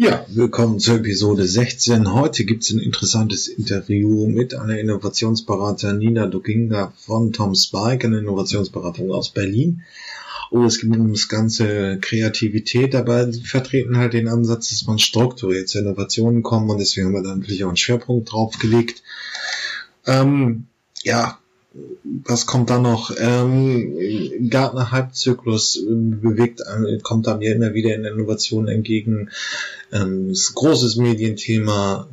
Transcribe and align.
Ja, 0.00 0.24
willkommen 0.28 0.78
zur 0.78 0.98
Episode 0.98 1.44
16. 1.44 2.12
Heute 2.12 2.44
gibt 2.44 2.62
es 2.62 2.70
ein 2.70 2.78
interessantes 2.78 3.48
Interview 3.48 4.28
mit 4.28 4.54
einer 4.54 4.78
Innovationsberater 4.78 5.92
Nina 5.92 6.26
Doginga 6.26 6.92
von 6.96 7.32
Tom 7.32 7.56
Spike, 7.56 8.06
eine 8.06 8.20
Innovationsberatung 8.20 9.10
aus 9.10 9.30
Berlin. 9.30 9.82
Und 10.50 10.66
es 10.66 10.80
geht 10.80 10.90
um 10.90 11.12
das 11.12 11.26
ganze 11.26 11.98
Kreativität, 11.98 12.94
aber 12.94 13.32
sie 13.32 13.42
vertreten 13.42 13.96
halt 13.96 14.12
den 14.12 14.28
Ansatz, 14.28 14.68
dass 14.68 14.86
man 14.86 15.00
strukturiert 15.00 15.68
zu 15.68 15.80
Innovationen 15.80 16.44
kommt 16.44 16.70
und 16.70 16.78
deswegen 16.78 17.08
haben 17.08 17.14
wir 17.14 17.24
da 17.24 17.34
natürlich 17.34 17.64
auch 17.64 17.68
einen 17.68 17.76
Schwerpunkt 17.76 18.30
drauf 18.30 18.56
gelegt. 18.60 19.02
Ähm, 20.06 20.68
ja, 21.02 21.40
was 22.24 22.46
kommt 22.46 22.70
da 22.70 22.78
noch? 22.78 23.12
Ähm, 23.18 24.48
Gartner 24.50 24.90
Halbzyklus 24.90 25.76
äh, 25.76 25.86
bewegt, 25.88 26.60
äh, 26.60 26.98
kommt 27.02 27.26
da 27.26 27.36
mir 27.36 27.54
immer 27.54 27.74
wieder 27.74 27.94
in 27.94 28.04
Innovationen 28.04 28.68
entgegen. 28.68 29.30
Ähm, 29.92 30.30
ist 30.30 30.50
ein 30.50 30.54
großes 30.54 30.96
Medienthema. 30.96 32.08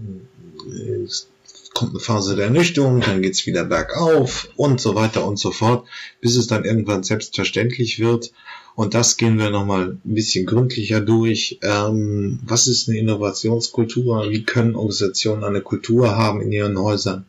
Es 1.05 1.27
kommt 1.73 1.91
eine 1.91 1.99
Phase 1.99 2.36
der 2.36 2.46
Ernüchterung, 2.46 3.02
dann 3.02 3.22
geht's 3.22 3.46
wieder 3.46 3.66
bergauf 3.66 4.49
und 4.55 4.80
so 4.80 4.96
weiter 4.96 5.27
und 5.27 5.38
so 5.38 5.52
fort, 5.52 5.85
bis 6.22 6.38
es 6.38 6.48
dann 6.48 6.66
irgendwann 6.66 7.04
selbstverständlich 7.04 7.99
wird. 7.99 8.32
Und 8.76 8.94
das 8.94 9.16
gehen 9.16 9.38
wir 9.38 9.52
nochmal 9.52 9.98
ein 10.04 10.16
bisschen 10.16 10.46
gründlicher 10.46 10.99
durch. 10.99 11.60
Ähm, 11.62 12.40
was 12.46 12.68
ist 12.68 12.90
eine 12.90 12.98
Innovationskultur? 12.98 14.30
Wie 14.30 14.44
können 14.44 14.76
Organisationen 14.76 15.46
eine 15.46 15.62
Kultur 15.62 16.18
haben 16.18 16.41
in 16.41 16.52
ihren 16.52 16.77
Häusern? 16.77 17.26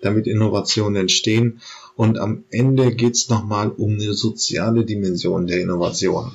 Damit 0.00 0.26
Innovationen 0.26 1.02
entstehen. 1.02 1.60
Und 1.96 2.18
am 2.18 2.44
Ende 2.50 2.94
geht 2.94 3.14
es 3.14 3.28
nochmal 3.28 3.70
um 3.70 3.94
eine 3.94 4.14
soziale 4.14 4.84
Dimension 4.84 5.46
der 5.46 5.60
Innovation. 5.60 6.32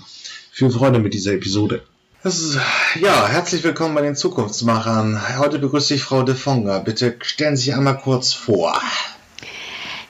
Viel 0.51 0.69
Freude 0.69 0.99
mit 0.99 1.13
dieser 1.13 1.33
Episode. 1.33 1.81
Ist, 2.23 2.57
ja, 2.99 3.27
herzlich 3.27 3.63
willkommen 3.63 3.93
bei 3.93 4.01
den 4.01 4.15
Zukunftsmachern. 4.15 5.37
Heute 5.37 5.59
begrüße 5.59 5.93
ich 5.93 6.03
Frau 6.03 6.23
de 6.23 6.33
Fonga. 6.33 6.79
Bitte 6.79 7.17
stellen 7.21 7.55
Sie 7.55 7.65
sich 7.65 7.75
einmal 7.75 7.99
kurz 7.99 8.33
vor. 8.33 8.81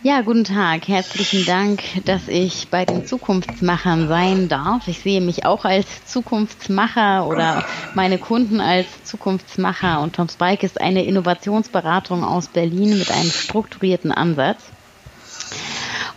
Ja, 0.05 0.21
guten 0.21 0.43
Tag. 0.43 0.87
Herzlichen 0.87 1.47
Dank, 1.47 1.81
dass 2.05 2.27
ich 2.27 2.67
bei 2.69 2.85
den 2.85 3.07
Zukunftsmachern 3.07 4.07
sein 4.07 4.47
darf. 4.47 4.87
Ich 4.87 4.99
sehe 4.99 5.19
mich 5.19 5.47
auch 5.47 5.65
als 5.65 6.05
Zukunftsmacher 6.05 7.25
oder 7.25 7.65
meine 7.95 8.19
Kunden 8.19 8.61
als 8.61 8.85
Zukunftsmacher. 9.03 10.01
Und 10.01 10.15
Tom 10.15 10.29
Spike 10.29 10.63
ist 10.63 10.79
eine 10.79 11.03
Innovationsberatung 11.05 12.23
aus 12.23 12.49
Berlin 12.49 12.99
mit 12.99 13.09
einem 13.09 13.31
strukturierten 13.31 14.11
Ansatz. 14.11 14.65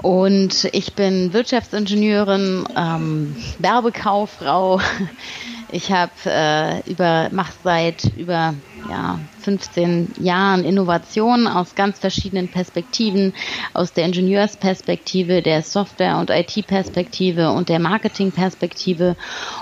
Und 0.03 0.69
ich 0.73 0.93
bin 0.93 1.33
Wirtschaftsingenieurin, 1.33 2.69
ähm, 2.77 3.37
Werbekauffrau. 3.59 4.83
Ich 5.71 5.93
habe 5.93 6.13
äh, 6.25 6.91
über 6.91 7.29
mache 7.31 7.53
seit 7.63 8.05
über 8.17 8.55
ja, 8.89 9.19
15 9.43 10.15
Jahren 10.19 10.65
Innovationen 10.65 11.47
aus 11.47 11.75
ganz 11.75 11.99
verschiedenen 11.99 12.49
Perspektiven, 12.49 13.35
aus 13.75 13.93
der 13.93 14.07
Ingenieursperspektive, 14.07 15.43
der 15.43 15.63
Software- 15.63 16.19
und 16.19 16.31
IT-Perspektive 16.31 17.51
und 17.51 17.69
der 17.69 17.81
Marketing-Perspektive. 17.81 19.17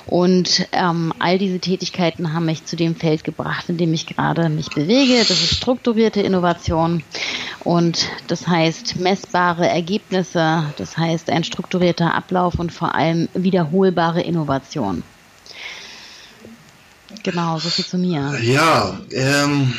Und 0.06 0.68
ähm, 0.72 1.12
all 1.18 1.38
diese 1.38 1.58
Tätigkeiten 1.58 2.32
haben 2.32 2.46
mich 2.46 2.64
zu 2.66 2.76
dem 2.76 2.94
Feld 2.94 3.24
gebracht, 3.24 3.68
in 3.68 3.76
dem 3.76 3.92
ich 3.92 4.06
gerade 4.06 4.48
mich 4.48 4.70
bewege. 4.70 5.18
Das 5.18 5.30
ist 5.30 5.56
strukturierte 5.56 6.20
Innovation. 6.20 7.02
Und 7.64 8.08
das 8.28 8.46
heißt 8.46 9.00
messbare 9.00 9.68
Ergebnisse, 9.68 10.72
das 10.76 10.96
heißt 10.96 11.30
ein 11.30 11.42
strukturierter 11.42 12.14
Ablauf 12.14 12.60
und 12.60 12.72
vor 12.72 12.94
allem 12.94 13.28
wiederholbare 13.34 14.20
Innovation. 14.20 15.02
Genau, 17.26 17.58
so 17.58 17.70
viel 17.70 17.84
zu 17.84 17.98
mir. 17.98 18.38
Ja, 18.40 19.00
ähm. 19.10 19.74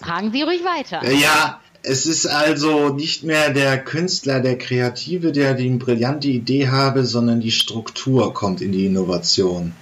Fragen 0.00 0.32
Sie 0.32 0.40
ruhig 0.40 0.62
weiter. 0.64 1.06
Ja, 1.10 1.60
es 1.82 2.06
ist 2.06 2.24
also 2.24 2.88
nicht 2.88 3.22
mehr 3.22 3.50
der 3.50 3.76
Künstler, 3.76 4.40
der 4.40 4.56
Kreative, 4.56 5.32
der 5.32 5.52
die 5.52 5.68
brillante 5.68 6.28
Idee 6.28 6.68
habe, 6.68 7.04
sondern 7.04 7.40
die 7.40 7.50
Struktur 7.50 8.32
kommt 8.32 8.62
in 8.62 8.72
die 8.72 8.86
Innovation. 8.86 9.74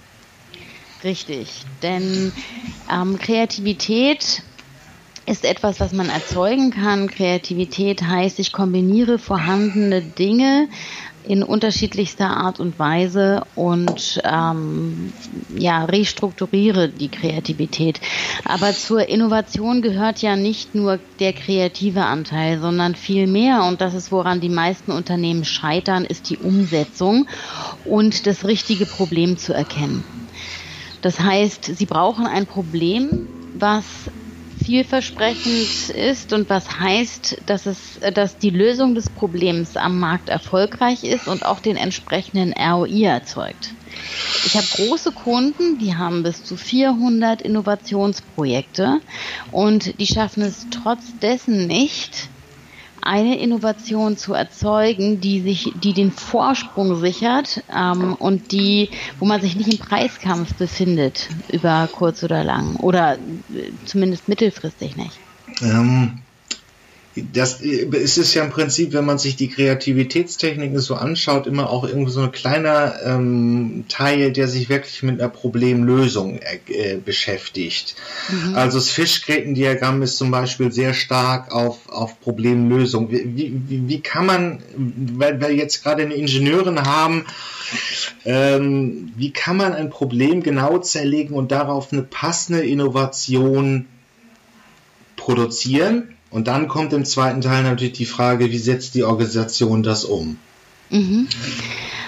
Richtig, 1.04 1.62
denn 1.82 2.32
ähm, 2.92 3.16
Kreativität 3.16 4.42
ist 5.24 5.44
etwas, 5.44 5.78
was 5.78 5.92
man 5.92 6.08
erzeugen 6.08 6.72
kann. 6.72 7.08
Kreativität 7.08 8.02
heißt, 8.02 8.40
ich 8.40 8.52
kombiniere 8.52 9.20
vorhandene 9.20 10.02
Dinge 10.02 10.68
in 11.24 11.42
unterschiedlichster 11.42 12.28
Art 12.28 12.60
und 12.60 12.78
Weise 12.78 13.42
und 13.54 14.20
ähm, 14.24 15.12
ja, 15.56 15.84
restrukturiere 15.84 16.88
die 16.88 17.10
Kreativität. 17.10 18.00
Aber 18.44 18.72
zur 18.72 19.08
Innovation 19.08 19.82
gehört 19.82 20.22
ja 20.22 20.36
nicht 20.36 20.74
nur 20.74 20.98
der 21.20 21.32
kreative 21.32 22.04
Anteil, 22.04 22.60
sondern 22.60 22.94
viel 22.94 23.26
mehr. 23.26 23.64
Und 23.64 23.80
das 23.80 23.94
ist, 23.94 24.10
woran 24.10 24.40
die 24.40 24.48
meisten 24.48 24.90
Unternehmen 24.90 25.44
scheitern, 25.44 26.04
ist 26.04 26.28
die 26.30 26.38
Umsetzung 26.38 27.28
und 27.84 28.26
das 28.26 28.44
richtige 28.44 28.86
Problem 28.86 29.36
zu 29.36 29.52
erkennen. 29.52 30.04
Das 31.02 31.20
heißt, 31.20 31.64
sie 31.76 31.86
brauchen 31.86 32.26
ein 32.26 32.46
Problem, 32.46 33.28
was 33.54 34.10
vielversprechend 34.64 35.90
ist 35.90 36.32
und 36.32 36.48
was 36.48 36.78
heißt, 36.78 37.42
dass 37.46 37.66
es, 37.66 38.00
dass 38.14 38.38
die 38.38 38.50
Lösung 38.50 38.94
des 38.94 39.10
Problems 39.10 39.76
am 39.76 39.98
Markt 39.98 40.28
erfolgreich 40.28 41.04
ist 41.04 41.28
und 41.28 41.44
auch 41.44 41.60
den 41.60 41.76
entsprechenden 41.76 42.52
ROI 42.52 43.04
erzeugt. 43.04 43.74
Ich 44.46 44.56
habe 44.56 44.66
große 44.66 45.12
Kunden, 45.12 45.78
die 45.78 45.94
haben 45.94 46.22
bis 46.22 46.42
zu 46.44 46.56
400 46.56 47.42
Innovationsprojekte 47.42 49.00
und 49.50 50.00
die 50.00 50.06
schaffen 50.06 50.42
es 50.42 50.68
trotz 50.70 51.18
dessen 51.18 51.66
nicht, 51.66 52.31
eine 53.02 53.38
Innovation 53.38 54.16
zu 54.16 54.32
erzeugen, 54.34 55.20
die 55.20 55.40
sich, 55.40 55.74
die 55.76 55.92
den 55.92 56.12
Vorsprung 56.12 56.96
sichert 56.96 57.64
ähm, 57.74 58.14
und 58.14 58.52
die, 58.52 58.90
wo 59.18 59.26
man 59.26 59.40
sich 59.40 59.56
nicht 59.56 59.70
im 59.70 59.78
Preiskampf 59.78 60.54
befindet 60.54 61.30
über 61.52 61.88
kurz 61.92 62.22
oder 62.22 62.44
lang 62.44 62.76
oder 62.76 63.18
äh, 63.18 63.72
zumindest 63.84 64.28
mittelfristig 64.28 64.96
nicht. 64.96 65.20
Ähm, 65.62 66.20
das 67.14 67.60
es 67.60 68.16
ist 68.16 68.32
ja 68.34 68.42
im 68.42 68.50
Prinzip, 68.50 68.94
wenn 68.94 69.04
man 69.04 69.18
sich 69.18 69.36
die 69.36 69.48
Kreativitätstechniken 69.48 70.78
so 70.78 70.94
anschaut, 70.94 71.46
immer 71.46 71.68
auch 71.68 71.84
irgendwie 71.84 72.10
so 72.10 72.22
ein 72.22 72.32
kleiner 72.32 72.94
ähm, 73.04 73.84
Teil, 73.88 74.32
der 74.32 74.48
sich 74.48 74.70
wirklich 74.70 75.02
mit 75.02 75.20
einer 75.20 75.28
Problemlösung 75.28 76.40
äh, 76.68 76.96
beschäftigt. 76.96 77.96
Mhm. 78.30 78.54
Also 78.54 78.78
das 78.78 78.88
Fischgrätendiagramm 78.88 80.00
ist 80.02 80.16
zum 80.16 80.30
Beispiel 80.30 80.72
sehr 80.72 80.94
stark 80.94 81.52
auf, 81.52 81.88
auf 81.88 82.18
Problemlösung. 82.20 83.10
Wie, 83.10 83.22
wie, 83.68 83.88
wie 83.88 84.00
kann 84.00 84.24
man, 84.24 84.62
weil 84.74 85.38
wir 85.38 85.54
jetzt 85.54 85.82
gerade 85.82 86.04
eine 86.04 86.14
Ingenieurin 86.14 86.80
haben, 86.80 87.26
ähm, 88.24 89.12
wie 89.16 89.32
kann 89.32 89.58
man 89.58 89.74
ein 89.74 89.90
Problem 89.90 90.42
genau 90.42 90.78
zerlegen 90.78 91.34
und 91.34 91.52
darauf 91.52 91.92
eine 91.92 92.02
passende 92.02 92.62
Innovation 92.62 93.86
produzieren? 95.16 96.11
Und 96.32 96.48
dann 96.48 96.66
kommt 96.66 96.92
im 96.94 97.04
zweiten 97.04 97.42
Teil 97.42 97.62
natürlich 97.62 97.92
die 97.92 98.06
Frage, 98.06 98.50
wie 98.50 98.58
setzt 98.58 98.94
die 98.94 99.04
Organisation 99.04 99.82
das 99.82 100.04
um? 100.04 100.38
Mhm. 100.90 101.28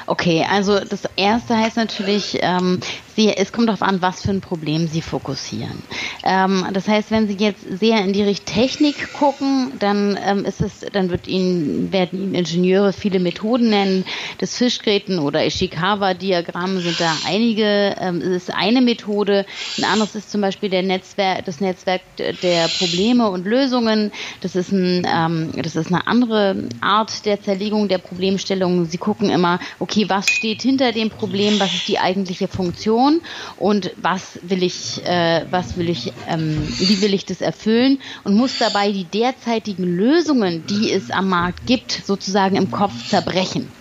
Okay, 0.07 0.47
also 0.51 0.81
das 0.81 1.03
erste 1.17 1.57
heißt 1.57 1.77
natürlich, 1.77 2.39
ähm, 2.41 2.81
Sie, 3.17 3.37
es 3.37 3.53
kommt 3.53 3.69
darauf 3.69 3.83
an, 3.83 4.01
was 4.01 4.23
für 4.23 4.31
ein 4.31 4.41
Problem 4.41 4.87
Sie 4.87 5.03
fokussieren. 5.03 5.83
Ähm, 6.25 6.67
das 6.73 6.89
heißt, 6.89 7.11
wenn 7.11 7.27
Sie 7.27 7.35
jetzt 7.35 7.63
sehr 7.79 8.01
in 8.05 8.13
die 8.13 8.23
Richtung 8.23 8.45
Technik 8.55 9.13
gucken, 9.15 9.73
dann 9.79 10.19
ähm, 10.25 10.45
ist 10.45 10.61
es, 10.61 10.87
dann 10.93 11.11
wird 11.11 11.27
Ihnen, 11.27 11.93
werden 11.93 12.23
Ihnen 12.23 12.35
Ingenieure 12.35 12.93
viele 12.93 13.19
Methoden 13.19 13.71
nennen. 13.71 14.05
Das 14.39 14.57
Fischgräten 14.57 15.19
oder 15.19 15.45
Ishikawa-Diagramm 15.45 16.79
sind 16.81 17.01
da 17.01 17.13
einige. 17.27 17.97
Ähm, 17.99 18.21
es 18.21 18.45
ist 18.45 18.55
eine 18.55 18.81
Methode. 18.81 19.45
Ein 19.79 19.85
anderes 19.85 20.15
ist 20.15 20.31
zum 20.31 20.41
Beispiel 20.41 20.69
der 20.69 20.83
Netzwerk, 20.83 21.45
das 21.47 21.61
Netzwerk 21.61 22.03
der 22.17 22.69
Probleme 22.79 23.29
und 23.31 23.47
Lösungen. 23.47 24.13
Das 24.41 24.55
ist 24.55 24.73
ein, 24.73 25.07
ähm, 25.13 25.51
das 25.61 25.75
ist 25.75 25.89
eine 25.89 26.07
andere 26.07 26.69
Art 26.81 27.25
der 27.27 27.41
Zerlegung 27.43 27.89
der 27.89 27.99
Problemstellungen. 27.99 28.87
Sie 28.87 28.99
gucken 28.99 29.31
immer, 29.31 29.59
okay, 29.81 30.05
was 30.09 30.29
steht 30.29 30.63
hinter 30.63 30.93
dem 30.93 31.11
Problem? 31.11 31.59
Was 31.59 31.75
ist 31.75 31.89
die 31.89 31.99
eigentliche 31.99 32.49
Funktion? 32.49 33.04
Situation 33.05 33.21
und 33.57 33.93
was 33.97 34.39
will 34.43 34.63
ich, 34.63 35.05
äh, 35.05 35.47
was 35.51 35.77
will 35.77 35.89
ich, 35.89 36.13
ähm, 36.27 36.67
wie 36.79 37.01
will 37.03 37.15
ich 37.15 37.27
das 37.27 37.41
erfüllen 37.41 37.99
und 38.25 38.35
muss 38.35 38.59
dabei 38.59 38.93
die 38.93 39.09
derzeitigen 39.11 39.85
Lösungen, 39.85 40.65
die 40.67 40.91
es 40.91 41.11
am 41.11 41.29
Markt 41.29 41.67
gibt, 41.67 41.93
sozusagen 41.93 42.57
im 42.57 42.71
Kopf 42.71 43.09
zerbrechen. 43.09 43.73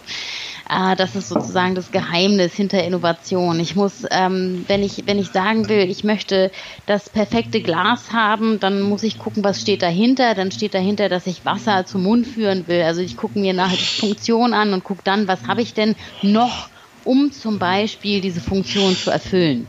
Äh, 0.70 0.96
das 0.96 1.16
ist 1.16 1.28
sozusagen 1.30 1.76
das 1.76 1.92
Geheimnis 1.92 2.54
hinter 2.54 2.84
Innovation. 2.84 3.60
Ich 3.60 3.76
muss, 3.76 4.06
ähm, 4.12 4.64
wenn 4.68 4.84
ich, 4.84 5.04
wenn 5.06 5.20
ich 5.20 5.32
sagen 5.32 5.68
will, 5.70 5.90
ich 5.90 6.04
möchte 6.04 6.52
das 6.86 7.10
perfekte 7.10 7.62
Glas 7.62 8.12
haben, 8.12 8.60
dann 8.60 8.82
muss 8.82 9.04
ich 9.04 9.18
gucken, 9.18 9.44
was 9.44 9.60
steht 9.60 9.82
dahinter. 9.82 10.36
Dann 10.36 10.52
steht 10.52 10.74
dahinter, 10.74 11.10
dass 11.10 11.28
ich 11.28 11.46
Wasser 11.46 11.86
zum 11.86 12.04
Mund 12.04 12.28
führen 12.28 12.68
will. 12.68 12.84
Also 12.84 13.02
ich 13.02 13.18
gucke 13.18 13.40
mir 13.40 13.54
nachher 13.54 13.78
die 13.78 14.00
Funktion 14.00 14.54
an 14.54 14.74
und 14.74 14.84
gucke 14.84 15.04
dann, 15.04 15.28
was 15.28 15.48
habe 15.48 15.62
ich 15.62 15.74
denn 15.74 15.96
noch 16.22 16.73
um 17.04 17.32
zum 17.32 17.60
Beispiel 17.60 18.22
diese 18.22 18.42
Funktion 18.42 18.96
zu 18.96 19.12
erfüllen. 19.12 19.68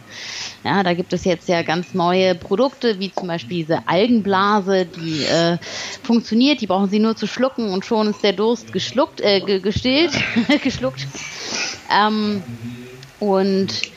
Ja, 0.65 0.83
da 0.83 0.95
gibt 0.95 1.13
es 1.13 1.25
jetzt 1.25 1.49
ja 1.49 1.63
ganz 1.63 1.95
neue 1.95 2.35
Produkte, 2.35 2.99
wie 2.99 3.13
zum 3.13 3.29
Beispiel 3.29 3.59
diese 3.59 3.87
Algenblase, 3.87 4.87
die 4.87 5.25
äh, 5.25 5.59
funktioniert. 6.03 6.61
Die 6.61 6.67
brauchen 6.67 6.89
Sie 6.89 6.99
nur 7.01 7.17
zu 7.17 7.27
schlucken 7.27 7.73
und 7.73 7.85
schon 7.85 8.09
ist 8.09 8.23
der 8.23 8.33
Durst 8.33 8.73
geschluckt, 8.73 9.21
äh, 9.21 9.61
gestillt, 9.61 10.13
geschluckt. 10.63 11.07
Ähm, 11.91 12.45
und 13.19 13.94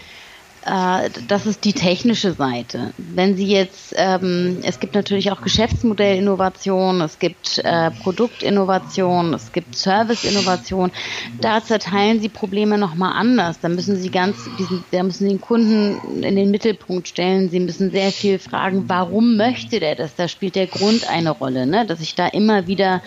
äh, 0.68 1.10
das 1.28 1.46
ist 1.46 1.64
die 1.64 1.74
technische 1.74 2.34
Seite. 2.34 2.94
Wenn 2.98 3.38
Sie 3.38 3.48
jetzt, 3.48 3.94
ähm, 3.96 4.60
es 4.64 4.80
gibt 4.80 4.96
natürlich 4.96 5.32
auch 5.32 5.42
Geschäftsmodellinnovation, 5.42 7.00
es 7.02 7.20
gibt 7.20 7.60
äh, 7.64 7.92
Produktinnovation, 7.92 9.34
es 9.34 9.54
gibt 9.54 9.76
Serviceinnovation. 9.76 10.92
Da 11.40 11.64
zerteilen 11.64 12.20
Sie 12.20 12.28
Probleme 12.28 12.78
nochmal 12.78 13.14
anders. 13.14 13.60
Da 13.62 13.70
müssen 13.70 13.96
Sie 13.96 14.10
ganz, 14.10 14.38
diesen, 14.60 14.84
da 14.92 15.04
müssen 15.04 15.24
Sie 15.24 15.30
den 15.30 15.42
Kunden 15.42 16.22
in 16.22 16.36
den 16.36 16.52
Mittelpunkt 16.52 17.08
stellen. 17.08 17.50
Sie 17.50 17.62
müssen 17.62 17.92
sehr 17.92 18.12
viel 18.12 18.38
fragen, 18.38 18.84
warum 18.88 19.38
möchte 19.38 19.80
der 19.80 19.96
das? 19.96 20.16
Da 20.16 20.28
spielt 20.28 20.56
der 20.56 20.68
Grund 20.68 21.10
eine 21.10 21.32
Rolle, 21.32 21.66
ne? 21.66 21.86
dass 21.86 22.02
ich 22.02 22.16
da 22.16 22.28
immer 22.28 22.68
wieder, 22.68 23.02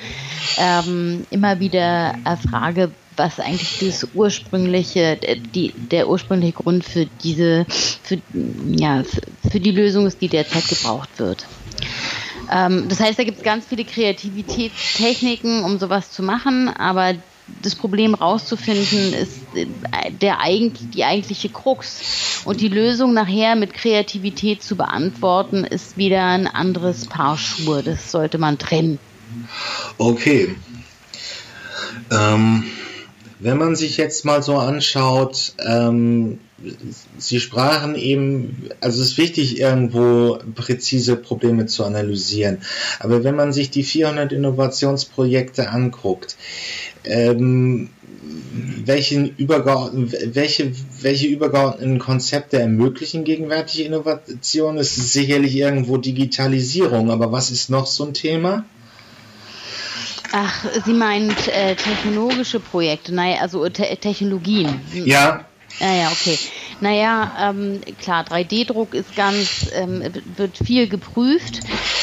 ähm, 0.57 1.27
immer 1.31 1.61
wieder 1.61 2.15
erfrage, 2.25 2.91
was 3.17 3.41
eigentlich 3.41 3.79
das 3.81 4.09
ursprüngliche, 4.15 5.19
die, 5.55 5.73
der 5.73 6.09
ursprüngliche 6.09 6.55
Grund 6.55 6.85
für 6.85 7.07
diese, 7.23 7.67
für, 7.69 8.19
ja, 8.67 9.03
für 9.51 9.61
die 9.61 9.73
Lösung 9.73 10.07
ist, 10.07 10.21
die 10.21 10.29
derzeit 10.29 10.69
gebraucht 10.69 11.11
wird. 11.19 11.47
Ähm, 12.51 12.89
das 12.89 13.01
heißt, 13.01 13.19
da 13.19 13.25
gibt 13.25 13.39
es 13.39 13.45
ganz 13.45 13.67
viele 13.67 13.85
Kreativitätstechniken, 13.85 15.63
um 15.65 15.79
sowas 15.79 16.11
zu 16.11 16.23
machen, 16.23 16.69
aber 16.69 17.15
das 17.63 17.75
Problem 17.75 18.15
rauszufinden 18.15 19.13
ist 19.13 19.41
äh, 19.55 19.67
der, 20.11 20.39
die 20.95 21.05
eigentliche 21.05 21.49
Krux. 21.49 22.43
Und 22.45 22.61
die 22.61 22.69
Lösung 22.69 23.13
nachher 23.13 23.57
mit 23.57 23.75
Kreativität 23.75 24.63
zu 24.63 24.77
beantworten, 24.77 25.65
ist 25.65 25.97
wieder 25.97 26.25
ein 26.25 26.47
anderes 26.47 27.07
Paar 27.07 27.37
Schuhe. 27.37 27.83
Das 27.83 28.11
sollte 28.11 28.39
man 28.39 28.59
trennen. 28.59 28.99
Okay. 29.99 30.57
Ähm, 32.11 32.65
wenn 33.41 33.59
man 33.59 33.75
sich 33.75 33.97
jetzt 33.97 34.25
mal 34.25 34.43
so 34.43 34.57
anschaut, 34.57 35.55
ähm, 35.67 36.39
Sie 37.17 37.41
sprachen 37.41 37.95
eben, 37.95 38.69
also 38.83 39.01
es 39.01 39.13
ist 39.13 39.19
wichtig, 39.19 39.59
irgendwo 39.59 40.39
präzise 40.55 41.17
Probleme 41.17 41.65
zu 41.65 41.85
analysieren. 41.85 42.59
Aber 42.99 43.25
wenn 43.25 43.35
man 43.35 43.55
sich 43.55 43.71
die 43.71 43.83
400 43.83 44.31
Innovationsprojekte 44.33 45.71
anguckt, 45.71 46.37
ähm, 47.05 47.89
welchen 48.85 49.35
übergeordneten, 49.37 50.35
welche, 50.35 50.73
welche 51.01 51.27
übergeordneten 51.29 51.99
Konzepte 51.99 52.59
ermöglichen 52.59 53.25
gegenwärtige 53.25 53.85
Innovation? 53.85 54.77
Es 54.77 54.99
ist 54.99 55.15
sicherlich 55.15 55.57
irgendwo 55.57 55.97
Digitalisierung, 55.97 57.11
aber 57.11 57.33
was 57.33 57.51
ist 57.51 57.71
noch 57.71 57.87
so 57.87 58.05
ein 58.05 58.15
Thema? 58.15 58.65
Ach, 60.33 60.65
Sie 60.85 60.93
meinen 60.93 61.31
äh, 61.49 61.75
technologische 61.75 62.61
Projekte, 62.61 63.15
naja, 63.15 63.41
also 63.41 63.69
te 63.69 63.97
Technologien. 63.97 64.81
Ja. 64.93 65.45
Ja, 65.79 65.95
ja, 65.95 66.09
okay. 66.11 66.39
Naja, 66.81 67.33
ähm, 67.41 67.81
klar, 68.01 68.25
3D-Druck 68.25 68.93
ist 68.95 69.15
ganz, 69.17 69.71
ähm, 69.73 70.03
wird 70.37 70.59
viel 70.59 70.89
geprüft. 70.89 71.61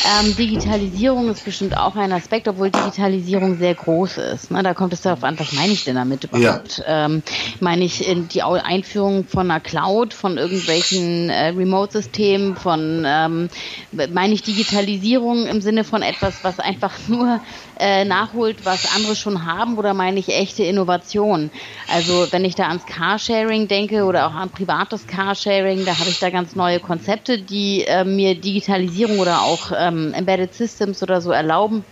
Ähm, 0.08 0.36
Digitalisierung 0.36 1.30
ist 1.30 1.44
bestimmt 1.44 1.76
auch 1.76 1.96
ein 1.96 2.12
Aspekt, 2.12 2.48
obwohl 2.48 2.72
Digitalisierung 2.72 3.58
sehr 3.58 3.76
groß 3.76 4.18
ist. 4.18 4.52
Ne? 4.52 4.64
Da 4.64 4.74
kommt 4.74 4.94
es 4.94 5.02
darauf 5.02 5.24
an, 5.24 5.38
was 5.38 5.52
meine 5.52 5.74
ich 5.74 5.84
denn 5.84 5.96
damit 5.96 6.24
überhaupt? 6.24 6.78
Ja. 6.78 7.06
Ähm, 7.06 7.24
meine 7.60 7.84
ich 7.84 8.08
in 8.08 8.30
die 8.30 8.42
Einführung 8.42 9.26
von 9.26 9.52
einer 9.52 9.60
Cloud, 9.60 10.14
von 10.14 10.38
irgendwelchen 10.38 11.30
äh, 11.30 11.50
Remote-Systemen, 11.50 12.56
von 12.56 13.04
ähm, 13.06 13.50
meine 13.92 14.34
ich 14.34 14.44
Digitalisierung 14.44 15.46
im 15.46 15.62
Sinne 15.62 15.84
von 15.84 16.02
etwas, 16.02 16.44
was 16.44 16.60
einfach 16.60 16.94
nur 17.08 17.42
äh, 17.80 18.06
nachholt, 18.06 18.66
was 18.66 18.96
andere 18.96 19.16
schon 19.16 19.46
haben, 19.46 19.78
oder 19.78 19.94
meine 19.94 20.20
ich 20.20 20.30
echte 20.30 20.64
Innovation? 20.64 21.52
Also 21.88 22.28
wenn 22.32 22.46
ich 22.46 22.56
da 22.56 22.68
ans 22.68 22.86
Carsharing 22.86 23.68
denke 23.68 24.04
oder 24.04 24.28
auch 24.28 24.34
an 24.34 24.50
privates 24.50 25.08
Carsharing, 25.08 25.86
da 25.86 26.00
habe 26.00 26.10
ich 26.10 26.20
da 26.20 26.30
ganz 26.30 26.56
neue 26.56 26.80
Konzepte, 26.80 27.40
die 27.40 27.86
äh, 27.86 28.04
mir 28.04 28.36
Digitalisierung 28.36 29.20
oder 29.20 29.42
auch 29.42 29.72
ähm, 29.78 30.14
Embedded 30.14 30.54
Systems 30.54 31.04
oder 31.04 31.22
so 31.22 31.32
erlauben. 31.32 31.84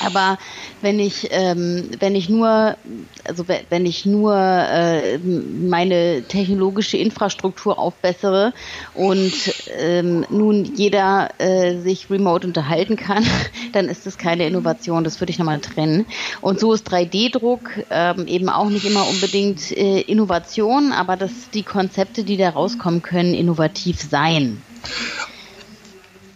Aber 0.00 0.38
wenn 0.80 0.98
ich, 0.98 1.28
ähm, 1.30 1.90
wenn 1.98 2.14
ich 2.14 2.28
nur, 2.28 2.76
also 3.24 3.44
wenn 3.68 3.86
ich 3.86 4.06
nur 4.06 4.36
äh, 4.36 5.18
meine 5.18 6.22
technologische 6.28 6.96
Infrastruktur 6.96 7.78
aufbessere 7.78 8.52
und 8.94 9.32
ähm, 9.78 10.26
nun 10.30 10.64
jeder 10.64 11.30
äh, 11.38 11.78
sich 11.78 12.10
remote 12.10 12.46
unterhalten 12.46 12.96
kann, 12.96 13.24
dann 13.72 13.88
ist 13.88 14.06
das 14.06 14.18
keine 14.18 14.46
Innovation. 14.46 15.04
Das 15.04 15.20
würde 15.20 15.30
ich 15.30 15.38
nochmal 15.38 15.60
trennen. 15.60 16.06
Und 16.40 16.60
so 16.60 16.72
ist 16.72 16.90
3D-Druck 16.90 17.70
ähm, 17.90 18.26
eben 18.26 18.48
auch 18.48 18.68
nicht 18.68 18.84
immer 18.84 19.08
unbedingt 19.08 19.72
äh, 19.72 20.00
Innovation, 20.00 20.92
aber 20.92 21.16
dass 21.16 21.50
die 21.52 21.62
Konzepte, 21.62 22.24
die 22.24 22.36
da 22.36 22.50
rauskommen 22.50 23.02
können, 23.02 23.34
innovativ 23.34 24.00
sein. 24.00 24.62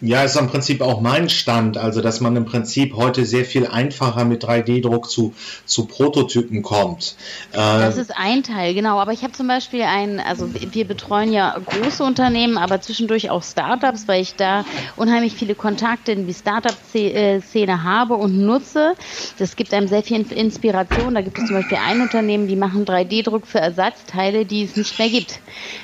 Ja, 0.01 0.23
ist 0.23 0.37
im 0.37 0.47
Prinzip 0.47 0.81
auch 0.81 1.01
mein 1.01 1.29
Stand, 1.29 1.77
also 1.77 2.01
dass 2.01 2.21
man 2.21 2.35
im 2.37 2.45
Prinzip 2.45 2.95
heute 2.95 3.25
sehr 3.25 3.43
viel 3.43 3.67
einfacher 3.67 4.23
mit 4.23 4.45
3D-Druck 4.45 5.09
zu, 5.09 5.33
zu 5.65 5.85
Prototypen 5.85 6.61
kommt. 6.61 7.15
Äh, 7.51 7.57
das 7.57 7.97
ist 7.97 8.15
ein 8.15 8.43
Teil, 8.43 8.73
genau. 8.73 8.99
Aber 8.99 9.11
ich 9.11 9.23
habe 9.23 9.33
zum 9.33 9.47
Beispiel 9.47 9.81
ein, 9.81 10.21
also 10.21 10.49
wir 10.53 10.85
betreuen 10.85 11.33
ja 11.33 11.57
große 11.65 12.01
Unternehmen, 12.01 12.57
aber 12.57 12.79
zwischendurch 12.79 13.29
auch 13.29 13.43
Startups, 13.43 14.07
weil 14.07 14.21
ich 14.21 14.35
da 14.35 14.63
unheimlich 14.95 15.33
viele 15.33 15.53
Kontakte 15.53 16.13
in 16.13 16.27
die 16.27 16.33
Startup-Szene 16.33 17.83
habe 17.83 18.13
und 18.13 18.37
nutze. 18.37 18.93
Das 19.37 19.57
gibt 19.57 19.73
einem 19.73 19.89
sehr 19.89 20.03
viel 20.03 20.25
Inspiration. 20.31 21.13
Da 21.13 21.21
gibt 21.21 21.37
es 21.37 21.45
zum 21.45 21.57
Beispiel 21.57 21.77
ein 21.85 21.99
Unternehmen, 21.99 22.47
die 22.47 22.55
machen 22.55 22.85
3D-Druck 22.85 23.45
für 23.45 23.59
Ersatzteile, 23.59 24.45
die 24.45 24.63
es 24.63 24.77
nicht 24.77 24.97
mehr 24.97 25.09
gibt. 25.09 25.39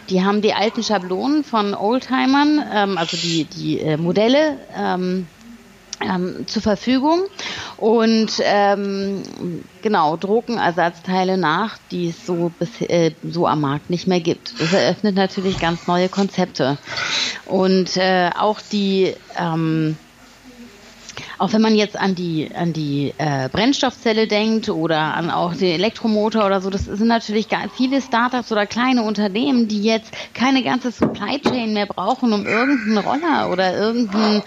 Die 0.09 0.23
haben 0.23 0.41
die 0.41 0.53
alten 0.53 0.83
Schablonen 0.83 1.43
von 1.43 1.73
Oldtimern, 1.73 2.63
ähm, 2.73 2.97
also 2.97 3.17
die, 3.17 3.43
die 3.43 3.79
äh, 3.81 3.97
Modelle 4.05 4.57
ähm, 4.77 5.27
ähm, 6.01 6.45
zur 6.47 6.61
Verfügung 6.61 7.23
und 7.77 8.31
ähm, 8.43 9.23
genau 9.81 10.17
drucken 10.17 10.57
Ersatzteile 10.57 11.37
nach, 11.37 11.77
die 11.91 12.09
es 12.09 12.25
so 12.25 12.51
bis, 12.59 12.81
äh, 12.81 13.11
so 13.23 13.47
am 13.47 13.61
Markt 13.61 13.89
nicht 13.89 14.07
mehr 14.07 14.19
gibt. 14.19 14.59
Das 14.59 14.73
eröffnet 14.73 15.15
natürlich 15.15 15.59
ganz 15.59 15.87
neue 15.87 16.09
Konzepte 16.09 16.77
und 17.45 17.97
äh, 17.97 18.29
auch 18.37 18.59
die 18.61 19.13
ähm, 19.37 19.97
auch 21.37 21.53
wenn 21.53 21.61
man 21.61 21.75
jetzt 21.75 21.97
an 21.97 22.15
die, 22.15 22.49
an 22.53 22.73
die 22.73 23.13
äh, 23.17 23.49
Brennstoffzelle 23.49 24.27
denkt 24.27 24.69
oder 24.69 25.13
an 25.13 25.29
auch 25.29 25.53
den 25.53 25.73
Elektromotor 25.73 26.45
oder 26.45 26.61
so, 26.61 26.69
das 26.69 26.85
sind 26.85 27.07
natürlich 27.07 27.47
viele 27.75 28.01
Startups 28.01 28.51
oder 28.51 28.65
kleine 28.65 29.03
Unternehmen, 29.03 29.67
die 29.67 29.83
jetzt 29.83 30.13
keine 30.33 30.63
ganze 30.63 30.91
Supply 30.91 31.39
Chain 31.41 31.73
mehr 31.73 31.85
brauchen, 31.85 32.33
um 32.33 32.45
irgendeinen 32.45 32.97
Roller 32.97 33.49
oder 33.51 33.75
irgendein, 33.77 34.43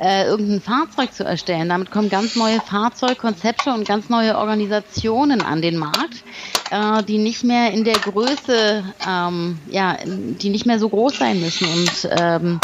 äh, 0.00 0.24
irgendein 0.24 0.60
Fahrzeug 0.60 1.12
zu 1.12 1.24
erstellen. 1.24 1.68
Damit 1.68 1.90
kommen 1.90 2.08
ganz 2.08 2.36
neue 2.36 2.60
Fahrzeugkonzepte 2.60 3.72
und 3.72 3.86
ganz 3.86 4.08
neue 4.08 4.36
Organisationen 4.38 5.42
an 5.42 5.62
den 5.62 5.76
Markt, 5.76 6.24
äh, 6.70 7.02
die 7.02 7.18
nicht 7.18 7.44
mehr 7.44 7.72
in 7.72 7.84
der 7.84 7.96
Größe, 7.96 8.84
ähm, 9.08 9.58
ja, 9.68 9.96
die 10.04 10.50
nicht 10.50 10.66
mehr 10.66 10.78
so 10.78 10.88
groß 10.88 11.18
sein 11.18 11.40
müssen 11.40 11.66
und 11.68 12.08
ähm, 12.18 12.60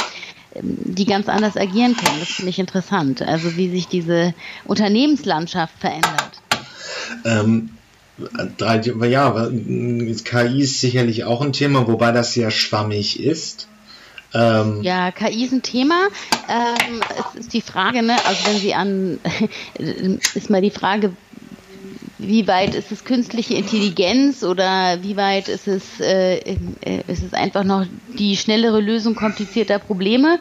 die 0.63 1.05
ganz 1.05 1.29
anders 1.29 1.57
agieren 1.57 1.97
können. 1.97 2.21
Das 2.21 2.29
finde 2.29 2.51
ich 2.51 2.59
interessant. 2.59 3.23
Also 3.23 3.57
wie 3.57 3.71
sich 3.71 3.89
diese 3.89 4.35
Unternehmenslandschaft 4.65 5.75
verändert. 5.79 6.43
Ähm, 7.25 7.71
ja, 9.09 9.49
KI 10.25 10.61
ist 10.63 10.81
sicherlich 10.81 11.25
auch 11.25 11.43
ein 11.43 11.53
Thema, 11.53 11.87
wobei 11.87 12.13
das 12.13 12.33
sehr 12.33 12.51
schwammig 12.51 13.21
ist. 13.21 13.69
Ähm, 14.35 14.83
ja, 14.83 15.13
KI 15.13 15.45
ist 15.45 15.53
ein 15.53 15.63
Thema. 15.63 16.09
Ähm, 16.49 17.01
es 17.35 17.41
ist 17.41 17.53
die 17.53 17.61
Frage, 17.61 18.03
ne, 18.03 18.17
also 18.27 18.47
wenn 18.47 18.59
Sie 18.59 18.75
an, 18.75 19.19
ist 20.35 20.51
mal 20.51 20.61
die 20.61 20.71
Frage, 20.71 21.13
wie 22.19 22.49
weit 22.49 22.75
ist 22.75 22.91
es 22.93 23.05
künstliche 23.05 23.55
Intelligenz 23.55 24.43
oder 24.43 25.03
wie 25.03 25.17
weit 25.17 25.49
ist 25.49 25.69
es, 25.69 26.01
äh, 26.01 26.37
äh, 26.39 27.03
ist 27.09 27.23
es 27.23 27.35
einfach 27.35 27.65
noch 27.65 27.85
die 28.19 28.37
schnellere 28.37 28.81
Lösung 28.81 29.15
komplizierter 29.15 29.79
Probleme? 29.79 30.39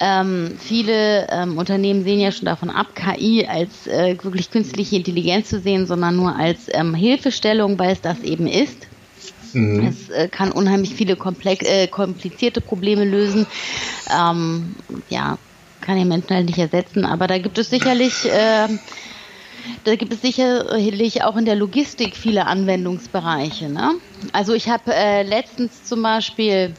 Ähm, 0.00 0.54
viele 0.58 1.28
ähm, 1.30 1.58
Unternehmen 1.58 2.04
sehen 2.04 2.20
ja 2.20 2.32
schon 2.32 2.46
davon 2.46 2.70
ab, 2.70 2.94
KI 2.94 3.46
als 3.46 3.86
äh, 3.86 4.16
wirklich 4.22 4.50
künstliche 4.50 4.96
Intelligenz 4.96 5.50
zu 5.50 5.60
sehen, 5.60 5.86
sondern 5.86 6.16
nur 6.16 6.36
als 6.36 6.68
ähm, 6.72 6.94
Hilfestellung, 6.94 7.78
weil 7.78 7.92
es 7.92 8.00
das 8.00 8.20
eben 8.20 8.46
ist. 8.46 8.88
Mhm. 9.52 9.86
Es 9.86 10.08
äh, 10.08 10.28
kann 10.28 10.52
unheimlich 10.52 10.94
viele 10.94 11.16
komplex, 11.16 11.66
äh, 11.66 11.86
komplizierte 11.86 12.62
Probleme 12.62 13.04
lösen. 13.04 13.46
Ähm, 14.10 14.74
ja, 15.08 15.38
kann 15.80 15.96
den 15.96 16.08
Menschen 16.08 16.30
halt 16.30 16.46
nicht 16.46 16.58
ersetzen, 16.58 17.04
aber 17.04 17.26
da 17.26 17.38
gibt 17.38 17.58
es 17.58 17.70
sicherlich 17.70 18.26
äh, 18.26 18.68
da 19.84 19.94
gibt 19.96 20.12
es 20.12 20.22
sicherlich 20.22 21.22
auch 21.22 21.36
in 21.36 21.44
der 21.44 21.56
Logistik 21.56 22.16
viele 22.16 22.46
Anwendungsbereiche. 22.46 23.68
Ne? 23.68 23.94
Also 24.32 24.54
ich 24.54 24.68
habe 24.68 24.94
äh, 24.94 25.22
letztens 25.22 25.84
zum 25.84 26.02
Beispiel 26.02 26.74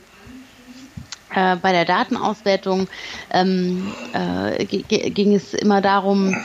äh, 1.34 1.56
bei 1.56 1.72
der 1.72 1.86
Datenauswertung 1.86 2.88
ähm, 3.32 3.92
äh, 4.14 4.66
ging 4.66 5.34
es 5.34 5.54
immer 5.54 5.82
darum, 5.82 6.36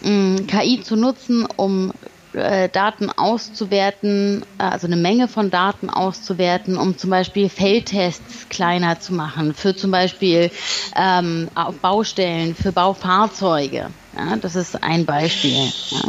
KI 0.00 0.80
zu 0.80 0.94
nutzen, 0.94 1.44
um 1.56 1.92
äh, 2.32 2.68
Daten 2.68 3.10
auszuwerten, 3.10 4.44
äh, 4.58 4.62
also 4.62 4.86
eine 4.86 4.96
Menge 4.96 5.28
von 5.28 5.50
Daten 5.50 5.90
auszuwerten, 5.90 6.76
um 6.76 6.98
zum 6.98 7.10
Beispiel 7.10 7.48
Feldtests 7.48 8.48
kleiner 8.48 9.00
zu 9.00 9.14
machen, 9.14 9.54
für 9.54 9.74
zum 9.74 9.90
Beispiel 9.90 10.50
ähm, 10.96 11.48
Baustellen, 11.80 12.54
für 12.54 12.72
Baufahrzeuge. 12.72 13.90
Ja, 14.16 14.36
das 14.36 14.56
ist 14.56 14.82
ein 14.82 15.06
Beispiel, 15.06 15.70
ja, 15.90 16.00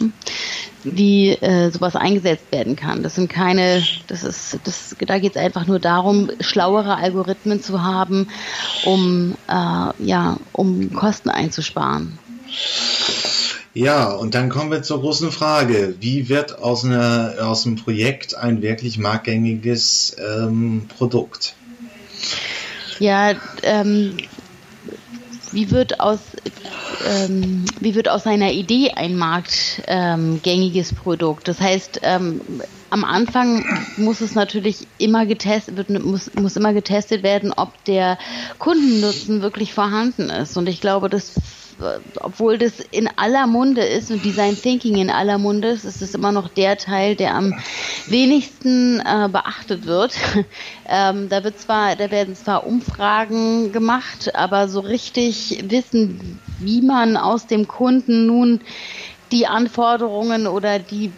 wie 0.84 1.30
äh, 1.30 1.70
sowas 1.72 1.96
eingesetzt 1.96 2.52
werden 2.52 2.76
kann. 2.76 3.04
Das 3.04 3.16
sind 3.16 3.30
keine, 3.30 3.84
das 4.08 4.24
ist, 4.24 4.60
das, 4.64 4.96
da 5.00 5.20
geht 5.20 5.36
es 5.36 5.42
einfach 5.42 5.68
nur 5.68 5.80
darum, 5.80 6.30
schlauere 6.40 6.98
Algorithmen 6.98 7.62
zu 7.62 7.84
haben, 7.84 8.30
um 8.86 9.36
äh, 9.48 10.04
ja, 10.04 10.38
um 10.54 10.94
Kosten 10.94 11.30
einzusparen. 11.30 12.18
Ja, 13.80 14.12
und 14.12 14.36
dann 14.36 14.50
kommen 14.50 14.72
wir 14.72 14.84
zur 14.84 15.00
großen 15.00 15.32
Frage. 15.32 15.96
Wie 16.02 16.28
wird 16.28 16.60
aus, 16.60 16.84
einer, 16.84 17.36
aus 17.40 17.66
einem 17.66 17.78
Projekt 17.78 18.36
ein 18.36 18.62
wirklich 18.62 18.98
marktgängiges 18.98 20.18
ähm, 20.20 20.90
Produkt? 20.98 21.56
Ja, 23.00 23.36
ähm, 23.64 24.18
wie 25.54 25.72
wird 25.72 26.02
aus 26.02 26.20
ähm, 27.08 27.64
wie 27.80 27.96
wird 27.96 28.10
aus 28.10 28.26
einer 28.26 28.52
Idee 28.52 28.92
ein 28.98 29.16
marktgängiges 29.16 30.92
ähm, 30.92 30.98
Produkt? 30.98 31.48
Das 31.48 31.62
heißt, 31.62 32.02
ähm, 32.04 32.42
am 32.90 33.06
Anfang 33.06 33.64
muss 33.96 34.20
es 34.20 34.36
natürlich 34.36 34.88
immer 34.98 35.26
getestet 35.26 35.78
wird, 35.78 35.90
muss, 36.04 36.30
muss 36.34 36.58
immer 36.58 36.74
getestet 36.74 37.24
werden, 37.24 37.54
ob 37.56 37.82
der 37.86 38.18
Kundennutzen 38.58 39.42
wirklich 39.42 39.74
vorhanden 39.74 40.30
ist. 40.30 40.58
Und 40.58 40.68
ich 40.68 40.82
glaube, 40.82 41.08
das 41.08 41.36
obwohl 42.20 42.58
das 42.58 42.80
in 42.80 43.10
aller 43.16 43.48
Munde 43.48 43.82
ist 43.82 44.12
und 44.12 44.24
Design 44.24 44.56
Thinking 44.56 44.98
in 44.98 45.10
aller 45.10 45.38
Munde 45.38 45.70
ist, 45.70 45.86
ist 45.86 46.02
es 46.02 46.14
immer 46.14 46.32
noch 46.32 46.50
der 46.50 46.78
Teil, 46.78 47.16
der 47.16 47.36
am 47.36 47.54
wenigsten 48.08 49.00
äh, 49.00 49.30
beachtet 49.30 49.86
wird. 49.86 50.14
ähm, 50.90 51.30
da 51.30 51.44
wird 51.44 51.60
zwar, 51.60 51.96
da 51.96 52.12
werden 52.12 52.36
zwar 52.36 52.66
Umfragen 52.66 53.72
gemacht, 53.72 54.36
aber 54.36 54.68
so 54.68 54.80
richtig 54.82 55.64
wissen, 55.70 56.40
wie 56.60 56.82
man 56.82 57.18
aus 57.18 57.48
dem 57.48 57.68
Kunden 57.68 58.26
nun 58.26 58.62
die 59.32 59.48
Anforderungen 59.48 60.48
oder 60.48 60.80
die 60.80 61.12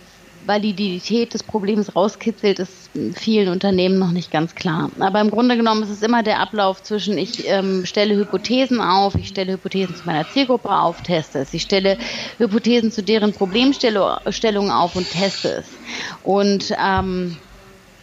Validität 0.45 1.33
des 1.33 1.43
Problems 1.43 1.95
rauskitzelt, 1.95 2.59
ist 2.59 2.89
vielen 3.15 3.49
Unternehmen 3.49 3.99
noch 3.99 4.11
nicht 4.11 4.31
ganz 4.31 4.55
klar. 4.55 4.91
Aber 4.99 5.21
im 5.21 5.29
Grunde 5.29 5.57
genommen 5.57 5.83
ist 5.83 5.89
es 5.89 6.01
immer 6.01 6.23
der 6.23 6.39
Ablauf 6.39 6.83
zwischen, 6.83 7.17
ich 7.17 7.47
ähm, 7.47 7.85
stelle 7.85 8.15
Hypothesen 8.15 8.81
auf, 8.81 9.15
ich 9.15 9.27
stelle 9.27 9.53
Hypothesen 9.53 9.95
zu 9.95 10.05
meiner 10.05 10.27
Zielgruppe 10.27 10.69
auf, 10.69 11.01
teste 11.01 11.39
es. 11.39 11.53
Ich 11.53 11.63
stelle 11.63 11.97
Hypothesen 12.37 12.91
zu 12.91 13.03
deren 13.03 13.33
Problemstellung 13.33 14.71
auf 14.71 14.95
und 14.95 15.09
teste 15.09 15.49
es. 15.49 15.79
Und 16.23 16.73
ähm, 16.77 17.37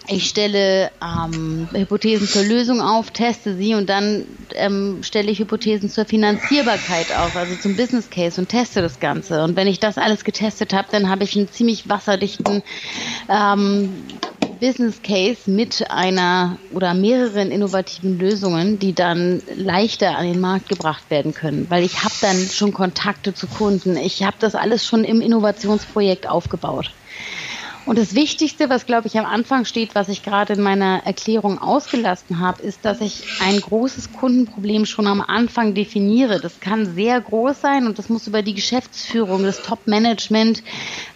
ich 0.09 0.29
stelle 0.29 0.91
ähm, 1.03 1.69
Hypothesen 1.73 2.27
zur 2.27 2.43
Lösung 2.43 2.81
auf, 2.81 3.11
teste 3.11 3.55
sie 3.57 3.75
und 3.75 3.89
dann 3.89 4.25
ähm, 4.55 5.03
stelle 5.03 5.31
ich 5.31 5.39
Hypothesen 5.39 5.91
zur 5.91 6.05
Finanzierbarkeit 6.05 7.13
auf, 7.17 7.37
also 7.37 7.55
zum 7.57 7.77
Business 7.77 8.09
Case 8.11 8.41
und 8.41 8.49
teste 8.49 8.81
das 8.81 9.01
Ganze. 9.01 9.43
Und 9.45 9.57
wenn 9.57 9.67
ich 9.67 9.81
das 9.81 9.99
alles 9.99 10.25
getestet 10.25 10.73
habe, 10.73 10.89
dann 10.91 11.09
habe 11.09 11.25
ich 11.25 11.37
einen 11.37 11.51
ziemlich 11.51 11.89
wasserdichten 11.89 12.63
ähm, 13.29 13.91
Business 14.61 15.03
Case 15.03 15.51
mit 15.51 15.91
einer 15.91 16.59
oder 16.73 16.95
mehreren 16.95 17.51
innovativen 17.51 18.19
Lösungen, 18.19 18.79
die 18.79 18.95
dann 18.95 19.43
leichter 19.55 20.17
an 20.17 20.27
den 20.27 20.41
Markt 20.41 20.69
gebracht 20.69 21.11
werden 21.11 21.35
können, 21.35 21.67
weil 21.69 21.85
ich 21.85 22.03
habe 22.03 22.15
dann 22.21 22.37
schon 22.37 22.73
Kontakte 22.73 23.35
zu 23.35 23.47
Kunden. 23.47 23.97
Ich 23.97 24.25
habe 24.25 24.37
das 24.41 24.55
alles 24.55 24.85
schon 24.85 25.05
im 25.05 25.21
Innovationsprojekt 25.21 26.29
aufgebaut. 26.29 26.91
Und 27.89 27.97
das 27.97 28.15
Wichtigste, 28.15 28.69
was 28.69 28.85
glaube 28.85 29.07
ich 29.07 29.19
am 29.19 29.25
Anfang 29.25 29.65
steht, 29.65 29.95
was 29.95 30.11
ich 30.11 30.23
gerade 30.23 30.53
in 30.53 30.61
meiner 30.61 31.07
Erklärung 31.07 31.57
ausgelassen 31.57 32.39
habe, 32.39 32.63
ist, 32.63 32.85
dass 32.85 33.01
ich 33.01 33.23
ein 33.41 33.59
großes 33.59 34.13
Kundenproblem 34.13 34.85
schon 34.85 35.07
am 35.07 35.23
Anfang 35.23 35.73
definiere. 35.73 36.39
Das 36.39 36.61
kann 36.61 36.95
sehr 36.95 37.19
groß 37.19 37.63
sein 37.63 37.87
und 37.87 37.99
das 37.99 38.11
muss 38.11 38.27
über 38.27 38.43
die 38.43 38.53
Geschäftsführung, 38.53 39.43
das 39.43 39.63
Top-Management 39.63 40.63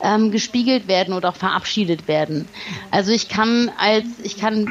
ähm, 0.03 0.31
gespiegelt 0.31 0.89
werden 0.89 1.13
oder 1.13 1.29
auch 1.29 1.37
verabschiedet 1.37 2.09
werden. 2.09 2.49
Also 2.91 3.13
ich 3.13 3.29
kann 3.29 3.71
als 3.77 4.07
ich 4.23 4.39
kann 4.39 4.67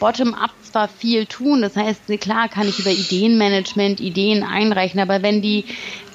bottom-up 0.00 0.50
zwar 0.70 0.88
viel 0.88 1.26
tun, 1.26 1.62
das 1.62 1.76
heißt, 1.76 2.06
klar 2.20 2.48
kann 2.48 2.68
ich 2.68 2.78
über 2.78 2.90
Ideenmanagement 2.90 4.00
Ideen 4.00 4.42
einreichen, 4.42 5.00
aber 5.00 5.22
wenn 5.22 5.42
die 5.42 5.64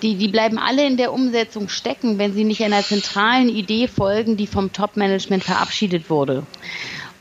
die, 0.02 0.16
die 0.16 0.28
bleiben 0.28 0.60
alle 0.60 0.86
in 0.86 0.98
der 0.98 1.14
Umsetzung 1.14 1.68
stecken, 1.68 2.20
wenn 2.20 2.34
sie 2.34 2.44
nicht 2.44 2.64
einer 2.64 2.84
zentralen 2.84 3.50
Idee 3.50 3.88
folgen, 3.88 4.38
die 4.38 4.46
vom 4.46 4.72
Top-Management 4.72 5.44
verabschiedet 5.44 6.10
wurde. 6.10 6.46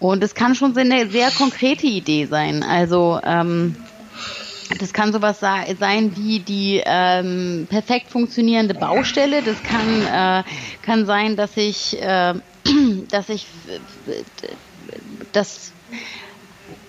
Und 0.01 0.23
es 0.23 0.35
kann 0.35 0.55
schon 0.55 0.77
eine 0.77 1.09
sehr 1.09 1.31
konkrete 1.31 1.87
Idee 1.87 2.27
sein. 2.27 2.63
Also 2.63 3.21
ähm, 3.25 3.77
das 4.79 4.93
kann 4.93 5.13
sowas 5.13 5.41
sein 5.41 6.17
wie 6.17 6.41
die 6.41 6.83
ähm, 6.85 7.67
perfekt 7.71 8.11
funktionierende 8.11 8.75
Baustelle. 8.75 9.43
Das 9.43 9.63
kann, 9.63 10.03
äh, 10.03 10.43
kann 10.83 11.07
sein, 11.07 11.37
dass 11.37 11.57
ich, 11.57 12.01
äh, 12.03 12.35
dass 13.11 13.29
ich 13.29 13.47
das 15.33 15.73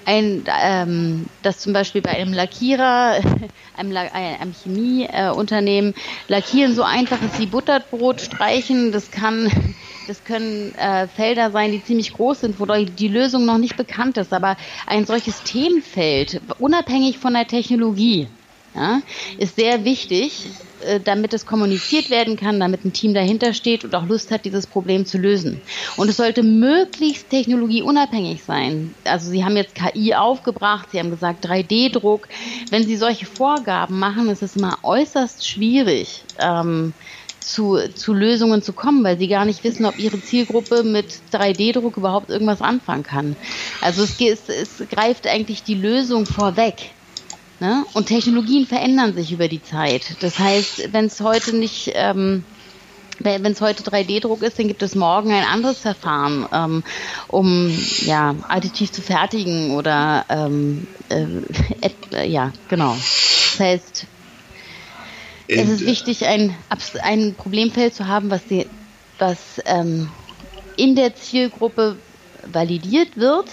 ein, 0.06 0.44
ähm, 0.48 1.26
dass 1.42 1.60
zum 1.60 1.74
Beispiel 1.74 2.02
bei 2.02 2.12
einem 2.12 2.34
Lackierer, 2.34 3.20
einem, 3.78 3.92
La 3.92 4.06
äh, 4.06 4.38
einem 4.40 4.54
Chemieunternehmen, 4.54 5.94
äh, 5.94 6.32
Lackieren 6.32 6.76
so 6.76 6.84
einfach 6.84 7.22
ist 7.22 7.40
wie 7.40 7.48
Butterbrot 7.48 8.22
streichen. 8.22 8.92
Das 8.92 9.12
kann, 9.12 9.52
das 10.08 10.24
können 10.24 10.74
äh, 10.76 11.08
Felder 11.08 11.52
sein, 11.52 11.72
die 11.72 11.84
ziemlich 11.84 12.14
groß 12.14 12.42
sind, 12.42 12.60
wo 12.60 12.66
die 12.66 13.08
Lösung 13.08 13.46
noch 13.46 13.58
nicht 13.58 13.78
bekannt 13.78 14.18
ist. 14.18 14.34
Aber 14.34 14.58
ein 14.86 15.06
solches 15.06 15.42
Themenfeld, 15.44 16.42
unabhängig 16.60 17.18
von 17.18 17.34
der 17.34 17.48
Technologie, 17.48 18.28
ja, 18.76 19.02
ist 19.38 19.56
sehr 19.56 19.86
wichtig, 19.86 20.48
äh, 20.86 21.00
damit 21.00 21.34
es 21.34 21.46
kommuniziert 21.46 22.10
werden 22.10 22.38
kann, 22.38 22.60
damit 22.60 22.86
ein 22.86 22.94
Team 22.94 23.14
dahinter 23.14 23.54
steht 23.54 23.84
und 23.84 23.94
auch 23.96 24.06
Lust 24.06 24.32
hat, 24.32 24.46
dieses 24.46 24.68
Problem 24.68 25.06
zu 25.06 25.18
lösen. 25.18 25.62
Und 25.98 26.10
es 26.10 26.18
sollte 26.18 26.44
möglichst 26.44 27.30
technologieunabhängig 27.30 28.44
sein. 28.44 28.94
Also 29.04 29.30
Sie 29.30 29.44
haben 29.44 29.58
jetzt 29.58 29.76
KI 29.76 30.16
aufgebracht, 30.16 30.90
Sie 30.92 31.00
haben 31.00 31.12
gesagt 31.12 31.46
3D-Druck. 31.46 32.28
Wenn 32.70 32.84
Sie 32.84 32.96
solche 32.96 33.26
Vorgaben 33.26 34.00
machen, 34.00 34.30
ist 34.30 34.44
es 34.44 34.56
immer 34.56 34.78
äußerst 34.84 35.48
schwierig. 35.48 36.22
Ähm, 36.40 36.94
zu, 37.46 37.78
zu 37.94 38.14
Lösungen 38.14 38.62
zu 38.62 38.74
kommen, 38.74 39.04
weil 39.04 39.18
sie 39.18 39.28
gar 39.28 39.46
nicht 39.46 39.64
wissen, 39.64 39.86
ob 39.86 40.00
ihre 40.00 40.20
Zielgruppe 40.20 40.84
mit 40.84 41.06
3D-Druck 41.32 41.98
überhaupt 41.98 42.30
irgendwas 42.30 42.62
anfangen 42.62 43.04
kann. 43.04 43.36
Also 43.82 44.04
es, 44.04 44.20
es, 44.20 44.50
es 44.50 44.90
greift 44.90 45.28
eigentlich 45.28 45.64
die 45.64 45.76
Lösung 45.76 46.26
vorweg. 46.26 46.92
Ne? 47.60 47.86
Und 47.94 48.08
Technologien 48.08 48.66
verändern 48.66 49.14
sich 49.14 49.32
über 49.32 49.48
die 49.48 49.64
Zeit. 49.64 50.18
Das 50.20 50.40
heißt, 50.40 50.92
wenn 50.92 51.06
es 51.06 51.22
heute 51.22 51.56
nicht, 51.56 51.92
ähm, 51.94 52.44
wenn 53.20 53.46
es 53.46 53.62
heute 53.62 53.84
3D-Druck 53.84 54.44
ist, 54.44 54.60
dann 54.60 54.68
gibt 54.68 54.84
es 54.84 54.94
morgen 54.94 55.32
ein 55.32 55.46
anderes 55.46 55.80
Verfahren, 55.80 56.46
ähm, 56.52 56.84
um 57.30 57.72
ja, 58.02 58.36
additiv 58.50 58.92
zu 58.92 59.02
fertigen 59.02 59.72
oder 59.72 60.26
ähm, 60.28 60.86
äh, 61.10 62.28
ja, 62.28 62.52
genau. 62.68 62.94
Das 62.94 63.60
heißt, 63.60 64.06
es 65.48 65.70
ist 65.70 65.86
wichtig, 65.86 66.26
ein, 66.26 66.56
ein 67.04 67.36
Problemfeld 67.36 67.94
zu 67.94 68.08
haben, 68.08 68.30
was, 68.32 68.46
die, 68.48 68.66
was 69.20 69.62
ähm, 69.66 70.10
in 70.76 70.96
der 70.96 71.16
Zielgruppe 71.16 71.98
validiert 72.52 73.18
wird 73.18 73.46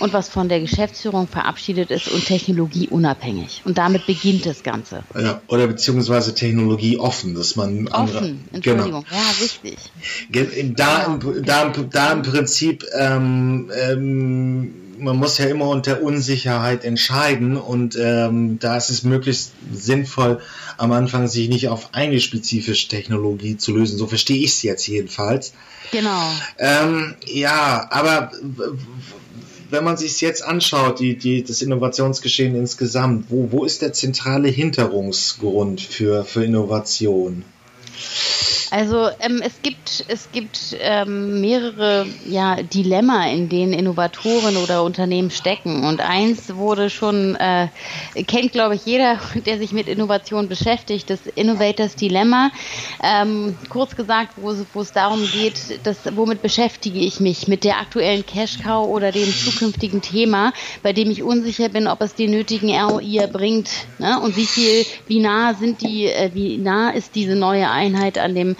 und 0.00 0.12
was 0.12 0.28
von 0.28 0.48
der 0.48 0.60
Geschäftsführung 0.60 1.28
verabschiedet 1.28 1.90
ist 1.90 2.08
und 2.08 2.24
technologieunabhängig. 2.24 3.62
Und 3.64 3.78
damit 3.78 4.06
beginnt 4.06 4.46
das 4.46 4.62
Ganze. 4.62 5.02
Ja, 5.18 5.40
oder 5.48 5.66
beziehungsweise 5.66 6.34
technologieoffen, 6.34 7.34
dass 7.34 7.56
man 7.56 7.88
offen, 7.88 7.92
andere, 7.92 8.34
Entschuldigung, 8.52 9.04
genau. 9.04 9.04
ja, 9.10 9.30
richtig. 9.40 9.76
Da, 10.76 11.18
genau. 11.18 11.40
da, 11.42 11.72
da 11.90 12.12
im 12.12 12.22
Prinzip 12.22 12.84
ähm, 12.98 13.70
ähm, 13.74 14.74
man 14.98 15.16
muss 15.16 15.38
ja 15.38 15.46
immer 15.46 15.68
unter 15.68 16.02
Unsicherheit 16.02 16.84
entscheiden 16.84 17.56
und 17.56 17.96
ähm, 18.00 18.58
da 18.58 18.76
ist 18.76 18.90
es 18.90 19.02
möglichst 19.02 19.52
sinnvoll, 19.72 20.40
am 20.76 20.92
Anfang 20.92 21.26
sich 21.28 21.48
nicht 21.48 21.68
auf 21.68 21.90
eine 21.92 22.20
spezifische 22.20 22.88
Technologie 22.88 23.56
zu 23.56 23.76
lösen. 23.76 23.98
So 23.98 24.06
verstehe 24.06 24.38
ich 24.38 24.52
es 24.52 24.62
jetzt 24.62 24.86
jedenfalls. 24.86 25.52
Genau. 25.92 26.30
Ähm, 26.58 27.14
ja, 27.26 27.86
aber 27.90 28.32
wenn 29.70 29.84
man 29.84 29.96
sich 29.96 30.20
jetzt 30.20 30.44
anschaut, 30.44 31.00
die, 31.00 31.16
die, 31.16 31.42
das 31.42 31.62
Innovationsgeschehen 31.62 32.54
insgesamt, 32.54 33.26
wo, 33.30 33.50
wo 33.50 33.64
ist 33.64 33.82
der 33.82 33.92
zentrale 33.92 34.48
Hintergrund 34.48 35.80
für, 35.80 36.24
für 36.24 36.44
Innovation? 36.44 37.44
Also 38.70 39.08
ähm, 39.20 39.40
es 39.44 39.62
gibt, 39.62 40.04
es 40.08 40.30
gibt 40.32 40.76
ähm, 40.80 41.40
mehrere 41.40 42.06
ja, 42.28 42.56
Dilemma, 42.62 43.28
in 43.28 43.48
denen 43.48 43.72
Innovatoren 43.72 44.56
oder 44.56 44.82
Unternehmen 44.82 45.30
stecken. 45.30 45.84
Und 45.84 46.00
eins 46.00 46.54
wurde 46.56 46.90
schon, 46.90 47.36
äh, 47.36 47.68
kennt 48.26 48.52
glaube 48.52 48.74
ich 48.74 48.84
jeder, 48.84 49.20
der 49.46 49.58
sich 49.58 49.72
mit 49.72 49.88
Innovation 49.88 50.48
beschäftigt, 50.48 51.10
das 51.10 51.20
Innovators 51.34 51.94
Dilemma. 51.94 52.50
Ähm, 53.02 53.56
kurz 53.68 53.94
gesagt, 53.94 54.32
wo 54.36 54.50
es, 54.50 54.64
wo 54.72 54.80
es 54.80 54.92
darum 54.92 55.24
geht, 55.32 55.86
dass, 55.86 55.98
womit 56.16 56.42
beschäftige 56.42 56.98
ich 56.98 57.20
mich? 57.20 57.46
Mit 57.46 57.62
der 57.62 57.78
aktuellen 57.78 58.26
Cash 58.26 58.58
Cow 58.62 58.88
oder 58.88 59.12
dem 59.12 59.32
zukünftigen 59.32 60.02
Thema, 60.02 60.52
bei 60.82 60.92
dem 60.92 61.10
ich 61.10 61.22
unsicher 61.22 61.68
bin, 61.68 61.86
ob 61.86 62.00
es 62.00 62.14
den 62.14 62.32
nötigen 62.32 62.70
ROI 62.70 63.18
erbringt 63.18 63.70
ne? 63.98 64.20
und 64.20 64.36
wie 64.36 64.46
viel, 64.46 64.84
wie 65.06 65.20
nah 65.20 65.54
sind 65.54 65.82
die, 65.82 66.06
äh, 66.06 66.30
wie 66.34 66.58
nah 66.58 66.90
ist 66.90 67.14
diese 67.14 67.36
neue 67.36 67.70
Einheit 67.70 68.18
an 68.18 68.34
dem 68.34 68.55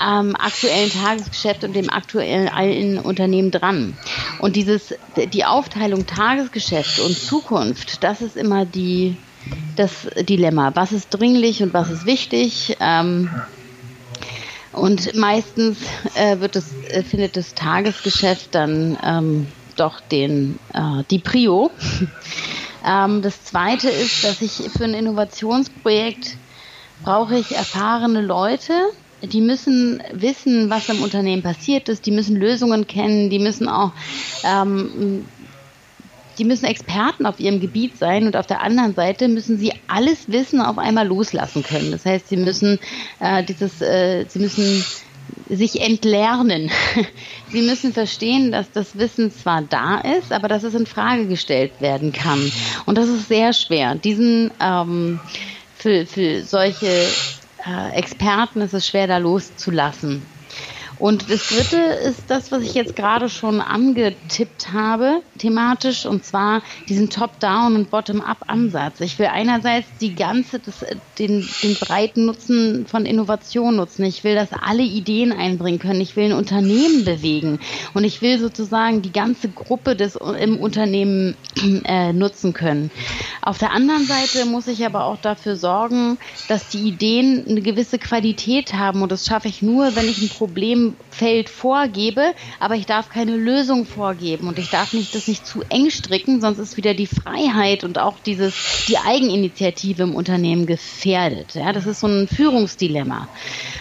ähm, 0.00 0.34
aktuellen 0.36 0.90
Tagesgeschäft 0.90 1.64
und 1.64 1.74
dem 1.74 1.90
aktuellen 1.90 2.98
Unternehmen 2.98 3.50
dran. 3.50 3.96
Und 4.40 4.56
dieses, 4.56 4.94
die 5.16 5.44
Aufteilung 5.44 6.06
Tagesgeschäft 6.06 7.00
und 7.00 7.18
Zukunft, 7.18 8.02
das 8.02 8.22
ist 8.22 8.36
immer 8.36 8.64
die, 8.64 9.16
das 9.76 10.08
Dilemma. 10.20 10.72
Was 10.74 10.92
ist 10.92 11.10
dringlich 11.10 11.62
und 11.62 11.74
was 11.74 11.90
ist 11.90 12.06
wichtig? 12.06 12.76
Ähm, 12.80 13.30
und 14.72 15.14
meistens 15.16 15.78
äh, 16.14 16.38
wird 16.40 16.56
es, 16.56 16.72
äh, 16.88 17.02
findet 17.02 17.36
das 17.36 17.54
Tagesgeschäft 17.54 18.54
dann 18.54 18.96
ähm, 19.04 19.46
doch 19.76 20.00
den, 20.00 20.58
äh, 20.72 21.02
die 21.10 21.18
Prio. 21.18 21.70
ähm, 22.86 23.22
das 23.22 23.44
zweite 23.44 23.88
ist, 23.88 24.22
dass 24.24 24.40
ich 24.42 24.70
für 24.70 24.84
ein 24.84 24.94
Innovationsprojekt 24.94 26.36
brauche 27.02 27.36
ich 27.36 27.52
erfahrene 27.56 28.20
Leute, 28.20 28.72
die 29.22 29.40
müssen 29.40 30.02
wissen, 30.12 30.70
was 30.70 30.88
im 30.88 31.02
Unternehmen 31.02 31.42
passiert 31.42 31.88
ist, 31.88 32.06
die 32.06 32.10
müssen 32.10 32.36
Lösungen 32.36 32.86
kennen, 32.86 33.30
die 33.30 33.38
müssen 33.38 33.68
auch 33.68 33.92
ähm, 34.44 35.24
die 36.38 36.44
müssen 36.44 36.64
Experten 36.64 37.26
auf 37.26 37.38
ihrem 37.38 37.60
Gebiet 37.60 37.98
sein 37.98 38.26
und 38.26 38.34
auf 38.34 38.46
der 38.46 38.62
anderen 38.62 38.94
Seite 38.94 39.28
müssen 39.28 39.58
sie 39.58 39.74
alles 39.88 40.28
Wissen 40.28 40.62
auf 40.62 40.78
einmal 40.78 41.06
loslassen 41.06 41.62
können. 41.62 41.90
Das 41.90 42.06
heißt, 42.06 42.28
sie 42.28 42.38
müssen 42.38 42.78
äh, 43.18 43.44
dieses, 43.44 43.82
äh, 43.82 44.24
sie 44.26 44.38
müssen 44.38 44.82
sich 45.48 45.82
entlernen. 45.82 46.70
Sie 47.52 47.62
müssen 47.62 47.92
verstehen, 47.92 48.52
dass 48.52 48.70
das 48.70 48.96
Wissen 48.96 49.32
zwar 49.32 49.62
da 49.62 49.98
ist, 49.98 50.32
aber 50.32 50.46
dass 50.46 50.62
es 50.62 50.74
in 50.74 50.86
Frage 50.86 51.26
gestellt 51.26 51.72
werden 51.80 52.12
kann. 52.12 52.52
Und 52.86 52.96
das 52.96 53.08
ist 53.08 53.26
sehr 53.26 53.52
schwer. 53.52 53.96
Diesen 53.96 54.52
ähm, 54.60 55.18
für, 55.74 56.06
für 56.06 56.42
solche 56.42 57.08
Experten 57.92 58.60
ist 58.60 58.72
es 58.74 58.86
schwer, 58.86 59.06
da 59.06 59.18
loszulassen. 59.18 60.30
Und 61.00 61.30
das 61.30 61.48
dritte 61.48 61.78
ist 61.78 62.24
das, 62.28 62.52
was 62.52 62.62
ich 62.62 62.74
jetzt 62.74 62.94
gerade 62.94 63.30
schon 63.30 63.62
angetippt 63.62 64.70
habe, 64.70 65.22
thematisch, 65.38 66.04
und 66.04 66.26
zwar 66.26 66.62
diesen 66.90 67.08
Top-Down- 67.08 67.74
und 67.74 67.90
Bottom-Up-Ansatz. 67.90 69.00
Ich 69.00 69.18
will 69.18 69.26
einerseits 69.26 69.88
die 69.98 70.14
ganze, 70.14 70.58
das, 70.58 70.84
den, 71.18 71.48
den 71.62 71.74
breiten 71.76 72.26
Nutzen 72.26 72.86
von 72.86 73.06
Innovation 73.06 73.76
nutzen. 73.76 74.04
Ich 74.04 74.24
will, 74.24 74.34
dass 74.34 74.52
alle 74.52 74.82
Ideen 74.82 75.32
einbringen 75.32 75.78
können. 75.78 76.02
Ich 76.02 76.16
will 76.16 76.26
ein 76.26 76.32
Unternehmen 76.34 77.06
bewegen. 77.06 77.60
Und 77.94 78.04
ich 78.04 78.20
will 78.20 78.38
sozusagen 78.38 79.00
die 79.00 79.12
ganze 79.12 79.48
Gruppe 79.48 79.96
des, 79.96 80.16
im 80.16 80.58
Unternehmen 80.58 81.34
äh, 81.84 82.12
nutzen 82.12 82.52
können. 82.52 82.90
Auf 83.40 83.56
der 83.56 83.72
anderen 83.72 84.04
Seite 84.04 84.44
muss 84.44 84.66
ich 84.66 84.84
aber 84.84 85.04
auch 85.04 85.18
dafür 85.18 85.56
sorgen, 85.56 86.18
dass 86.48 86.68
die 86.68 86.86
Ideen 86.86 87.46
eine 87.48 87.62
gewisse 87.62 87.98
Qualität 87.98 88.74
haben. 88.74 89.00
Und 89.00 89.10
das 89.10 89.24
schaffe 89.24 89.48
ich 89.48 89.62
nur, 89.62 89.96
wenn 89.96 90.06
ich 90.06 90.20
ein 90.20 90.28
Problem 90.28 90.89
Feld 91.10 91.48
vorgebe, 91.48 92.34
aber 92.58 92.74
ich 92.76 92.86
darf 92.86 93.08
keine 93.08 93.36
Lösung 93.36 93.84
vorgeben 93.84 94.48
und 94.48 94.58
ich 94.58 94.70
darf 94.70 94.92
nicht 94.92 95.14
das 95.14 95.28
nicht 95.28 95.46
zu 95.46 95.62
eng 95.68 95.90
stricken, 95.90 96.40
sonst 96.40 96.58
ist 96.58 96.76
wieder 96.76 96.94
die 96.94 97.06
Freiheit 97.06 97.84
und 97.84 97.98
auch 97.98 98.18
dieses 98.18 98.84
die 98.88 98.98
Eigeninitiative 98.98 100.02
im 100.02 100.14
Unternehmen 100.14 100.66
gefährdet. 100.66 101.54
Ja, 101.54 101.72
das 101.72 101.86
ist 101.86 102.00
so 102.00 102.06
ein 102.06 102.28
Führungsdilemma. 102.28 103.28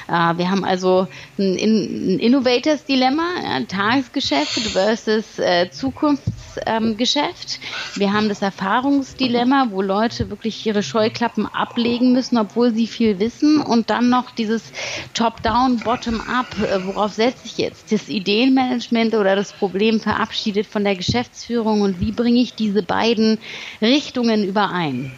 Äh, 0.08 0.38
wir 0.38 0.50
haben 0.50 0.64
also 0.64 1.08
ein, 1.38 1.56
ein 1.56 2.20
Innovators 2.20 2.86
Dilemma, 2.86 3.28
ja, 3.44 3.62
Tagesgeschäft 3.66 4.60
versus 4.60 5.40
äh, 5.40 5.70
Zukunftsgeschäft. 5.70 6.49
Ähm, 6.66 6.98
wir 6.98 8.14
haben 8.14 8.30
das 8.30 8.42
Erfahrungsdilemma, 8.42 9.68
wo 9.72 9.82
Leute 9.82 10.30
wirklich 10.30 10.66
ihre 10.66 10.84
Scheuklappen 10.84 11.46
ablegen 11.46 12.14
müssen, 12.14 12.38
obwohl 12.38 12.74
sie 12.74 12.88
viel 12.88 13.20
wissen 13.20 13.62
und 13.62 13.90
dann 13.90 14.10
noch 14.10 14.32
dieses 14.32 14.72
Top-Down, 15.14 15.78
Bottom-Up, 15.80 16.48
äh, 16.60 16.86
worauf 16.86 17.14
setze 17.14 17.46
ich 17.46 17.58
jetzt? 17.58 17.92
Das 17.92 18.10
Ideenmanagement 18.10 19.14
oder 19.16 19.36
das 19.36 19.54
Problem 19.54 20.00
verabschiedet 20.00 20.68
von 20.68 20.84
der 20.84 20.96
Geschäftsführung 20.96 21.82
und 21.82 22.00
wie 22.00 22.12
bringe 22.12 22.42
ich 22.42 22.54
diese 22.54 22.84
beiden 22.84 23.38
Richtungen 23.82 24.44
überein? 24.44 25.12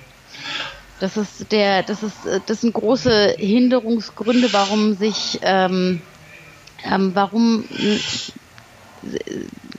Das 1.00 1.18
ist 1.18 1.52
der, 1.52 1.82
das 1.82 2.04
ist, 2.04 2.16
das 2.46 2.62
sind 2.62 2.74
große 2.74 3.36
Hinderungsgründe, 3.40 4.54
warum 4.54 4.94
sich, 4.94 5.40
ähm, 5.42 6.00
ähm, 6.84 7.12
warum 7.16 7.66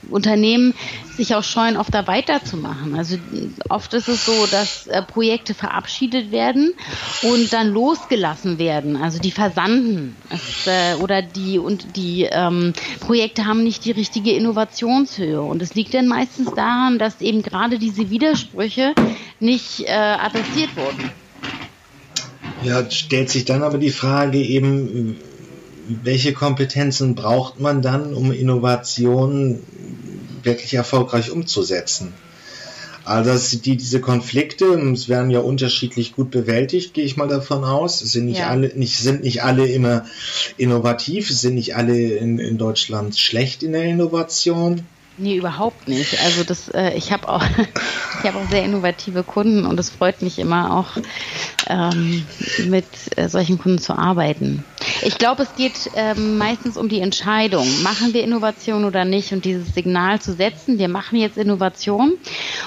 Unternehmen 0.09 0.73
sich 1.15 1.35
auch 1.35 1.43
scheuen, 1.43 1.77
oft 1.77 1.93
da 1.93 2.07
weiterzumachen. 2.07 2.95
Also 2.95 3.17
oft 3.69 3.93
ist 3.93 4.07
es 4.07 4.25
so, 4.25 4.47
dass 4.47 4.87
äh, 4.87 5.01
Projekte 5.01 5.53
verabschiedet 5.53 6.31
werden 6.31 6.73
und 7.21 7.53
dann 7.53 7.69
losgelassen 7.69 8.57
werden, 8.57 8.95
also 8.95 9.19
die 9.19 9.31
versanden 9.31 10.15
es, 10.29 10.67
äh, 10.67 10.95
oder 11.01 11.21
die 11.21 11.59
und 11.59 11.95
die 11.95 12.27
ähm, 12.29 12.73
Projekte 12.99 13.45
haben 13.45 13.63
nicht 13.63 13.85
die 13.85 13.91
richtige 13.91 14.31
Innovationshöhe 14.31 15.41
und 15.41 15.61
es 15.61 15.75
liegt 15.75 15.93
dann 15.93 16.07
meistens 16.07 16.53
daran, 16.53 16.99
dass 16.99 17.21
eben 17.21 17.43
gerade 17.43 17.79
diese 17.79 18.09
Widersprüche 18.09 18.93
nicht 19.39 19.81
äh, 19.81 19.91
adressiert 19.91 20.75
wurden. 20.75 21.11
Ja, 22.63 22.89
stellt 22.89 23.29
sich 23.29 23.45
dann 23.45 23.61
aber 23.61 23.77
die 23.77 23.91
Frage 23.91 24.37
eben, 24.37 25.17
welche 25.87 26.33
Kompetenzen 26.33 27.15
braucht 27.15 27.59
man 27.59 27.81
dann, 27.81 28.13
um 28.13 28.31
Innovationen 28.31 29.59
wirklich 30.43 30.73
erfolgreich 30.73 31.31
umzusetzen? 31.31 32.13
Also 33.05 33.57
die, 33.57 33.75
diese 33.75 33.99
Konflikte, 33.99 34.65
es 34.93 35.09
werden 35.09 35.29
ja 35.29 35.39
unterschiedlich 35.39 36.13
gut 36.13 36.31
bewältigt, 36.31 36.93
gehe 36.93 37.03
ich 37.03 37.17
mal 37.17 37.27
davon 37.27 37.65
aus. 37.65 38.01
Es 38.01 38.13
sind 38.13 38.25
nicht 38.25 38.39
ja. 38.39 38.47
alle, 38.47 38.71
nicht, 38.75 38.97
sind 38.97 39.23
nicht 39.23 39.43
alle 39.43 39.67
immer 39.67 40.05
innovativ, 40.55 41.29
es 41.29 41.41
sind 41.41 41.55
nicht 41.55 41.75
alle 41.75 41.99
in, 41.99 42.39
in 42.39 42.57
Deutschland 42.57 43.17
schlecht 43.17 43.61
in 43.61 43.73
der 43.73 43.83
Innovation. 43.83 44.85
Nee, 45.17 45.35
überhaupt 45.35 45.87
nicht. 45.87 46.17
Also 46.23 46.43
das, 46.43 46.69
äh, 46.69 46.93
ich 46.93 47.11
habe 47.11 47.27
auch, 47.27 47.43
ich 48.23 48.27
habe 48.27 48.39
auch 48.39 48.49
sehr 48.49 48.63
innovative 48.63 49.23
Kunden 49.23 49.65
und 49.65 49.79
es 49.79 49.89
freut 49.89 50.21
mich 50.21 50.39
immer 50.39 50.75
auch 50.75 50.97
ähm, 51.67 52.25
mit 52.67 52.85
äh, 53.17 53.27
solchen 53.27 53.59
Kunden 53.59 53.79
zu 53.79 53.97
arbeiten. 53.97 54.63
Ich 55.05 55.17
glaube, 55.17 55.43
es 55.43 55.55
geht 55.55 55.91
ähm, 55.95 56.37
meistens 56.37 56.77
um 56.77 56.87
die 56.87 57.01
Entscheidung, 57.01 57.67
machen 57.83 58.13
wir 58.13 58.23
Innovation 58.23 58.85
oder 58.85 59.05
nicht 59.05 59.33
und 59.33 59.43
dieses 59.43 59.73
Signal 59.73 60.21
zu 60.21 60.33
setzen, 60.33 60.79
wir 60.79 60.87
machen 60.87 61.19
jetzt 61.19 61.37
Innovation. 61.37 62.13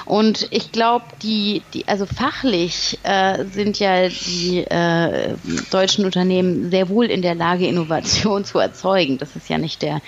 Und 0.05 0.47
ich 0.51 0.71
glaube, 0.71 1.05
die, 1.23 1.63
die, 1.73 1.87
also 1.87 2.05
fachlich 2.05 2.99
äh, 3.03 3.45
sind 3.45 3.79
ja 3.79 4.09
die 4.09 4.59
äh, 4.69 5.35
deutschen 5.71 6.05
Unternehmen 6.05 6.69
sehr 6.69 6.89
wohl 6.89 7.05
in 7.05 7.21
der 7.21 7.35
Lage, 7.35 7.67
Innovation 7.67 8.45
zu 8.45 8.59
erzeugen. 8.59 9.17
Das 9.17 9.35
ist 9.35 9.49
ja 9.49 9.57
nicht 9.57 9.81
der, 9.81 10.01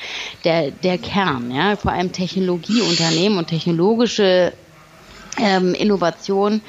der, 0.44 0.72
der 0.72 0.98
Kern, 0.98 1.52
ja. 1.52 1.76
Vor 1.76 1.92
allem 1.92 2.12
Technologieunternehmen 2.12 3.38
und 3.38 3.48
technologische 3.48 4.54
ähm, 5.38 5.74
Innovation 5.74 6.62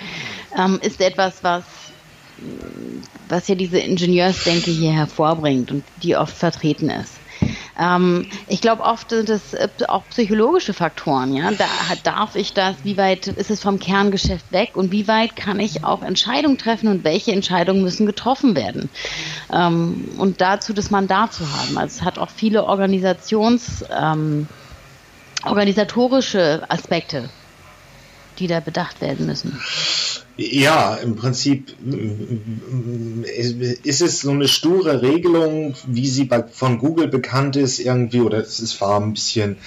ähm, 0.56 0.78
ist 0.82 1.00
etwas, 1.00 1.42
was 1.42 1.64
was 3.28 3.48
ja 3.48 3.54
diese 3.54 3.78
Ingenieursdenke 3.78 4.70
hier 4.70 4.92
hervorbringt 4.92 5.70
und 5.70 5.84
die 6.02 6.16
oft 6.16 6.36
vertreten 6.36 6.90
ist. 6.90 7.20
Ähm, 7.78 8.26
ich 8.48 8.60
glaube, 8.60 8.82
oft 8.82 9.10
sind 9.10 9.30
es 9.30 9.54
äh, 9.54 9.68
auch 9.88 10.08
psychologische 10.10 10.74
Faktoren. 10.74 11.34
Ja, 11.34 11.50
da 11.52 11.66
darf 12.02 12.36
ich 12.36 12.52
das? 12.52 12.76
Wie 12.82 12.96
weit 12.96 13.28
ist 13.28 13.50
es 13.50 13.62
vom 13.62 13.78
Kerngeschäft 13.78 14.52
weg? 14.52 14.76
Und 14.76 14.92
wie 14.92 15.08
weit 15.08 15.36
kann 15.36 15.60
ich 15.60 15.84
auch 15.84 16.02
Entscheidungen 16.02 16.58
treffen? 16.58 16.88
Und 16.88 17.04
welche 17.04 17.32
Entscheidungen 17.32 17.82
müssen 17.82 18.06
getroffen 18.06 18.56
werden? 18.56 18.90
Ähm, 19.52 20.10
und 20.18 20.40
dazu 20.40 20.72
das 20.72 20.90
Mandat 20.90 21.32
zu 21.32 21.50
haben. 21.50 21.78
Also 21.78 21.98
es 21.98 22.02
hat 22.02 22.18
auch 22.18 22.30
viele 22.30 22.64
Organisations 22.64 23.84
ähm, 23.90 24.46
organisatorische 25.44 26.62
Aspekte, 26.68 27.30
die 28.38 28.46
da 28.46 28.60
bedacht 28.60 29.00
werden 29.00 29.26
müssen. 29.26 29.58
Ja, 30.42 30.94
im 30.94 31.16
Prinzip 31.16 31.76
ist 33.84 34.00
es 34.00 34.20
so 34.22 34.30
eine 34.30 34.48
sture 34.48 35.02
Regelung, 35.02 35.74
wie 35.86 36.08
sie 36.08 36.30
von 36.52 36.78
Google 36.78 37.08
bekannt 37.08 37.56
ist, 37.56 37.78
irgendwie, 37.78 38.22
oder 38.22 38.38
es 38.38 38.58
ist 38.58 38.80
war 38.80 38.98
ein 38.98 39.12
bisschen 39.12 39.58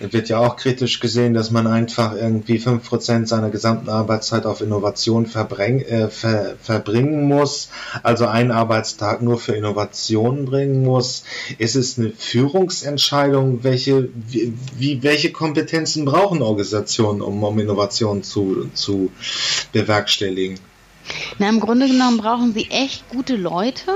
wird 0.00 0.30
ja 0.30 0.38
auch 0.38 0.56
kritisch 0.56 1.00
gesehen, 1.00 1.34
dass 1.34 1.50
man 1.50 1.66
einfach 1.66 2.14
irgendwie 2.14 2.58
fünf 2.58 2.88
Prozent 2.88 3.28
seiner 3.28 3.50
gesamten 3.50 3.90
Arbeitszeit 3.90 4.46
auf 4.46 4.62
Innovation 4.62 5.26
äh, 5.26 6.08
ver, 6.08 6.56
verbringen 6.62 7.24
muss, 7.24 7.68
also 8.02 8.26
einen 8.26 8.52
Arbeitstag 8.52 9.20
nur 9.20 9.38
für 9.38 9.54
Innovation 9.54 10.46
bringen 10.46 10.82
muss. 10.82 11.24
Ist 11.58 11.76
es 11.76 11.98
eine 11.98 12.12
Führungsentscheidung, 12.16 13.64
welche, 13.64 14.08
wie, 14.26 15.02
welche 15.02 15.30
Kompetenzen 15.30 16.06
brauchen 16.06 16.40
Organisationen, 16.40 17.20
um, 17.20 17.42
um 17.42 17.58
Innovation 17.58 18.22
zu, 18.22 18.70
zu 18.72 19.10
bewerkstelligen? 19.72 20.05
Na, 21.38 21.48
im 21.48 21.60
Grunde 21.60 21.86
genommen 21.86 22.18
brauchen 22.18 22.52
sie 22.52 22.68
echt 22.70 23.08
gute 23.08 23.36
Leute. 23.36 23.92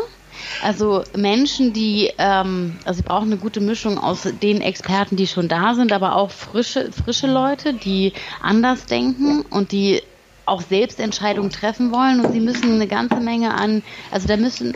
Also 0.62 1.02
Menschen, 1.16 1.72
die, 1.72 2.10
ähm, 2.18 2.78
also 2.84 2.98
sie 2.98 3.02
brauchen 3.02 3.32
eine 3.32 3.40
gute 3.40 3.60
Mischung 3.60 3.98
aus 3.98 4.22
den 4.22 4.60
Experten, 4.60 5.16
die 5.16 5.26
schon 5.26 5.48
da 5.48 5.74
sind, 5.74 5.92
aber 5.92 6.16
auch 6.16 6.30
frische, 6.30 6.92
frische 6.92 7.26
Leute, 7.26 7.74
die 7.74 8.12
anders 8.40 8.86
denken 8.86 9.42
und 9.42 9.72
die 9.72 10.02
auch 10.46 10.62
selbst 10.62 11.00
Entscheidungen 11.00 11.50
treffen 11.50 11.92
wollen. 11.92 12.20
Und 12.20 12.32
sie 12.32 12.40
müssen 12.40 12.74
eine 12.74 12.86
ganze 12.86 13.20
Menge 13.20 13.54
an, 13.54 13.82
also 14.10 14.26
da 14.26 14.36
müssen 14.36 14.72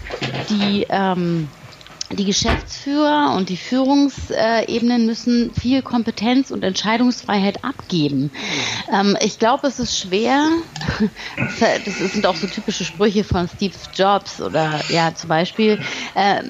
die 0.48 0.86
ähm, 0.88 1.50
die 2.16 2.24
Geschäftsführer 2.24 3.34
und 3.36 3.48
die 3.48 3.56
Führungsebenen 3.56 5.06
müssen 5.06 5.54
viel 5.54 5.82
Kompetenz 5.82 6.50
und 6.50 6.64
Entscheidungsfreiheit 6.64 7.64
abgeben. 7.64 8.30
Ähm, 8.92 9.16
ich 9.20 9.38
glaube, 9.38 9.66
es 9.66 9.78
ist 9.78 9.98
schwer, 9.98 10.48
das 11.84 11.98
sind 11.98 12.26
auch 12.26 12.36
so 12.36 12.46
typische 12.46 12.84
Sprüche 12.84 13.24
von 13.24 13.48
Steve 13.48 13.76
Jobs 13.94 14.40
oder 14.40 14.80
ja 14.88 15.14
zum 15.14 15.28
Beispiel, 15.28 15.80
äh, 16.14 16.42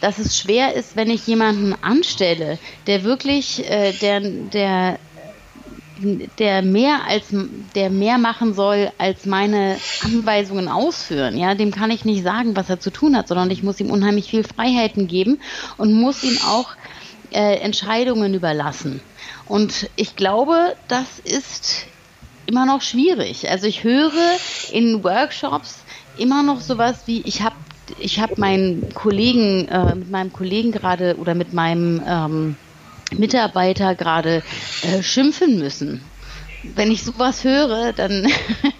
dass 0.00 0.18
es 0.18 0.36
schwer 0.36 0.74
ist, 0.74 0.96
wenn 0.96 1.10
ich 1.10 1.26
jemanden 1.26 1.74
anstelle, 1.82 2.58
der 2.86 3.04
wirklich, 3.04 3.68
äh, 3.70 3.92
der, 3.92 4.20
der 4.20 4.98
der 6.00 6.62
mehr 6.62 7.06
als 7.06 7.26
der 7.74 7.90
mehr 7.90 8.18
machen 8.18 8.54
soll 8.54 8.90
als 8.98 9.26
meine 9.26 9.76
Anweisungen 10.02 10.68
ausführen. 10.68 11.36
Ja, 11.36 11.54
dem 11.54 11.70
kann 11.70 11.90
ich 11.90 12.04
nicht 12.04 12.22
sagen, 12.22 12.56
was 12.56 12.70
er 12.70 12.80
zu 12.80 12.90
tun 12.90 13.16
hat, 13.16 13.28
sondern 13.28 13.50
ich 13.50 13.62
muss 13.62 13.80
ihm 13.80 13.90
unheimlich 13.90 14.30
viel 14.30 14.44
Freiheiten 14.44 15.06
geben 15.06 15.40
und 15.76 15.92
muss 15.92 16.22
ihm 16.22 16.38
auch 16.46 16.70
äh, 17.30 17.56
Entscheidungen 17.56 18.34
überlassen. 18.34 19.00
Und 19.44 19.90
ich 19.96 20.16
glaube, 20.16 20.76
das 20.88 21.18
ist 21.18 21.86
immer 22.46 22.66
noch 22.66 22.82
schwierig. 22.82 23.50
Also 23.50 23.66
ich 23.66 23.84
höre 23.84 24.12
in 24.72 25.04
Workshops 25.04 25.84
immer 26.16 26.42
noch 26.42 26.60
sowas 26.60 27.02
wie 27.06 27.22
ich 27.22 27.42
habe 27.42 27.56
ich 27.98 28.20
habe 28.20 28.34
meinen 28.36 28.88
Kollegen 28.94 29.66
äh, 29.68 29.94
mit 29.96 30.10
meinem 30.10 30.32
Kollegen 30.32 30.70
gerade 30.70 31.16
oder 31.16 31.34
mit 31.34 31.52
meinem 31.52 32.02
ähm, 32.06 32.56
Mitarbeiter 33.16 33.94
gerade 33.94 34.42
äh, 34.82 35.02
schimpfen 35.02 35.58
müssen. 35.58 36.10
Wenn 36.62 36.90
ich 36.90 37.04
sowas 37.04 37.44
höre, 37.44 37.92
dann, 37.92 38.26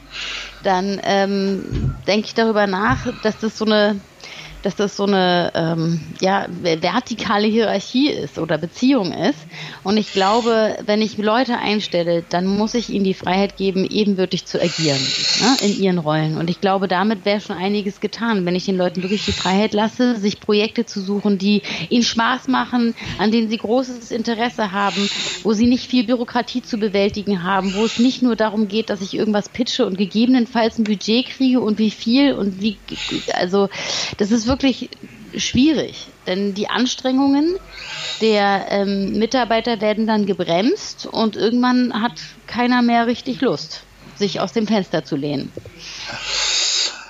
dann 0.62 1.00
ähm, 1.02 1.96
denke 2.06 2.26
ich 2.26 2.34
darüber 2.34 2.66
nach, 2.66 3.06
dass 3.22 3.38
das 3.38 3.56
so 3.56 3.64
eine 3.64 4.00
dass 4.62 4.76
das 4.76 4.96
so 4.96 5.04
eine 5.04 5.52
ähm, 5.54 6.00
ja, 6.20 6.46
vertikale 6.62 7.46
Hierarchie 7.46 8.10
ist 8.10 8.38
oder 8.38 8.58
Beziehung 8.58 9.12
ist. 9.12 9.38
Und 9.82 9.96
ich 9.96 10.12
glaube, 10.12 10.76
wenn 10.84 11.02
ich 11.02 11.16
Leute 11.18 11.58
einstelle, 11.58 12.24
dann 12.28 12.46
muss 12.46 12.74
ich 12.74 12.90
ihnen 12.90 13.04
die 13.04 13.14
Freiheit 13.14 13.56
geben, 13.56 13.86
ebenbürtig 13.88 14.44
zu 14.44 14.60
agieren 14.60 15.00
ne, 15.40 15.56
in 15.66 15.80
ihren 15.80 15.98
Rollen. 15.98 16.36
Und 16.36 16.50
ich 16.50 16.60
glaube, 16.60 16.88
damit 16.88 17.24
wäre 17.24 17.40
schon 17.40 17.56
einiges 17.56 18.00
getan, 18.00 18.44
wenn 18.44 18.54
ich 18.54 18.66
den 18.66 18.76
Leuten 18.76 19.02
wirklich 19.02 19.24
die 19.24 19.32
Freiheit 19.32 19.72
lasse, 19.72 20.16
sich 20.16 20.40
Projekte 20.40 20.84
zu 20.84 21.00
suchen, 21.00 21.38
die 21.38 21.62
ihnen 21.88 22.02
Spaß 22.02 22.48
machen, 22.48 22.94
an 23.18 23.30
denen 23.30 23.48
sie 23.48 23.58
großes 23.58 24.10
Interesse 24.10 24.72
haben, 24.72 25.08
wo 25.42 25.52
sie 25.52 25.66
nicht 25.66 25.88
viel 25.88 26.04
Bürokratie 26.04 26.62
zu 26.62 26.78
bewältigen 26.78 27.42
haben, 27.42 27.74
wo 27.74 27.84
es 27.84 27.98
nicht 27.98 28.22
nur 28.22 28.36
darum 28.36 28.68
geht, 28.68 28.90
dass 28.90 29.00
ich 29.00 29.14
irgendwas 29.14 29.48
pitche 29.48 29.86
und 29.86 29.96
gegebenenfalls 29.96 30.78
ein 30.78 30.84
Budget 30.84 31.26
kriege 31.26 31.60
und 31.60 31.78
wie 31.78 31.90
viel 31.90 32.34
und 32.34 32.60
wie, 32.60 32.76
also 33.34 33.68
das 34.18 34.30
ist 34.30 34.46
wirklich 34.50 34.90
schwierig, 35.36 36.08
denn 36.26 36.54
die 36.54 36.68
Anstrengungen 36.68 37.56
der 38.20 38.66
ähm, 38.68 39.18
Mitarbeiter 39.18 39.80
werden 39.80 40.06
dann 40.06 40.26
gebremst 40.26 41.06
und 41.06 41.36
irgendwann 41.36 42.02
hat 42.02 42.20
keiner 42.46 42.82
mehr 42.82 43.06
richtig 43.06 43.40
Lust, 43.40 43.82
sich 44.16 44.40
aus 44.40 44.52
dem 44.52 44.66
Fenster 44.66 45.04
zu 45.04 45.16
lehnen. 45.16 45.52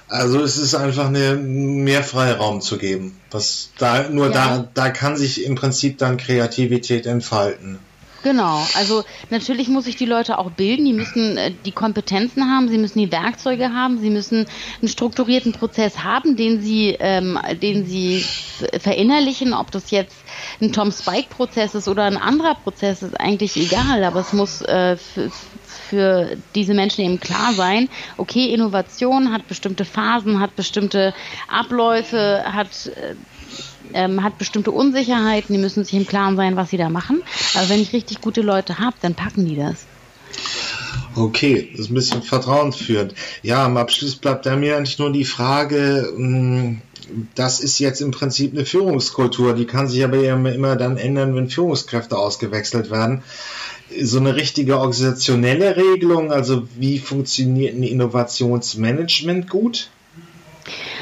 Also 0.08 0.42
es 0.42 0.58
ist 0.58 0.74
einfach 0.74 1.06
eine, 1.06 1.36
mehr 1.36 2.02
Freiraum 2.02 2.60
zu 2.60 2.78
geben. 2.78 3.16
Was 3.30 3.70
da 3.78 4.08
nur 4.08 4.26
ja. 4.26 4.32
da 4.32 4.68
da 4.74 4.90
kann 4.90 5.16
sich 5.16 5.44
im 5.44 5.54
Prinzip 5.54 5.98
dann 5.98 6.16
Kreativität 6.16 7.06
entfalten. 7.06 7.78
Genau, 8.22 8.66
also 8.74 9.02
natürlich 9.30 9.68
muss 9.68 9.86
ich 9.86 9.96
die 9.96 10.04
Leute 10.04 10.38
auch 10.38 10.50
bilden, 10.50 10.84
die 10.84 10.92
müssen 10.92 11.38
äh, 11.38 11.52
die 11.64 11.72
Kompetenzen 11.72 12.50
haben, 12.50 12.68
sie 12.68 12.76
müssen 12.76 12.98
die 12.98 13.10
Werkzeuge 13.10 13.72
haben, 13.72 13.98
sie 13.98 14.10
müssen 14.10 14.46
einen 14.80 14.88
strukturierten 14.88 15.52
Prozess 15.52 16.04
haben, 16.04 16.36
den 16.36 16.60
sie, 16.60 16.96
ähm, 17.00 17.38
den 17.62 17.86
sie 17.86 18.22
verinnerlichen, 18.78 19.54
ob 19.54 19.70
das 19.70 19.90
jetzt 19.90 20.16
ein 20.60 20.72
Tom 20.72 20.92
Spike-Prozess 20.92 21.74
ist 21.74 21.88
oder 21.88 22.04
ein 22.04 22.18
anderer 22.18 22.56
Prozess, 22.56 23.02
ist 23.02 23.18
eigentlich 23.18 23.56
egal, 23.56 24.04
aber 24.04 24.20
es 24.20 24.34
muss 24.34 24.60
äh, 24.62 24.98
für 25.88 26.36
diese 26.54 26.74
Menschen 26.74 27.04
eben 27.04 27.20
klar 27.20 27.54
sein, 27.54 27.88
okay, 28.18 28.52
Innovation 28.52 29.32
hat 29.32 29.48
bestimmte 29.48 29.86
Phasen, 29.86 30.40
hat 30.40 30.56
bestimmte 30.56 31.14
Abläufe, 31.48 32.44
hat 32.46 32.86
äh, 32.86 33.14
ähm, 33.94 34.22
hat 34.22 34.38
bestimmte 34.38 34.70
Unsicherheiten, 34.70 35.54
die 35.54 35.60
müssen 35.60 35.84
sich 35.84 35.94
im 35.94 36.06
Klaren 36.06 36.36
sein, 36.36 36.56
was 36.56 36.70
sie 36.70 36.76
da 36.76 36.88
machen. 36.88 37.22
Aber 37.54 37.68
wenn 37.68 37.80
ich 37.80 37.92
richtig 37.92 38.20
gute 38.20 38.42
Leute 38.42 38.78
habe, 38.78 38.96
dann 39.00 39.14
packen 39.14 39.46
die 39.46 39.56
das. 39.56 39.86
Okay, 41.16 41.70
das 41.72 41.86
ist 41.86 41.90
ein 41.90 41.94
bisschen 41.94 42.22
vertrauensführend. 42.22 43.14
Ja, 43.42 43.64
am 43.64 43.76
Abschluss 43.76 44.16
bleibt 44.16 44.46
da 44.46 44.56
mir 44.56 44.76
eigentlich 44.76 44.98
nur 44.98 45.12
die 45.12 45.24
Frage, 45.24 46.12
hm, 46.14 46.80
das 47.34 47.60
ist 47.60 47.78
jetzt 47.78 48.00
im 48.00 48.12
Prinzip 48.12 48.52
eine 48.52 48.64
Führungskultur, 48.64 49.54
die 49.54 49.66
kann 49.66 49.88
sich 49.88 50.04
aber 50.04 50.22
immer 50.22 50.76
dann 50.76 50.96
ändern, 50.96 51.34
wenn 51.34 51.50
Führungskräfte 51.50 52.16
ausgewechselt 52.16 52.90
werden. 52.90 53.22
So 54.00 54.18
eine 54.18 54.36
richtige 54.36 54.78
organisationelle 54.78 55.76
Regelung, 55.76 56.30
also 56.32 56.68
wie 56.76 57.00
funktioniert 57.00 57.74
ein 57.74 57.82
Innovationsmanagement 57.82 59.50
gut? 59.50 59.90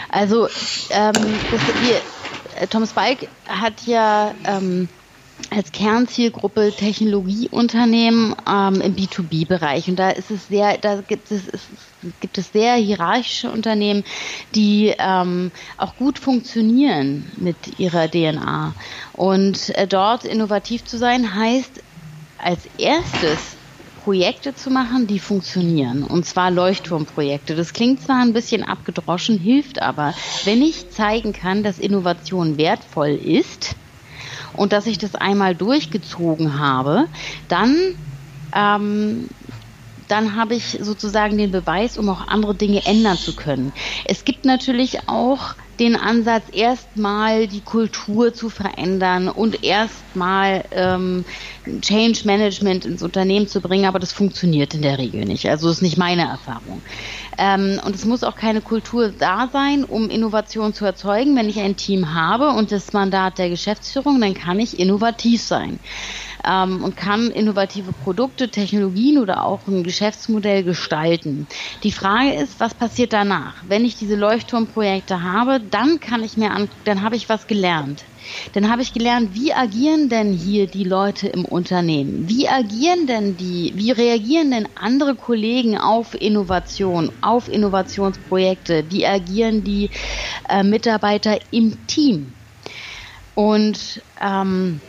Also 0.08 0.46
ähm, 0.90 1.12
das, 1.12 1.60
wir, 1.82 2.00
äh, 2.60 2.66
Thomas 2.66 2.92
Bike 2.92 3.28
hat 3.48 3.86
ja 3.86 4.34
ähm, 4.44 4.88
als 5.50 5.72
Kernzielgruppe 5.72 6.72
Technologieunternehmen 6.76 8.34
ähm, 8.48 8.80
im 8.80 8.96
B2B-Bereich. 8.96 9.88
Und 9.88 9.96
da 9.96 10.10
ist 10.10 10.30
es 10.30 10.48
sehr, 10.48 10.78
da 10.78 11.00
gibt 11.00 11.30
es, 11.30 11.48
es 11.48 11.68
gibt 12.20 12.38
es 12.38 12.52
sehr 12.52 12.74
hierarchische 12.74 13.50
Unternehmen, 13.50 14.04
die 14.54 14.94
ähm, 14.98 15.52
auch 15.76 15.96
gut 15.96 16.18
funktionieren 16.18 17.30
mit 17.36 17.78
ihrer 17.78 18.10
DNA. 18.10 18.74
Und 19.12 19.70
äh, 19.76 19.86
dort 19.86 20.24
innovativ 20.24 20.84
zu 20.84 20.98
sein 20.98 21.34
heißt 21.34 21.82
als 22.38 22.66
erstes 22.78 23.57
Projekte 24.08 24.54
zu 24.54 24.70
machen, 24.70 25.06
die 25.06 25.18
funktionieren. 25.18 26.02
Und 26.02 26.24
zwar 26.24 26.50
Leuchtturmprojekte. 26.50 27.54
Das 27.54 27.74
klingt 27.74 28.00
zwar 28.00 28.22
ein 28.22 28.32
bisschen 28.32 28.64
abgedroschen, 28.64 29.36
hilft 29.36 29.82
aber. 29.82 30.14
Wenn 30.46 30.62
ich 30.62 30.88
zeigen 30.88 31.34
kann, 31.34 31.62
dass 31.62 31.78
Innovation 31.78 32.56
wertvoll 32.56 33.10
ist 33.10 33.76
und 34.54 34.72
dass 34.72 34.86
ich 34.86 34.96
das 34.96 35.14
einmal 35.14 35.54
durchgezogen 35.54 36.58
habe, 36.58 37.04
dann 37.48 37.76
ähm, 38.54 39.28
dann 40.08 40.36
habe 40.36 40.54
ich 40.54 40.78
sozusagen 40.80 41.36
den 41.36 41.50
Beweis, 41.50 41.98
um 41.98 42.08
auch 42.08 42.28
andere 42.28 42.54
Dinge 42.54 42.86
ändern 42.86 43.18
zu 43.18 43.36
können. 43.36 43.74
Es 44.06 44.24
gibt 44.24 44.46
natürlich 44.46 45.06
auch 45.06 45.54
den 45.80 45.96
Ansatz, 45.96 46.44
erstmal 46.52 47.46
die 47.46 47.60
Kultur 47.60 48.32
zu 48.32 48.50
verändern 48.50 49.28
und 49.28 49.62
erstmal 49.64 50.64
ähm, 50.70 51.24
Change 51.80 52.22
Management 52.24 52.84
ins 52.84 53.02
Unternehmen 53.02 53.46
zu 53.46 53.60
bringen, 53.60 53.84
aber 53.84 53.98
das 53.98 54.12
funktioniert 54.12 54.74
in 54.74 54.82
der 54.82 54.98
Regel 54.98 55.24
nicht. 55.24 55.48
Also 55.48 55.68
das 55.68 55.76
ist 55.76 55.82
nicht 55.82 55.98
meine 55.98 56.28
Erfahrung. 56.28 56.82
Ähm, 57.38 57.80
und 57.84 57.94
es 57.94 58.04
muss 58.04 58.24
auch 58.24 58.34
keine 58.36 58.60
Kultur 58.60 59.10
da 59.10 59.48
sein, 59.52 59.84
um 59.84 60.10
Innovation 60.10 60.74
zu 60.74 60.84
erzeugen. 60.84 61.36
Wenn 61.36 61.48
ich 61.48 61.60
ein 61.60 61.76
Team 61.76 62.14
habe 62.14 62.50
und 62.50 62.72
das 62.72 62.92
Mandat 62.92 63.38
der 63.38 63.50
Geschäftsführung, 63.50 64.20
dann 64.20 64.34
kann 64.34 64.58
ich 64.60 64.78
innovativ 64.78 65.42
sein 65.42 65.78
ähm, 66.44 66.84
und 66.84 66.96
kann 66.96 67.30
innovative 67.30 67.92
Produkte, 67.92 68.50
Technologien 68.50 69.18
oder 69.18 69.44
auch 69.44 69.66
ein 69.66 69.82
Geschäftsmodell 69.82 70.62
gestalten. 70.64 71.46
Die 71.82 71.92
Frage 71.92 72.34
ist, 72.34 72.60
was 72.60 72.74
passiert 72.74 73.12
danach? 73.12 73.54
Wenn 73.66 73.84
ich 73.84 73.96
diese 73.96 74.16
Leuchtturmprojekte 74.16 75.22
habe, 75.22 75.60
dann 75.60 76.00
kann 76.00 76.22
ich 76.22 76.36
mir 76.36 76.50
an, 76.50 76.68
dann 76.84 77.02
habe 77.02 77.16
ich 77.16 77.28
was 77.28 77.46
gelernt. 77.46 78.04
Dann 78.52 78.70
habe 78.70 78.82
ich 78.82 78.92
gelernt, 78.92 79.34
wie 79.34 79.52
agieren 79.52 80.08
denn 80.08 80.32
hier 80.32 80.66
die 80.66 80.84
Leute 80.84 81.28
im 81.28 81.44
Unternehmen? 81.44 82.28
Wie 82.28 82.48
agieren 82.48 83.06
denn 83.06 83.36
die, 83.36 83.72
wie 83.76 83.90
reagieren 83.92 84.50
denn 84.50 84.68
andere 84.74 85.14
Kollegen 85.14 85.78
auf 85.78 86.14
Innovation, 86.14 87.10
auf 87.20 87.48
Innovationsprojekte? 87.48 88.84
Wie 88.90 89.06
agieren 89.06 89.64
die 89.64 89.90
äh, 90.48 90.62
Mitarbeiter 90.62 91.38
im 91.50 91.86
Team? 91.86 92.34
Und 93.34 94.02
ähm, 94.20 94.80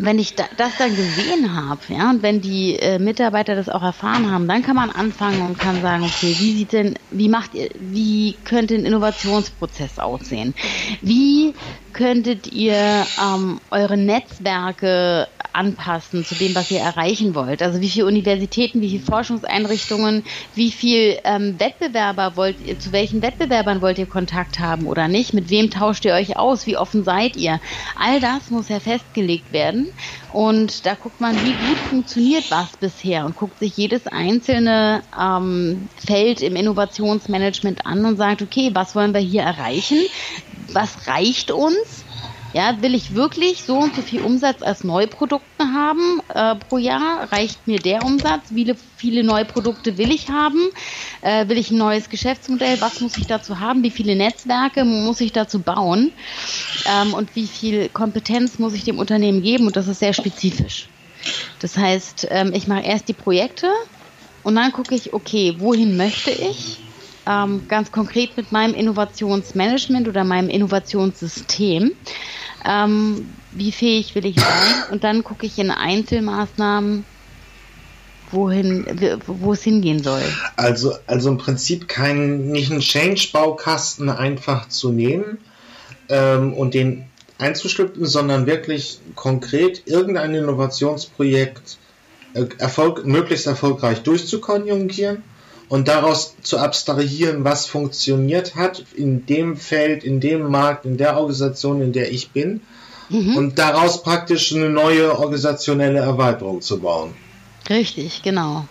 wenn 0.00 0.18
ich 0.18 0.34
da, 0.34 0.44
das 0.56 0.76
dann 0.78 0.94
gesehen 0.96 1.54
habe, 1.54 1.80
ja, 1.88 2.10
und 2.10 2.22
wenn 2.22 2.40
die 2.40 2.76
äh, 2.76 2.98
Mitarbeiter 2.98 3.54
das 3.54 3.68
auch 3.68 3.82
erfahren 3.82 4.30
haben, 4.30 4.48
dann 4.48 4.62
kann 4.62 4.76
man 4.76 4.90
anfangen 4.90 5.42
und 5.42 5.58
kann 5.58 5.80
sagen, 5.80 6.02
okay, 6.02 6.34
wie 6.38 6.52
sieht 6.56 6.72
denn, 6.72 6.98
wie 7.10 7.28
macht 7.28 7.54
ihr, 7.54 7.68
wie 7.78 8.42
könnte 8.44 8.74
ein 8.74 8.84
Innovationsprozess 8.84 9.98
aussehen? 9.98 10.54
Wie 11.00 11.54
könntet 11.92 12.48
ihr 12.48 13.06
ähm, 13.22 13.60
eure 13.70 13.96
Netzwerke 13.96 15.28
anpassen 15.54 16.24
zu 16.24 16.34
dem, 16.34 16.54
was 16.54 16.70
ihr 16.70 16.80
erreichen 16.80 17.34
wollt? 17.34 17.62
Also 17.62 17.80
wie 17.80 17.88
viele 17.88 18.06
Universitäten, 18.06 18.80
wie 18.80 18.90
viele 18.90 19.04
Forschungseinrichtungen, 19.04 20.24
wie 20.54 20.70
viel 20.70 21.18
ähm, 21.24 21.58
Wettbewerber 21.58 22.36
wollt 22.36 22.56
ihr, 22.66 22.78
zu 22.78 22.92
welchen 22.92 23.22
Wettbewerbern 23.22 23.80
wollt 23.80 23.98
ihr 23.98 24.06
Kontakt 24.06 24.58
haben 24.58 24.86
oder 24.86 25.08
nicht? 25.08 25.34
Mit 25.34 25.50
wem 25.50 25.70
tauscht 25.70 26.04
ihr 26.04 26.14
euch 26.14 26.36
aus? 26.36 26.66
Wie 26.66 26.76
offen 26.76 27.04
seid 27.04 27.36
ihr? 27.36 27.60
All 27.98 28.20
das 28.20 28.50
muss 28.50 28.68
ja 28.68 28.80
festgelegt 28.80 29.52
werden. 29.52 29.88
Und 30.32 30.84
da 30.84 30.94
guckt 30.94 31.20
man, 31.20 31.36
wie 31.44 31.52
gut 31.52 31.78
funktioniert 31.88 32.50
was 32.50 32.76
bisher 32.76 33.24
und 33.24 33.36
guckt 33.36 33.60
sich 33.60 33.76
jedes 33.76 34.08
einzelne 34.08 35.02
ähm, 35.18 35.88
Feld 35.96 36.42
im 36.42 36.56
Innovationsmanagement 36.56 37.86
an 37.86 38.04
und 38.04 38.16
sagt, 38.16 38.42
okay, 38.42 38.70
was 38.72 38.96
wollen 38.96 39.14
wir 39.14 39.20
hier 39.20 39.42
erreichen? 39.42 39.98
Was 40.72 41.06
reicht 41.06 41.52
uns? 41.52 42.03
Ja, 42.54 42.80
will 42.82 42.94
ich 42.94 43.16
wirklich 43.16 43.64
so 43.64 43.78
und 43.78 43.96
so 43.96 44.02
viel 44.02 44.20
Umsatz 44.20 44.62
als 44.62 44.84
Neuprodukte 44.84 45.64
haben 45.64 46.20
äh, 46.28 46.54
pro 46.54 46.78
Jahr? 46.78 47.32
Reicht 47.32 47.66
mir 47.66 47.80
der 47.80 48.04
Umsatz? 48.04 48.54
Wie 48.54 48.72
viele, 48.96 49.24
neue 49.24 49.44
Produkte 49.44 49.98
will 49.98 50.12
ich 50.12 50.28
haben? 50.28 50.60
Äh, 51.20 51.48
will 51.48 51.58
ich 51.58 51.72
ein 51.72 51.78
neues 51.78 52.10
Geschäftsmodell? 52.10 52.80
Was 52.80 53.00
muss 53.00 53.16
ich 53.16 53.26
dazu 53.26 53.58
haben? 53.58 53.82
Wie 53.82 53.90
viele 53.90 54.14
Netzwerke 54.14 54.84
muss 54.84 55.20
ich 55.20 55.32
dazu 55.32 55.64
bauen? 55.64 56.12
Ähm, 56.86 57.12
und 57.12 57.34
wie 57.34 57.48
viel 57.48 57.88
Kompetenz 57.88 58.60
muss 58.60 58.74
ich 58.74 58.84
dem 58.84 59.00
Unternehmen 59.00 59.42
geben? 59.42 59.66
Und 59.66 59.74
das 59.74 59.88
ist 59.88 59.98
sehr 59.98 60.12
spezifisch. 60.12 60.90
Das 61.58 61.76
heißt, 61.76 62.28
ähm, 62.30 62.52
ich 62.54 62.68
mache 62.68 62.84
erst 62.84 63.08
die 63.08 63.14
Projekte 63.14 63.66
und 64.44 64.54
dann 64.54 64.70
gucke 64.70 64.94
ich, 64.94 65.12
okay, 65.12 65.56
wohin 65.58 65.96
möchte 65.96 66.30
ich? 66.30 66.84
Ähm, 67.26 67.66
ganz 67.68 67.90
konkret 67.90 68.36
mit 68.36 68.52
meinem 68.52 68.74
Innovationsmanagement 68.74 70.08
oder 70.08 70.24
meinem 70.24 70.50
Innovationssystem 70.50 71.90
ähm, 72.64 73.28
wie 73.52 73.72
fähig 73.72 74.14
will 74.14 74.26
ich 74.26 74.36
sein 74.36 74.84
und 74.90 75.04
dann 75.04 75.22
gucke 75.22 75.46
ich 75.46 75.58
in 75.58 75.70
Einzelmaßnahmen, 75.70 77.04
wohin, 78.30 78.86
wo 79.26 79.52
es 79.52 79.62
hingehen 79.62 80.02
soll. 80.02 80.22
Also, 80.56 80.94
also 81.06 81.28
im 81.28 81.38
Prinzip 81.38 81.88
kein, 81.88 82.48
nicht 82.48 82.70
einen 82.70 82.80
Change-Baukasten 82.80 84.08
einfach 84.08 84.68
zu 84.68 84.90
nehmen 84.90 85.38
ähm, 86.08 86.52
und 86.54 86.74
den 86.74 87.06
einzustücken, 87.38 88.06
sondern 88.06 88.46
wirklich 88.46 89.00
konkret 89.14 89.82
irgendein 89.86 90.34
Innovationsprojekt 90.34 91.78
äh, 92.34 92.46
Erfolg, 92.58 93.04
möglichst 93.04 93.46
erfolgreich 93.46 94.02
durchzukonjugieren 94.02 95.22
und 95.68 95.88
daraus 95.88 96.36
zu 96.42 96.58
abstrahieren, 96.58 97.44
was 97.44 97.66
funktioniert 97.66 98.54
hat 98.54 98.84
in 98.94 99.26
dem 99.26 99.56
Feld, 99.56 100.04
in 100.04 100.20
dem 100.20 100.50
Markt, 100.50 100.84
in 100.84 100.96
der 100.96 101.16
Organisation, 101.16 101.80
in 101.80 101.92
der 101.92 102.12
ich 102.12 102.30
bin 102.30 102.60
mhm. 103.08 103.36
und 103.36 103.58
daraus 103.58 104.02
praktisch 104.02 104.54
eine 104.54 104.70
neue 104.70 105.18
organisationelle 105.18 106.00
Erweiterung 106.00 106.60
zu 106.60 106.80
bauen. 106.80 107.14
Richtig, 107.68 108.22
genau. 108.22 108.66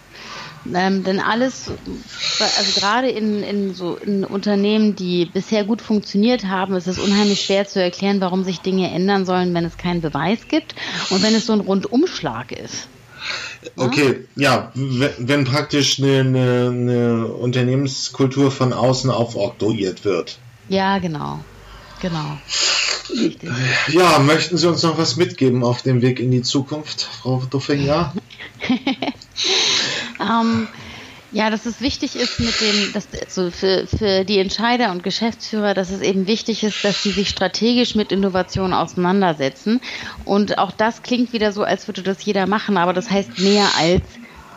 Ähm, 0.74 1.04
denn 1.04 1.20
alles, 1.20 1.72
also 2.40 2.80
gerade 2.80 3.10
in, 3.10 3.44
in 3.44 3.74
so 3.74 3.96
in 3.96 4.24
Unternehmen, 4.24 4.96
die 4.96 5.26
bisher 5.26 5.66
gut 5.66 5.82
funktioniert 5.82 6.46
haben, 6.46 6.76
ist 6.76 6.88
es 6.88 7.00
unheimlich 7.00 7.42
schwer 7.42 7.68
zu 7.68 7.82
erklären, 7.82 8.22
warum 8.22 8.46
sich 8.46 8.62
Dinge 8.62 8.90
ändern 8.90 9.26
sollen, 9.26 9.54
wenn 9.54 9.66
es 9.66 9.78
keinen 9.78 10.00
Beweis 10.00 10.48
gibt 10.48 10.76
und 11.10 11.22
wenn 11.22 11.36
es 11.36 11.48
so 11.48 11.54
ein 11.54 11.60
Rundumschlag 11.60 12.54
ist. 12.54 12.88
Okay, 13.76 14.26
ja, 14.36 14.72
wenn 14.76 15.46
praktisch 15.46 16.00
eine, 16.00 16.20
eine, 16.20 16.70
eine 16.70 17.28
Unternehmenskultur 17.28 18.52
von 18.52 18.74
außen 18.74 19.10
aufoktroyiert 19.10 20.06
wird. 20.06 20.38
Ja, 20.70 20.98
genau. 21.00 21.40
Genau. 22.02 22.38
Richtig. 23.10 23.50
Ja, 23.90 24.20
möchten 24.20 24.58
Sie 24.58 24.68
uns 24.68 24.84
noch 24.84 24.98
was 24.98 25.16
mitgeben 25.16 25.64
auf 25.64 25.82
dem 25.82 26.02
Weg 26.02 26.20
in 26.20 26.32
die 26.32 26.42
Zukunft, 26.42 27.04
Frau 27.04 27.42
Duffinger? 27.50 28.14
ähm, 30.20 30.68
ja, 31.34 31.50
dass 31.50 31.66
es 31.66 31.82
wichtig 31.82 32.16
ist 32.16 32.40
mit 32.40 32.62
dem, 32.62 32.94
dass 32.94 33.08
also 33.20 33.50
für, 33.50 33.88
für 33.88 34.24
die 34.24 34.38
Entscheider 34.38 34.92
und 34.92 35.04
Geschäftsführer, 35.04 35.74
dass 35.74 35.90
es 35.90 36.02
eben 36.02 36.28
wichtig 36.28 36.64
ist, 36.64 36.84
dass 36.84 37.02
sie 37.02 37.12
sich 37.12 37.28
strategisch 37.28 37.96
mit 37.96 38.12
Innovationen 38.12 38.74
auseinandersetzen. 38.74 39.82
Und 40.26 40.60
auch 40.60 40.72
das 40.72 41.02
klingt 41.02 41.34
wieder 41.34 41.52
so, 41.52 41.64
als 41.64 41.88
würde 41.88 42.04
das 42.04 42.24
jeder 42.24 42.46
machen, 42.46 42.78
aber 42.78 42.94
das 42.94 43.10
heißt 43.10 43.40
mehr 43.40 43.68
als 43.78 44.04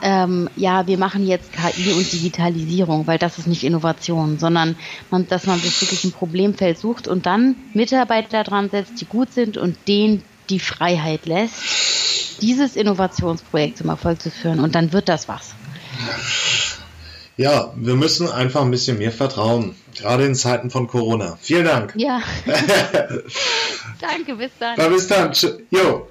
ähm, 0.02 0.50
ja, 0.56 0.86
wir 0.86 0.98
machen 0.98 1.26
jetzt 1.26 1.50
KI 1.54 1.92
und 1.92 2.12
Digitalisierung, 2.12 3.06
weil 3.06 3.16
das 3.16 3.38
ist 3.38 3.46
nicht 3.46 3.64
Innovation, 3.64 4.38
sondern 4.38 4.76
man, 5.10 5.26
dass 5.26 5.46
man 5.46 5.58
sich 5.58 5.80
wirklich 5.80 6.04
ein 6.04 6.12
Problemfeld 6.12 6.76
sucht 6.76 7.08
und 7.08 7.24
dann 7.24 7.56
Mitarbeiter 7.72 8.44
dran 8.44 8.68
setzt, 8.68 9.00
die 9.00 9.06
gut 9.06 9.32
sind 9.32 9.56
und 9.56 9.76
denen 9.88 10.22
die 10.50 10.60
Freiheit 10.60 11.24
lässt, 11.24 12.42
dieses 12.42 12.76
Innovationsprojekt 12.76 13.78
zum 13.78 13.88
Erfolg 13.88 14.20
zu 14.20 14.30
führen 14.30 14.60
und 14.60 14.74
dann 14.74 14.92
wird 14.92 15.08
das 15.08 15.28
was. 15.28 15.54
Ja, 17.38 17.74
wir 17.76 17.96
müssen 17.96 18.30
einfach 18.30 18.62
ein 18.62 18.70
bisschen 18.70 18.96
mehr 18.96 19.12
vertrauen, 19.12 19.74
gerade 19.94 20.24
in 20.24 20.34
Zeiten 20.34 20.70
von 20.70 20.86
Corona. 20.86 21.36
Vielen 21.40 21.66
Dank. 21.66 21.92
Ja. 21.94 22.22
Danke, 24.00 24.36
bis 24.36 24.52
dann. 24.58 24.74
Na, 24.78 24.88
bis 24.88 25.06
dann. 25.06 25.32
Jo. 25.70 26.08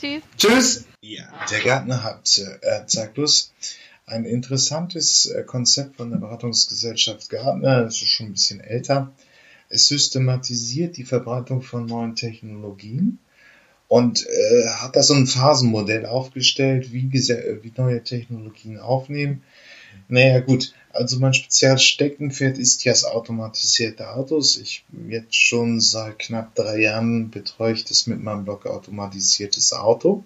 Tschüss. 0.00 0.22
Tschüss. 0.38 0.84
Ja, 1.02 1.24
der 1.50 1.60
Gärtner 1.60 2.02
hat, 2.02 2.40
äh, 2.62 2.86
zeigt 2.86 3.14
bloß 3.14 3.52
ein 4.06 4.24
interessantes 4.24 5.26
äh, 5.26 5.42
Konzept 5.42 5.96
von 5.96 6.10
der 6.10 6.18
Beratungsgesellschaft 6.18 7.28
Gartner, 7.28 7.82
das 7.82 7.96
ist 7.96 8.08
schon 8.08 8.26
ein 8.26 8.32
bisschen 8.32 8.60
älter. 8.60 9.12
Es 9.68 9.88
systematisiert 9.88 10.96
die 10.96 11.04
Verbreitung 11.04 11.60
von 11.60 11.84
neuen 11.84 12.14
Technologien 12.14 13.18
und 13.88 14.26
äh, 14.26 14.68
hat 14.68 14.96
da 14.96 15.02
so 15.02 15.12
ein 15.12 15.26
Phasenmodell 15.26 16.06
aufgestellt, 16.06 16.92
wie, 16.92 17.12
wie 17.12 17.72
neue 17.76 18.02
Technologien 18.02 18.78
aufnehmen 18.78 19.42
naja, 20.08 20.40
gut. 20.40 20.72
Also 20.92 21.18
mein 21.18 21.34
spezielles 21.34 21.82
Steckenpferd 21.82 22.58
ist 22.58 22.84
ja 22.84 22.92
das 22.92 23.04
automatisierte 23.04 24.14
Autos. 24.14 24.56
Ich 24.56 24.84
jetzt 25.08 25.34
schon 25.34 25.80
seit 25.80 26.18
knapp 26.18 26.54
drei 26.54 26.80
Jahren 26.80 27.30
betreue 27.30 27.74
ich 27.74 27.84
das 27.84 28.06
mit 28.06 28.22
meinem 28.22 28.44
Blog 28.44 28.66
automatisiertes 28.66 29.72
Auto. 29.72 30.24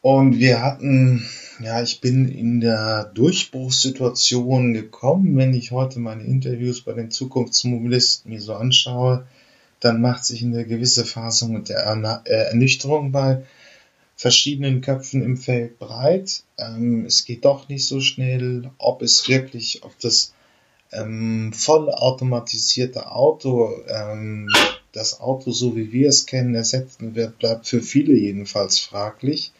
Und 0.00 0.38
wir 0.38 0.62
hatten, 0.62 1.28
ja, 1.60 1.82
ich 1.82 2.00
bin 2.00 2.28
in 2.28 2.60
der 2.60 3.04
Durchbruchssituation 3.14 4.72
gekommen. 4.72 5.36
Wenn 5.36 5.54
ich 5.54 5.70
heute 5.70 5.98
meine 5.98 6.24
Interviews 6.24 6.82
bei 6.82 6.92
den 6.92 7.10
Zukunftsmobilisten 7.10 8.30
mir 8.30 8.40
so 8.40 8.54
anschaue, 8.54 9.26
dann 9.80 10.00
macht 10.00 10.24
sich 10.24 10.42
eine 10.42 10.64
gewisse 10.64 11.04
Phase 11.04 11.48
der 11.68 11.78
Ernüchterung 11.78 13.12
bei 13.12 13.44
verschiedenen 14.18 14.80
Köpfen 14.80 15.22
im 15.22 15.36
Feld 15.36 15.78
breit. 15.78 16.42
Ähm, 16.58 17.06
es 17.06 17.24
geht 17.24 17.44
doch 17.44 17.68
nicht 17.68 17.86
so 17.86 18.00
schnell, 18.00 18.68
ob 18.76 19.00
es 19.00 19.28
wirklich 19.28 19.84
auf 19.84 19.94
das 20.02 20.34
ähm, 20.90 21.52
vollautomatisierte 21.54 23.12
Auto, 23.12 23.72
ähm, 23.88 24.48
das 24.90 25.20
Auto 25.20 25.52
so 25.52 25.76
wie 25.76 25.92
wir 25.92 26.08
es 26.08 26.26
kennen, 26.26 26.56
ersetzen 26.56 27.14
wird, 27.14 27.38
bleibt 27.38 27.68
für 27.68 27.80
viele 27.80 28.14
jedenfalls 28.14 28.80
fraglich. 28.80 29.52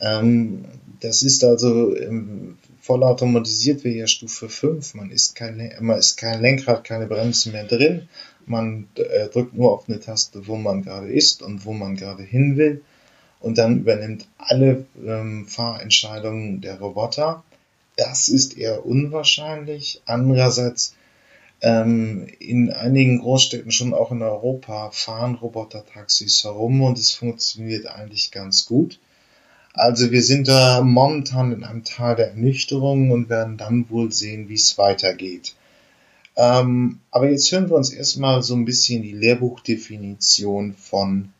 Ähm, 0.00 0.64
das 1.00 1.24
ist 1.24 1.42
also 1.42 1.96
ähm, 1.96 2.58
vollautomatisiert 2.80 3.82
wie 3.82 3.98
ja 3.98 4.06
Stufe 4.06 4.48
5. 4.48 4.94
Man 4.94 5.10
ist 5.10 5.34
kein, 5.34 5.72
man 5.80 5.98
ist 5.98 6.16
kein 6.16 6.40
Lenkrad, 6.40 6.84
keine 6.84 7.08
Bremse 7.08 7.50
mehr 7.50 7.64
drin. 7.64 8.08
Man 8.44 8.86
äh, 8.94 9.28
drückt 9.28 9.54
nur 9.54 9.72
auf 9.72 9.88
eine 9.88 9.98
Taste, 9.98 10.46
wo 10.46 10.54
man 10.54 10.82
gerade 10.82 11.12
ist 11.12 11.42
und 11.42 11.64
wo 11.64 11.72
man 11.72 11.96
gerade 11.96 12.22
hin 12.22 12.56
will 12.56 12.82
und 13.40 13.58
dann 13.58 13.80
übernimmt 13.80 14.26
alle 14.38 14.86
ähm, 15.04 15.46
Fahrentscheidungen 15.46 16.60
der 16.60 16.78
Roboter. 16.78 17.44
Das 17.96 18.28
ist 18.28 18.56
eher 18.56 18.84
unwahrscheinlich. 18.84 20.02
Andererseits 20.06 20.94
ähm, 21.62 22.26
in 22.38 22.70
einigen 22.70 23.20
Großstädten, 23.20 23.72
schon 23.72 23.94
auch 23.94 24.12
in 24.12 24.22
Europa, 24.22 24.90
fahren 24.90 25.36
Roboter-Taxis 25.36 26.44
herum 26.44 26.82
und 26.82 26.98
es 26.98 27.12
funktioniert 27.12 27.86
eigentlich 27.86 28.30
ganz 28.30 28.66
gut. 28.66 28.98
Also 29.72 30.10
wir 30.10 30.22
sind 30.22 30.48
da 30.48 30.80
momentan 30.80 31.52
in 31.52 31.64
einem 31.64 31.84
Tal 31.84 32.16
der 32.16 32.30
Ernüchterung 32.30 33.10
und 33.10 33.28
werden 33.28 33.58
dann 33.58 33.88
wohl 33.90 34.10
sehen, 34.10 34.48
wie 34.48 34.54
es 34.54 34.78
weitergeht. 34.78 35.54
Ähm, 36.36 37.00
aber 37.10 37.30
jetzt 37.30 37.50
hören 37.52 37.68
wir 37.68 37.76
uns 37.76 37.90
erstmal 37.90 38.42
so 38.42 38.54
ein 38.54 38.64
bisschen 38.64 39.02
die 39.02 39.12
Lehrbuchdefinition 39.12 40.74
von 40.74 41.32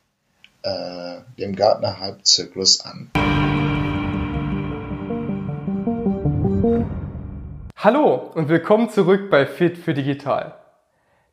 äh, 0.67 1.21
dem 1.39 1.55
Gartner 1.55 2.01
Halbzyklus 2.01 2.85
an. 2.85 3.11
Hallo 7.77 8.33
und 8.35 8.49
willkommen 8.49 8.91
zurück 8.91 9.31
bei 9.31 9.47
Fit 9.47 9.79
für 9.79 9.95
Digital. 9.95 10.57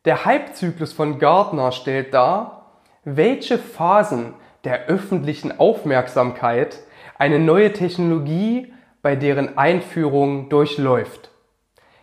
Der 0.04 0.24
Halbzyklus 0.24 0.92
von 0.92 1.18
Gartner 1.18 1.72
stellt 1.72 2.14
dar, 2.14 2.80
welche 3.02 3.58
Phasen 3.58 4.34
der 4.62 4.86
öffentlichen 4.86 5.58
Aufmerksamkeit 5.58 6.78
eine 7.18 7.40
neue 7.40 7.72
Technologie 7.72 8.72
bei 9.02 9.16
deren 9.16 9.58
Einführung 9.58 10.48
durchläuft. 10.48 11.30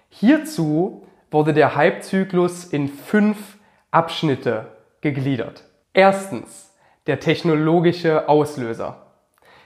Hierzu 0.09 1.07
wurde 1.29 1.53
der 1.53 1.77
Hypezyklus 1.77 2.65
in 2.65 2.89
fünf 2.89 3.57
Abschnitte 3.89 4.67
gegliedert. 4.99 5.63
Erstens 5.93 6.70
der 7.07 7.19
technologische 7.19 8.29
Auslöser. 8.29 8.97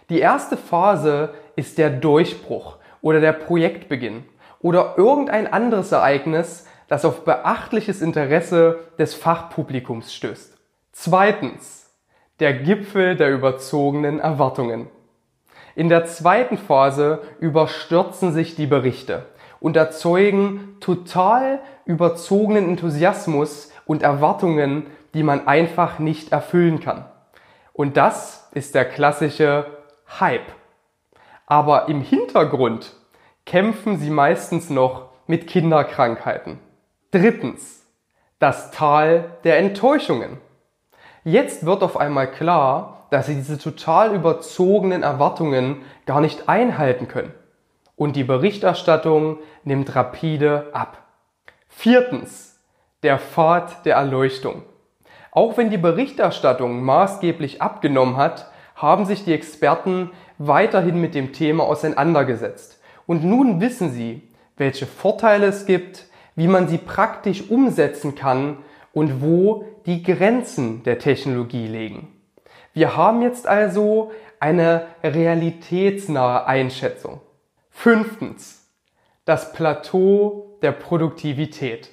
Die 0.10 0.19
erste 0.19 0.58
Phase 0.58 1.34
ist 1.56 1.78
der 1.78 1.89
Durchbruch 1.89 2.78
oder 3.02 3.19
der 3.19 3.34
Projektbeginn 3.34 4.24
oder 4.60 4.95
irgendein 4.98 5.52
anderes 5.52 5.91
Ereignis, 5.91 6.67
das 6.88 7.06
auf 7.06 7.26
beachtliches 7.26 8.02
Interesse 8.02 8.80
des 8.98 9.13
Fachpublikums 9.15 10.13
stößt. 10.13 10.58
Zweitens 10.91 11.91
der 12.39 12.54
Gipfel 12.54 13.15
der 13.15 13.34
überzogenen 13.34 14.19
Erwartungen. 14.19 14.88
In 15.76 15.89
der 15.89 16.06
zweiten 16.06 16.58
Phase 16.58 17.21
überstürzen 17.39 18.34
sich 18.34 18.56
die 18.56 18.67
Berichte 18.67 19.26
und 19.60 19.76
erzeugen 19.78 20.78
total 20.80 21.60
überzogenen 21.86 22.69
Enthusiasmus 22.69 23.71
und 23.86 24.04
Erwartungen, 24.04 24.88
die 25.13 25.24
man 25.24 25.48
einfach 25.48 26.00
nicht 26.00 26.32
erfüllen 26.32 26.80
kann. 26.80 27.06
Und 27.75 27.97
das 27.97 28.47
ist 28.53 28.73
der 28.73 28.85
klassische 28.85 29.65
Hype. 30.19 30.53
Aber 31.45 31.89
im 31.89 31.99
Hintergrund 31.99 32.93
kämpfen 33.45 33.97
sie 33.99 34.09
meistens 34.09 34.69
noch 34.69 35.09
mit 35.27 35.45
Kinderkrankheiten. 35.47 36.59
Drittens, 37.11 37.85
das 38.39 38.71
Tal 38.71 39.38
der 39.43 39.57
Enttäuschungen. 39.57 40.38
Jetzt 41.25 41.65
wird 41.65 41.83
auf 41.83 41.97
einmal 41.97 42.31
klar, 42.31 43.07
dass 43.09 43.25
sie 43.25 43.35
diese 43.35 43.57
total 43.57 44.15
überzogenen 44.15 45.03
Erwartungen 45.03 45.81
gar 46.05 46.21
nicht 46.21 46.47
einhalten 46.47 47.09
können. 47.09 47.33
Und 47.97 48.15
die 48.15 48.23
Berichterstattung 48.23 49.39
nimmt 49.65 49.93
rapide 49.95 50.69
ab. 50.71 51.03
Viertens, 51.67 52.57
der 53.03 53.19
Pfad 53.19 53.85
der 53.85 53.95
Erleuchtung. 53.95 54.63
Auch 55.36 55.58
wenn 55.58 55.69
die 55.69 55.78
Berichterstattung 55.78 56.82
maßgeblich 56.82 57.62
abgenommen 57.62 58.15
hat, 58.15 58.50
haben 58.74 59.06
sich 59.06 59.26
die 59.26 59.34
Experten 59.34 60.12
weiterhin 60.38 61.02
mit 61.02 61.13
dem 61.13 61.34
Thema 61.34 61.65
auseinandergesetzt. 61.65 62.80
Und 63.06 63.26
nun 63.26 63.60
wissen 63.60 63.91
sie, 63.91 64.21
welche 64.56 64.86
Vorteile 64.86 65.48
es 65.48 65.65
gibt, 65.65 66.06
wie 66.38 66.48
man 66.48 66.69
sie 66.69 66.78
praktisch 66.78 67.50
umsetzen 67.50 68.15
kann 68.15 68.60
und 68.93 69.21
wo 69.21 69.65
die 69.86 70.04
Grenzen 70.04 70.84
der 70.84 71.00
Technologie 71.00 71.67
liegen. 71.67 72.08
Wir 72.74 72.95
haben 72.95 73.21
jetzt 73.21 73.45
also 73.45 74.13
eine 74.39 74.88
realitätsnahe 75.04 76.48
Einschätzung. 76.48 77.19
Fünftens. 77.69 78.71
Das 79.26 79.52
Plateau 79.52 80.58
der 80.62 80.71
Produktivität. 80.71 81.89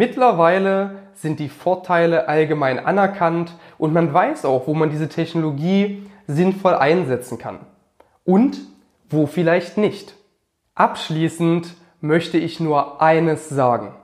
Mittlerweile 0.00 0.92
sind 1.12 1.40
die 1.40 1.50
Vorteile 1.50 2.26
allgemein 2.26 2.78
anerkannt 2.78 3.52
und 3.76 3.92
man 3.92 4.14
weiß 4.14 4.46
auch, 4.46 4.66
wo 4.66 4.72
man 4.72 4.88
diese 4.88 5.10
Technologie 5.10 6.10
sinnvoll 6.26 6.72
einsetzen 6.72 7.36
kann. 7.36 7.66
Und 8.24 8.58
wo 9.10 9.26
vielleicht 9.26 9.76
nicht. 9.76 10.14
Abschließend 10.74 11.74
möchte 12.00 12.38
ich 12.38 12.60
nur 12.60 13.02
eines 13.02 13.50
sagen. 13.50 13.94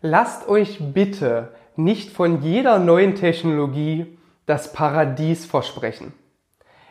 Lasst 0.00 0.48
euch 0.48 0.78
bitte 0.80 1.54
nicht 1.74 2.12
von 2.12 2.42
jeder 2.42 2.78
neuen 2.78 3.16
Technologie 3.16 4.16
das 4.46 4.72
Paradies 4.72 5.44
versprechen. 5.44 6.14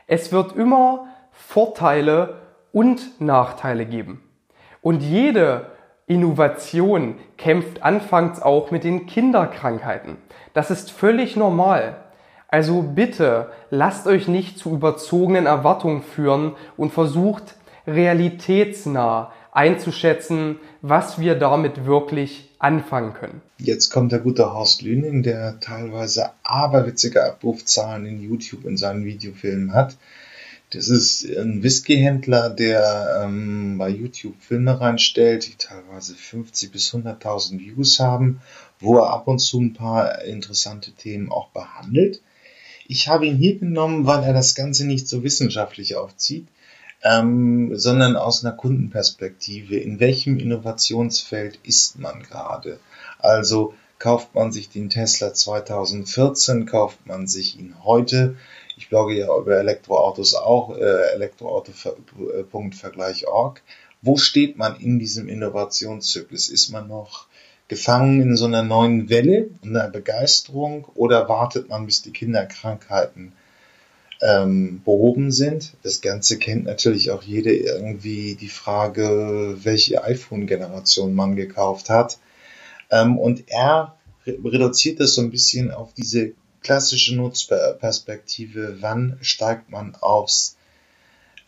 Es 0.08 0.34
wird 0.34 0.58
immer 0.58 1.08
Vorteile 1.32 2.42
und 2.74 3.22
Nachteile 3.22 3.86
geben. 3.86 4.22
Und 4.82 5.04
jede 5.04 5.68
Innovation 6.10 7.16
kämpft 7.38 7.84
anfangs 7.84 8.42
auch 8.42 8.72
mit 8.72 8.84
den 8.84 9.06
Kinderkrankheiten. 9.06 10.18
Das 10.54 10.72
ist 10.72 10.90
völlig 10.90 11.36
normal. 11.36 11.98
Also 12.48 12.82
bitte 12.82 13.52
lasst 13.70 14.08
euch 14.08 14.28
nicht 14.28 14.58
zu 14.58 14.72
überzogenen 14.72 15.46
Erwartungen 15.46 16.02
führen 16.02 16.56
und 16.78 16.92
versucht 16.92 17.56
realitätsnah 17.86 19.32
einzuschätzen, 19.52 20.58
was 20.82 21.20
wir 21.20 21.36
damit 21.36 21.86
wirklich 21.86 22.50
anfangen 22.58 23.14
können. 23.14 23.42
Jetzt 23.60 23.92
kommt 23.92 24.12
der 24.12 24.20
gute 24.20 24.52
Horst 24.52 24.82
Lüning, 24.82 25.22
der 25.22 25.60
teilweise 25.60 26.32
aberwitzige 26.42 27.24
Abrufzahlen 27.24 28.08
in 28.08 28.20
YouTube 28.20 28.66
in 28.66 28.78
seinen 28.78 29.06
Videofilmen 29.06 29.76
hat. 29.76 29.96
Das 30.72 30.88
ist 30.88 31.26
ein 31.26 31.64
Whiskyhändler, 31.64 32.52
der 32.52 33.24
ähm, 33.24 33.80
bei 33.80 33.90
YouTube 33.90 34.36
Filme 34.40 34.80
reinstellt, 34.80 35.48
die 35.48 35.56
teilweise 35.58 36.14
50 36.14 36.72
bis 36.72 36.94
100.000 36.94 37.60
Views 37.60 38.00
haben, 38.00 38.42
wo 38.80 38.98
er 38.98 39.10
ab 39.10 39.28
und 39.28 39.40
zu 39.40 39.60
ein 39.60 39.74
paar 39.74 40.24
interessante 40.24 40.92
Themen 40.92 41.32
auch 41.32 41.50
behandelt. 41.50 42.22
Ich 42.88 43.08
habe 43.08 43.26
ihn 43.26 43.38
hier 43.38 43.58
genommen, 43.58 44.06
weil 44.06 44.24
er 44.24 44.34
das 44.34 44.54
Ganze 44.54 44.86
nicht 44.86 45.08
so 45.08 45.24
wissenschaftlich 45.24 45.96
aufzieht, 45.96 46.48
ähm, 47.04 47.76
sondern 47.76 48.16
aus 48.16 48.46
einer 48.46 48.56
Kundenperspektive. 48.56 49.76
In 49.76 50.00
welchem 50.00 50.38
Innovationsfeld 50.38 51.58
ist 51.64 51.98
man 51.98 52.22
gerade? 52.22 52.80
Also 53.18 53.74
kauft 53.98 54.36
man 54.36 54.52
sich 54.52 54.70
den 54.70 54.90
Tesla 54.92 55.34
2014, 55.34 56.68
kauft 56.68 57.06
man 57.06 57.28
sich 57.28 57.60
ihn 57.60 57.76
heute, 57.84 58.36
ich 58.80 58.90
blogge 58.90 59.14
ja 59.14 59.28
über 59.38 59.58
Elektroautos 59.58 60.34
auch, 60.36 60.78
äh, 60.78 61.12
elektroauto.vergleich.org. 61.14 63.62
Wo 64.02 64.16
steht 64.16 64.58
man 64.58 64.80
in 64.80 65.00
diesem 65.00 65.28
Innovationszyklus? 65.28 66.48
Ist 66.48 66.70
man 66.70 66.88
noch 66.88 67.28
gefangen 67.68 68.22
in 68.22 68.38
so 68.38 68.46
einer 68.46 68.64
neuen 68.64 69.10
Welle, 69.10 69.50
einer 69.64 69.90
Begeisterung 69.90 70.88
oder 70.96 71.28
wartet 71.28 71.68
man, 71.68 71.88
bis 71.88 72.04
die 72.04 72.14
Kinderkrankheiten 72.14 73.34
ähm, 74.22 74.82
behoben 74.86 75.34
sind? 75.34 75.74
Das 75.84 76.00
Ganze 76.00 76.40
kennt 76.40 76.64
natürlich 76.64 77.12
auch 77.12 77.24
jeder 77.24 77.52
irgendwie 77.52 78.36
die 78.36 78.48
Frage, 78.48 79.58
welche 79.62 80.06
iPhone-Generation 80.06 81.14
man 81.14 81.36
gekauft 81.36 81.90
hat. 81.90 82.18
Ähm, 82.90 83.18
und 83.18 83.44
er 83.48 83.98
reduziert 84.26 85.02
das 85.02 85.16
so 85.16 85.22
ein 85.22 85.32
bisschen 85.32 85.70
auf 85.70 85.94
diese 85.94 86.32
klassische 86.62 87.16
Nutzperspektive, 87.16 88.78
wann 88.80 89.18
steigt 89.22 89.70
man 89.70 89.96
aufs, 89.96 90.58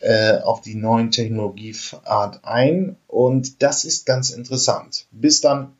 äh, 0.00 0.38
auf 0.38 0.60
die 0.60 0.74
neuen 0.74 1.10
Technologieart 1.10 2.44
ein? 2.44 2.96
Und 3.06 3.62
das 3.62 3.84
ist 3.84 4.06
ganz 4.06 4.30
interessant. 4.30 5.06
Bis 5.10 5.40
dann. 5.40 5.72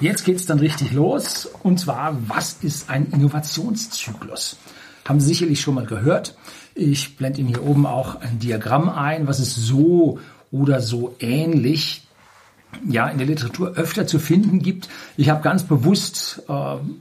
Jetzt 0.00 0.24
geht 0.24 0.36
es 0.36 0.46
dann 0.46 0.58
richtig 0.58 0.92
los. 0.92 1.46
Und 1.62 1.78
zwar, 1.78 2.16
was 2.28 2.58
ist 2.62 2.90
ein 2.90 3.10
Innovationszyklus? 3.12 4.56
Haben 5.04 5.20
Sie 5.20 5.28
sicherlich 5.28 5.60
schon 5.60 5.74
mal 5.74 5.86
gehört. 5.86 6.36
Ich 6.74 7.16
blende 7.16 7.40
Ihnen 7.40 7.48
hier 7.48 7.64
oben 7.64 7.86
auch 7.86 8.16
ein 8.16 8.38
Diagramm 8.38 8.88
ein, 8.88 9.28
was 9.28 9.38
es 9.38 9.54
so 9.54 10.18
oder 10.50 10.80
so 10.80 11.14
ähnlich 11.20 12.02
ja 12.88 13.08
in 13.08 13.18
der 13.18 13.26
Literatur 13.26 13.74
öfter 13.74 14.06
zu 14.06 14.18
finden 14.18 14.60
gibt. 14.60 14.88
Ich 15.16 15.30
habe 15.30 15.42
ganz 15.42 15.62
bewusst 15.62 16.42
äh, 16.48 16.52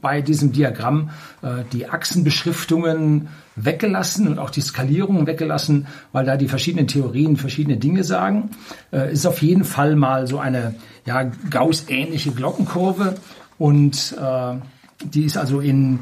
bei 0.01 0.21
diesem 0.21 0.51
Diagramm 0.51 1.09
äh, 1.41 1.63
die 1.71 1.89
Achsenbeschriftungen 1.89 3.29
weggelassen 3.55 4.27
und 4.27 4.39
auch 4.39 4.49
die 4.49 4.61
Skalierungen 4.61 5.27
weggelassen, 5.27 5.87
weil 6.11 6.25
da 6.25 6.37
die 6.37 6.47
verschiedenen 6.47 6.87
Theorien 6.87 7.37
verschiedene 7.37 7.77
Dinge 7.77 8.03
sagen. 8.03 8.51
Äh, 8.91 9.13
ist 9.13 9.25
auf 9.25 9.41
jeden 9.41 9.63
Fall 9.63 9.95
mal 9.95 10.27
so 10.27 10.39
eine 10.39 10.75
ja, 11.05 11.23
Gauss-ähnliche 11.49 12.31
Glockenkurve 12.31 13.15
und 13.57 14.15
äh, 14.19 14.55
die 15.03 15.23
ist 15.23 15.37
also 15.37 15.59
in 15.59 15.99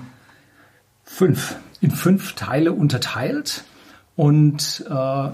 fünf, 1.03 1.55
in 1.81 1.91
fünf 1.91 2.33
Teile 2.33 2.73
unterteilt 2.73 3.63
und 4.15 4.85
äh, 4.89 5.29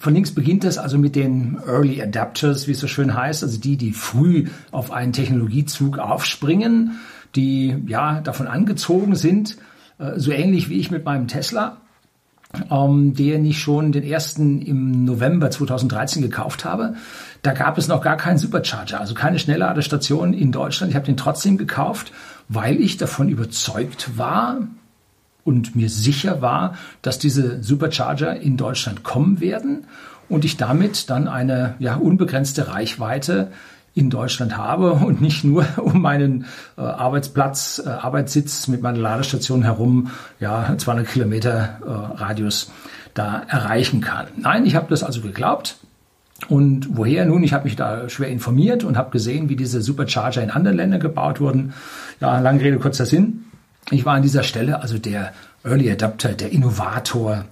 von 0.00 0.14
links 0.14 0.32
beginnt 0.32 0.64
es 0.64 0.78
also 0.78 0.98
mit 0.98 1.14
den 1.14 1.58
Early 1.66 2.02
Adapters, 2.02 2.66
wie 2.66 2.72
es 2.72 2.80
so 2.80 2.86
schön 2.86 3.14
heißt, 3.14 3.42
also 3.42 3.58
die, 3.58 3.76
die 3.76 3.92
früh 3.92 4.46
auf 4.72 4.90
einen 4.92 5.12
Technologiezug 5.12 5.98
aufspringen, 5.98 6.98
die 7.36 7.76
ja 7.86 8.20
davon 8.20 8.46
angezogen 8.46 9.14
sind, 9.14 9.58
äh, 9.98 10.12
so 10.16 10.32
ähnlich 10.32 10.70
wie 10.70 10.78
ich 10.78 10.90
mit 10.90 11.04
meinem 11.04 11.28
Tesla, 11.28 11.76
ähm, 12.70 13.14
den 13.14 13.44
ich 13.44 13.60
schon 13.60 13.92
den 13.92 14.02
ersten 14.02 14.62
im 14.62 15.04
November 15.04 15.50
2013 15.50 16.22
gekauft 16.22 16.64
habe. 16.64 16.94
Da 17.42 17.52
gab 17.52 17.76
es 17.76 17.86
noch 17.86 18.00
gar 18.00 18.16
keinen 18.16 18.38
Supercharger, 18.38 19.00
also 19.00 19.14
keine 19.14 19.38
Schnellladestation 19.38 20.32
in 20.32 20.50
Deutschland. 20.50 20.90
Ich 20.90 20.96
habe 20.96 21.06
den 21.06 21.18
trotzdem 21.18 21.58
gekauft, 21.58 22.10
weil 22.48 22.80
ich 22.80 22.96
davon 22.96 23.28
überzeugt 23.28 24.16
war, 24.16 24.66
und 25.44 25.76
mir 25.76 25.88
sicher 25.88 26.42
war, 26.42 26.74
dass 27.02 27.18
diese 27.18 27.62
Supercharger 27.62 28.36
in 28.36 28.56
Deutschland 28.56 29.02
kommen 29.02 29.40
werden 29.40 29.84
und 30.28 30.44
ich 30.44 30.56
damit 30.56 31.10
dann 31.10 31.28
eine 31.28 31.74
ja, 31.78 31.96
unbegrenzte 31.96 32.68
Reichweite 32.68 33.50
in 33.94 34.08
Deutschland 34.10 34.56
habe 34.56 34.92
und 34.92 35.20
nicht 35.20 35.44
nur 35.44 35.66
um 35.76 36.00
meinen 36.00 36.46
äh, 36.78 36.82
Arbeitsplatz, 36.82 37.82
äh, 37.84 37.88
Arbeitssitz 37.88 38.68
mit 38.68 38.82
meiner 38.82 38.98
Ladestation 38.98 39.62
herum, 39.62 40.10
ja, 40.38 40.74
200 40.76 41.08
Kilometer 41.08 41.78
äh, 41.84 42.18
Radius 42.20 42.70
da 43.14 43.42
erreichen 43.48 44.00
kann. 44.00 44.28
Nein, 44.36 44.64
ich 44.66 44.76
habe 44.76 44.86
das 44.88 45.02
also 45.02 45.20
geglaubt. 45.20 45.76
Und 46.48 46.96
woher 46.96 47.26
nun? 47.26 47.42
Ich 47.42 47.52
habe 47.52 47.64
mich 47.64 47.76
da 47.76 48.08
schwer 48.08 48.28
informiert 48.28 48.82
und 48.82 48.96
habe 48.96 49.10
gesehen, 49.10 49.50
wie 49.50 49.56
diese 49.56 49.82
Supercharger 49.82 50.42
in 50.42 50.50
anderen 50.50 50.76
Ländern 50.76 51.00
gebaut 51.00 51.40
wurden. 51.40 51.74
Ja, 52.20 52.38
lange 52.40 52.62
Rede, 52.62 52.78
kurzer 52.78 53.04
Sinn. 53.04 53.44
Ich 53.90 54.04
war 54.04 54.14
an 54.14 54.22
dieser 54.22 54.42
Stelle 54.42 54.80
also 54.82 54.98
der 54.98 55.32
Early 55.64 55.90
Adapter, 55.90 56.32
der 56.32 56.52
Innovator, 56.52 57.44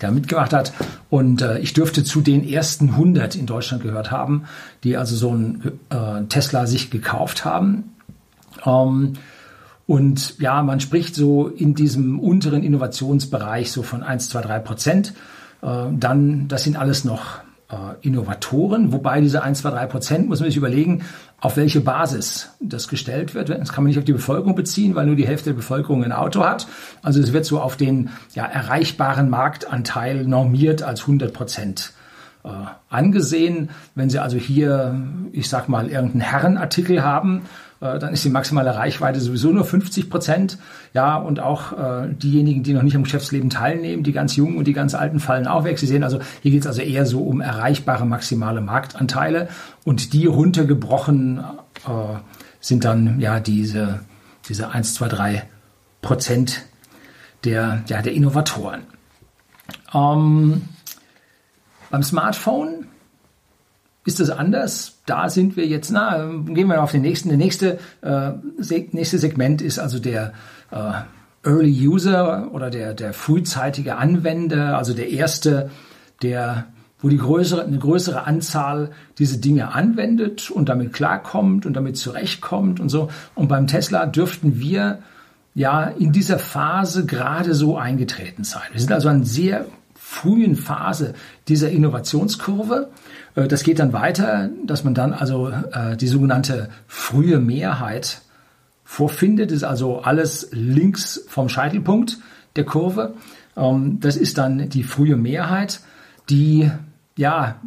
der 0.00 0.10
mitgemacht 0.10 0.52
hat. 0.52 0.72
Und 1.10 1.42
äh, 1.42 1.58
ich 1.58 1.72
dürfte 1.72 2.02
zu 2.02 2.20
den 2.20 2.46
ersten 2.46 2.90
100 2.90 3.36
in 3.36 3.46
Deutschland 3.46 3.82
gehört 3.82 4.10
haben, 4.10 4.44
die 4.84 4.96
also 4.96 5.16
so 5.16 5.32
ein 5.32 5.78
äh, 5.90 6.24
Tesla 6.28 6.66
sich 6.66 6.90
gekauft 6.90 7.44
haben. 7.44 7.94
Ähm, 8.64 9.14
und 9.86 10.38
ja, 10.40 10.62
man 10.62 10.80
spricht 10.80 11.14
so 11.14 11.46
in 11.46 11.74
diesem 11.74 12.18
unteren 12.18 12.64
Innovationsbereich 12.64 13.70
so 13.70 13.82
von 13.82 14.02
1, 14.02 14.30
2, 14.30 14.40
3 14.42 14.58
Prozent. 14.58 15.14
Äh, 15.62 15.68
dann, 15.92 16.48
das 16.48 16.64
sind 16.64 16.76
alles 16.76 17.04
noch 17.04 17.40
Innovatoren, 18.00 18.92
wobei 18.92 19.20
diese 19.20 19.42
1, 19.42 19.62
2, 19.62 19.70
3 19.70 19.86
Prozent, 19.86 20.28
muss 20.28 20.38
man 20.38 20.48
sich 20.48 20.56
überlegen, 20.56 21.02
auf 21.40 21.56
welche 21.56 21.80
Basis 21.80 22.50
das 22.60 22.86
gestellt 22.86 23.34
wird. 23.34 23.48
Das 23.48 23.72
kann 23.72 23.82
man 23.82 23.88
nicht 23.88 23.98
auf 23.98 24.04
die 24.04 24.12
Bevölkerung 24.12 24.54
beziehen, 24.54 24.94
weil 24.94 25.06
nur 25.06 25.16
die 25.16 25.26
Hälfte 25.26 25.50
der 25.50 25.56
Bevölkerung 25.56 26.04
ein 26.04 26.12
Auto 26.12 26.44
hat. 26.44 26.68
Also 27.02 27.20
es 27.20 27.32
wird 27.32 27.44
so 27.44 27.60
auf 27.60 27.76
den 27.76 28.10
ja, 28.34 28.44
erreichbaren 28.44 29.28
Marktanteil 29.28 30.24
normiert 30.24 30.82
als 30.82 31.02
100 31.02 31.32
Prozent 31.32 31.92
äh, 32.44 32.50
angesehen. 32.88 33.70
Wenn 33.96 34.10
Sie 34.10 34.20
also 34.20 34.36
hier, 34.36 35.00
ich 35.32 35.48
sag 35.48 35.68
mal, 35.68 35.88
irgendeinen 35.88 36.20
Herrenartikel 36.20 37.02
haben, 37.02 37.42
äh, 37.80 37.98
dann 37.98 38.12
ist 38.12 38.24
die 38.24 38.30
maximale 38.30 38.74
Reichweite 38.74 39.20
sowieso 39.20 39.50
nur 39.50 39.64
50 39.64 40.08
Prozent. 40.08 40.58
Ja, 40.94 41.16
und 41.16 41.40
auch 41.40 41.72
äh, 41.72 42.08
diejenigen, 42.14 42.62
die 42.62 42.72
noch 42.72 42.82
nicht 42.82 42.96
am 42.96 43.04
Geschäftsleben 43.04 43.50
teilnehmen, 43.50 44.02
die 44.02 44.12
ganz 44.12 44.36
Jungen 44.36 44.56
und 44.56 44.66
die 44.66 44.72
ganz 44.72 44.94
Alten 44.94 45.20
fallen 45.20 45.46
auch 45.46 45.64
weg. 45.64 45.78
Sie 45.78 45.86
sehen 45.86 46.04
also, 46.04 46.20
hier 46.42 46.50
geht 46.50 46.62
es 46.62 46.66
also 46.66 46.82
eher 46.82 47.06
so 47.06 47.20
um 47.20 47.40
erreichbare 47.40 48.06
maximale 48.06 48.60
Marktanteile 48.60 49.48
und 49.84 50.12
die 50.12 50.26
runtergebrochen 50.26 51.44
äh, 51.86 52.18
sind 52.60 52.84
dann 52.84 53.20
ja 53.20 53.40
diese, 53.40 54.00
diese 54.48 54.70
1, 54.70 54.94
2, 54.94 55.08
3 55.08 55.42
Prozent 56.02 56.62
der, 57.44 57.82
ja, 57.88 58.02
der 58.02 58.12
Innovatoren. 58.12 58.82
Ähm, 59.94 60.62
beim 61.90 62.02
Smartphone 62.02 62.86
ist 64.06 64.20
das 64.20 64.30
anders? 64.30 64.98
Da 65.04 65.28
sind 65.28 65.56
wir 65.56 65.66
jetzt, 65.66 65.90
na, 65.90 66.30
gehen 66.46 66.68
wir 66.68 66.82
auf 66.82 66.92
den 66.92 67.02
nächsten. 67.02 67.28
Der 67.28 67.38
nächste, 67.38 67.78
äh, 68.02 68.30
nächste 68.92 69.18
Segment 69.18 69.60
ist 69.60 69.78
also 69.78 69.98
der 69.98 70.32
äh, 70.70 70.92
Early 71.48 71.88
User 71.88 72.52
oder 72.52 72.70
der, 72.70 72.94
der 72.94 73.12
frühzeitige 73.12 73.96
Anwender, 73.96 74.78
also 74.78 74.94
der 74.94 75.10
erste, 75.10 75.70
der, 76.22 76.66
wo 77.00 77.08
die 77.08 77.18
größere, 77.18 77.64
eine 77.64 77.78
größere 77.78 78.26
Anzahl 78.26 78.90
diese 79.18 79.38
Dinge 79.38 79.72
anwendet 79.72 80.50
und 80.50 80.68
damit 80.68 80.92
klarkommt 80.92 81.66
und 81.66 81.74
damit 81.74 81.96
zurechtkommt 81.96 82.78
und 82.78 82.88
so. 82.88 83.10
Und 83.34 83.48
beim 83.48 83.66
Tesla 83.66 84.06
dürften 84.06 84.60
wir 84.60 85.00
ja 85.54 85.84
in 85.84 86.12
dieser 86.12 86.38
Phase 86.38 87.06
gerade 87.06 87.54
so 87.54 87.76
eingetreten 87.76 88.44
sein. 88.44 88.62
Wir 88.72 88.80
sind 88.80 88.92
also 88.92 89.08
an 89.08 89.24
sehr 89.24 89.66
frühen 89.94 90.54
Phase 90.54 91.14
dieser 91.48 91.70
Innovationskurve 91.70 92.90
das 93.36 93.62
geht 93.62 93.78
dann 93.78 93.92
weiter, 93.92 94.48
dass 94.64 94.82
man 94.82 94.94
dann 94.94 95.12
also 95.12 95.50
äh, 95.50 95.96
die 95.96 96.06
sogenannte 96.06 96.70
frühe 96.86 97.38
Mehrheit 97.38 98.22
vorfindet. 98.82 99.50
Das 99.50 99.58
ist 99.58 99.64
also 99.64 100.00
alles 100.00 100.48
links 100.52 101.22
vom 101.28 101.50
Scheitelpunkt 101.50 102.18
der 102.56 102.64
Kurve. 102.64 103.14
Ähm, 103.54 103.98
das 104.00 104.16
ist 104.16 104.38
dann 104.38 104.70
die 104.70 104.82
frühe 104.82 105.16
Mehrheit, 105.16 105.80
die 106.30 106.70
ja 107.16 107.60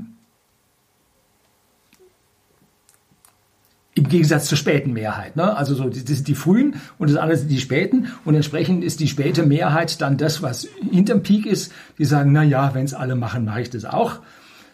im 3.93 4.07
Gegensatz 4.07 4.45
zur 4.45 4.57
späten 4.57 4.93
Mehrheit. 4.93 5.35
Ne? 5.35 5.55
Also 5.55 5.75
so, 5.75 5.89
das 5.89 5.99
sind 5.99 6.27
die 6.27 6.35
frühen 6.35 6.77
und 6.97 7.09
das 7.09 7.17
andere 7.17 7.37
sind 7.37 7.51
die 7.51 7.59
späten 7.59 8.07
und 8.25 8.33
entsprechend 8.33 8.83
ist 8.83 9.01
die 9.01 9.07
späte 9.07 9.45
Mehrheit 9.45 10.01
dann 10.01 10.17
das, 10.17 10.41
was 10.41 10.67
hinterm 10.89 11.21
Peak 11.21 11.45
ist. 11.45 11.73
Die 11.97 12.05
sagen, 12.05 12.31
na 12.31 12.43
ja, 12.43 12.73
wenn 12.73 12.85
es 12.85 12.93
alle 12.93 13.15
machen, 13.15 13.45
mache 13.45 13.61
ich 13.61 13.69
das 13.69 13.85
auch. 13.85 14.19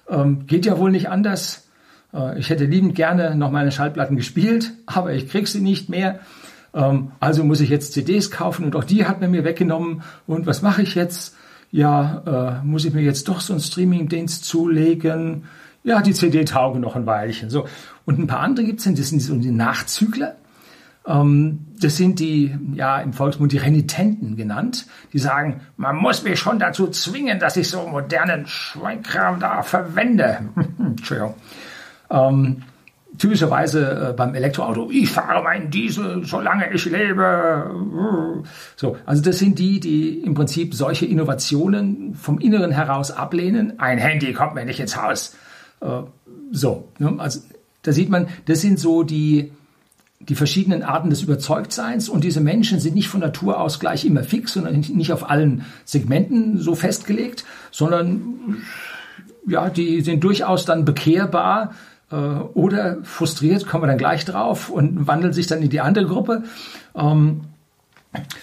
Ähm, 0.09 0.45
geht 0.47 0.65
ja 0.65 0.77
wohl 0.77 0.91
nicht 0.91 1.09
anders. 1.09 1.67
Äh, 2.13 2.39
ich 2.39 2.49
hätte 2.49 2.65
liebend 2.65 2.95
gerne 2.95 3.35
noch 3.35 3.51
meine 3.51 3.71
Schallplatten 3.71 4.15
gespielt, 4.15 4.71
aber 4.85 5.13
ich 5.13 5.29
krieg 5.29 5.47
sie 5.47 5.61
nicht 5.61 5.89
mehr. 5.89 6.19
Ähm, 6.73 7.11
also 7.19 7.43
muss 7.43 7.61
ich 7.61 7.69
jetzt 7.69 7.93
CDs 7.93 8.31
kaufen 8.31 8.65
und 8.65 8.75
auch 8.75 8.83
die 8.83 9.05
hat 9.05 9.21
man 9.21 9.31
mir 9.31 9.43
weggenommen. 9.43 10.03
Und 10.27 10.45
was 10.45 10.61
mache 10.61 10.81
ich 10.81 10.95
jetzt? 10.95 11.35
Ja, 11.71 12.61
äh, 12.61 12.65
muss 12.65 12.85
ich 12.85 12.93
mir 12.93 13.01
jetzt 13.01 13.27
doch 13.27 13.41
so 13.41 13.53
einen 13.53 13.61
Streaming-Dienst 13.61 14.45
zulegen? 14.45 15.45
Ja, 15.83 16.01
die 16.01 16.13
CD 16.13 16.45
taugen 16.45 16.81
noch 16.81 16.95
ein 16.95 17.05
Weilchen. 17.05 17.49
So. 17.49 17.67
Und 18.05 18.17
ein 18.17 18.27
paar 18.27 18.39
andere 18.39 18.65
gibt's 18.65 18.85
denn, 18.85 18.95
das 18.95 19.09
sind 19.09 19.21
so 19.21 19.35
die 19.35 19.51
Nachzügler. 19.51 20.35
Ähm, 21.07 21.67
das 21.79 21.97
sind 21.97 22.19
die, 22.19 22.55
ja, 22.73 22.99
im 22.99 23.13
Volksmund 23.13 23.51
die 23.51 23.57
Renitenten 23.57 24.35
genannt. 24.35 24.87
Die 25.13 25.19
sagen, 25.19 25.61
man 25.77 25.95
muss 25.97 26.23
mich 26.23 26.39
schon 26.39 26.57
dazu 26.59 26.87
zwingen, 26.87 27.39
dass 27.39 27.57
ich 27.57 27.69
so 27.69 27.85
modernen 27.87 28.47
Schweinkram 28.47 29.39
da 29.39 29.61
verwende. 29.61 30.39
Entschuldigung. 30.79 31.35
Ähm, 32.09 32.63
typischerweise 33.17 34.09
äh, 34.09 34.13
beim 34.13 34.35
Elektroauto, 34.35 34.89
ich 34.91 35.09
fahre 35.09 35.43
meinen 35.43 35.69
Diesel, 35.69 36.23
solange 36.25 36.73
ich 36.73 36.85
lebe. 36.85 38.43
So, 38.75 38.97
also 39.05 39.21
das 39.21 39.39
sind 39.39 39.59
die, 39.59 39.79
die 39.79 40.19
im 40.21 40.33
Prinzip 40.33 40.73
solche 40.73 41.05
Innovationen 41.05 42.15
vom 42.15 42.39
Inneren 42.39 42.71
heraus 42.71 43.11
ablehnen. 43.11 43.79
Ein 43.79 43.97
Handy 43.97 44.33
kommt 44.33 44.55
mir 44.55 44.65
nicht 44.65 44.79
ins 44.79 45.01
Haus. 45.01 45.35
Äh, 45.81 46.01
so, 46.51 46.89
ne? 46.99 47.15
also 47.17 47.41
da 47.81 47.91
sieht 47.91 48.09
man, 48.09 48.27
das 48.45 48.61
sind 48.61 48.79
so 48.79 49.03
die, 49.03 49.51
die 50.19 50.35
verschiedenen 50.35 50.81
Arten 50.81 51.09
des 51.09 51.21
Überzeugtseins 51.21 52.09
und 52.09 52.23
diese 52.23 52.41
Menschen 52.41 52.79
sind 52.79 52.95
nicht 52.95 53.09
von 53.09 53.19
Natur 53.19 53.59
aus 53.59 53.79
gleich 53.79 54.05
immer 54.05 54.23
fix, 54.23 54.53
sondern 54.53 54.79
nicht 54.79 55.11
auf 55.11 55.29
allen 55.29 55.65
Segmenten 55.83 56.57
so 56.57 56.73
festgelegt, 56.73 57.45
sondern 57.71 58.63
ja, 59.47 59.69
die 59.69 60.01
sind 60.01 60.23
durchaus 60.23 60.65
dann 60.65 60.85
bekehrbar 60.85 61.73
äh, 62.11 62.15
oder 62.15 62.97
frustriert, 63.03 63.67
kommen 63.67 63.83
wir 63.83 63.87
dann 63.87 63.97
gleich 63.97 64.25
drauf 64.25 64.69
und 64.69 65.07
wandeln 65.07 65.33
sich 65.33 65.47
dann 65.47 65.61
in 65.61 65.69
die 65.69 65.81
andere 65.81 66.05
Gruppe. 66.05 66.43
Ähm, 66.95 67.41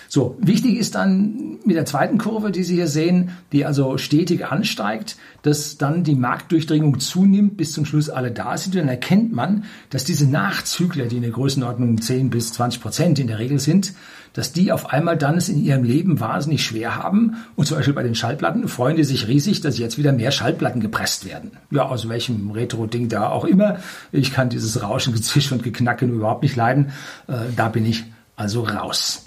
so, 0.09 0.37
wichtig 0.41 0.77
ist 0.77 0.95
dann 0.95 1.59
mit 1.65 1.77
der 1.77 1.85
zweiten 1.85 2.19
Kurve, 2.19 2.51
die 2.51 2.65
Sie 2.65 2.75
hier 2.75 2.89
sehen, 2.89 3.31
die 3.53 3.65
also 3.65 3.99
stetig 3.99 4.47
ansteigt, 4.47 5.17
dass 5.43 5.79
dann 5.79 6.05
die 6.05 6.15
Marktdurchdringung 6.15 7.01
zunimmt, 7.01 7.57
bis 7.57 7.73
zum 7.73 7.85
Schluss 7.85 8.11
alle 8.11 8.31
da 8.31 8.57
sind. 8.57 8.75
Und 8.75 8.81
dann 8.83 8.89
erkennt 8.89 9.33
man, 9.33 9.65
dass 9.91 10.05
diese 10.05 10.27
Nachzügler, 10.27 11.07
die 11.07 11.17
in 11.17 11.23
der 11.23 11.31
Größenordnung 11.31 12.01
10 12.01 12.31
bis 12.31 12.53
20 12.53 12.81
Prozent 12.81 13.19
in 13.19 13.27
der 13.27 13.39
Regel 13.39 13.59
sind, 13.59 13.95
dass 14.33 14.53
die 14.53 14.73
auf 14.73 14.91
einmal 14.91 15.17
dann 15.17 15.37
es 15.37 15.49
in 15.49 15.63
ihrem 15.63 15.85
Leben 15.85 16.21
wahnsinnig 16.21 16.65
schwer 16.65 16.97
haben. 16.97 17.37
Und 17.57 17.67
zum 17.67 17.77
Beispiel 17.77 17.95
bei 17.95 18.03
den 18.03 18.15
Schallplatten 18.15 18.67
freuen 18.69 18.97
die 18.97 19.05
sich 19.05 19.29
riesig, 19.29 19.61
dass 19.61 19.79
jetzt 19.79 19.99
wieder 19.99 20.13
mehr 20.13 20.31
Schallplatten 20.31 20.81
gepresst 20.81 21.27
werden. 21.27 21.53
Ja, 21.71 21.87
aus 21.87 22.09
welchem 22.09 22.51
Retro-Ding 22.51 23.09
da 23.09 23.29
auch 23.29 23.45
immer. 23.45 23.79
Ich 24.11 24.33
kann 24.33 24.49
dieses 24.49 24.83
Rauschen, 24.83 25.13
Gezwisch 25.13 25.53
und 25.53 25.63
Geknacke 25.63 26.07
überhaupt 26.07 26.43
nicht 26.43 26.57
leiden. 26.57 26.93
Äh, 27.29 27.35
da 27.57 27.69
bin 27.69 27.85
ich 27.85 28.05
also 28.37 28.63
raus. 28.63 29.25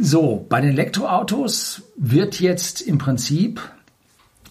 So, 0.00 0.46
bei 0.48 0.60
den 0.60 0.70
Elektroautos 0.70 1.82
wird 1.96 2.38
jetzt 2.40 2.80
im 2.80 2.98
Prinzip 2.98 3.60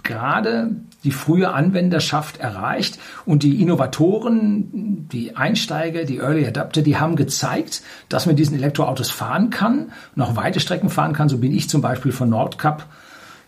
gerade 0.04 0.72
die 1.04 1.12
frühe 1.12 1.54
Anwenderschaft 1.54 2.40
erreicht 2.40 3.00
und 3.26 3.44
die 3.44 3.62
Innovatoren, 3.62 5.08
die 5.10 5.38
Einsteiger, 5.38 6.04
die 6.04 6.18
Early 6.18 6.46
Adapter, 6.46 6.82
die 6.82 6.98
haben 6.98 7.16
gezeigt, 7.16 7.82
dass 8.10 8.26
man 8.26 8.36
diesen 8.36 8.58
Elektroautos 8.58 9.10
fahren 9.10 9.50
kann, 9.50 9.92
noch 10.16 10.36
weite 10.36 10.60
Strecken 10.60 10.90
fahren 10.90 11.14
kann. 11.14 11.30
So 11.30 11.38
bin 11.38 11.54
ich 11.54 11.70
zum 11.70 11.82
Beispiel 11.82 12.12
von 12.12 12.30
Nordkap 12.30 12.86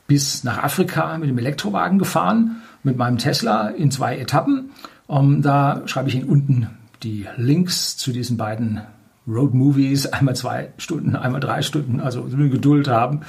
bis 0.08 0.44
nach 0.44 0.64
Afrika 0.64 1.18
mit 1.18 1.30
dem 1.30 1.38
Elektrowagen 1.38 2.00
gefahren, 2.00 2.62
mit 2.82 2.98
meinem 2.98 3.18
Tesla 3.18 3.70
in 3.70 3.92
zwei 3.92 4.18
Etappen. 4.18 4.72
Um, 5.08 5.36
ähm, 5.36 5.42
da 5.42 5.82
schreibe 5.86 6.08
ich 6.10 6.16
Ihnen 6.16 6.30
unten 6.30 6.70
die 7.04 7.26
Links 7.36 7.98
zu 7.98 8.12
diesen 8.12 8.38
beiden 8.38 8.82
Road 9.30 9.54
Movies, 9.54 10.08
einmal 10.08 10.36
zwei 10.36 10.70
Stunden, 10.78 11.16
einmal 11.16 11.42
drei 11.42 11.62
Stunden, 11.62 12.00
also 12.00 12.24
Geduld 12.24 12.88
haben 12.88 13.22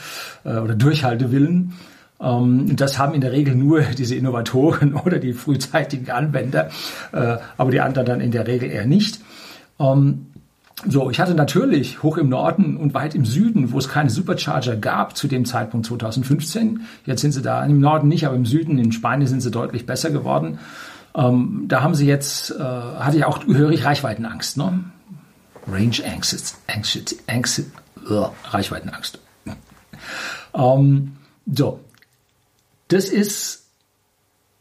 äh, 0.44 0.56
oder 0.56 0.74
Durchhaltewillen. 0.74 1.74
Ähm, 2.20 2.76
das 2.76 2.98
haben 2.98 3.14
in 3.14 3.20
der 3.20 3.32
Regel 3.32 3.54
nur 3.54 3.80
diese 3.98 4.14
Innovatoren 4.14 4.94
oder 4.94 5.18
die 5.18 5.32
frühzeitigen 5.32 6.10
Anwender, 6.10 6.70
äh, 7.12 7.36
aber 7.56 7.70
die 7.70 7.80
anderen 7.80 8.06
dann 8.06 8.20
in 8.20 8.30
der 8.30 8.46
Regel 8.46 8.70
eher 8.70 8.86
nicht. 8.86 9.20
Ähm, 9.78 10.26
so, 10.86 11.10
ich 11.10 11.20
hatte 11.20 11.34
natürlich 11.34 12.02
hoch 12.02 12.16
im 12.16 12.30
Norden 12.30 12.78
und 12.78 12.94
weit 12.94 13.14
im 13.14 13.26
Süden, 13.26 13.72
wo 13.72 13.78
es 13.78 13.88
keine 13.88 14.08
Supercharger 14.08 14.76
gab 14.76 15.14
zu 15.14 15.28
dem 15.28 15.44
Zeitpunkt 15.44 15.86
2015. 15.86 16.80
Jetzt 17.04 17.20
sind 17.20 17.32
sie 17.32 17.42
da 17.42 17.62
im 17.66 17.80
Norden 17.80 18.08
nicht, 18.08 18.26
aber 18.26 18.34
im 18.34 18.46
Süden, 18.46 18.78
in 18.78 18.90
Spanien 18.90 19.26
sind 19.26 19.42
sie 19.42 19.50
deutlich 19.50 19.84
besser 19.84 20.10
geworden. 20.10 20.58
Ähm, 21.14 21.64
da 21.68 21.82
haben 21.82 21.94
sie 21.94 22.06
jetzt, 22.06 22.52
äh, 22.52 22.62
hatte 22.62 23.18
ich 23.18 23.24
auch 23.24 23.44
gehörig 23.44 23.84
Reichweitenangst, 23.84 24.56
ne? 24.56 24.84
Range 25.72 25.96
Anxiety, 26.04 26.54
Anxiety, 26.66 27.18
Anxiety 27.26 27.70
Reichweitenangst. 28.44 29.18
ähm, 30.54 31.16
so, 31.46 31.80
das 32.88 33.04
ist 33.08 33.66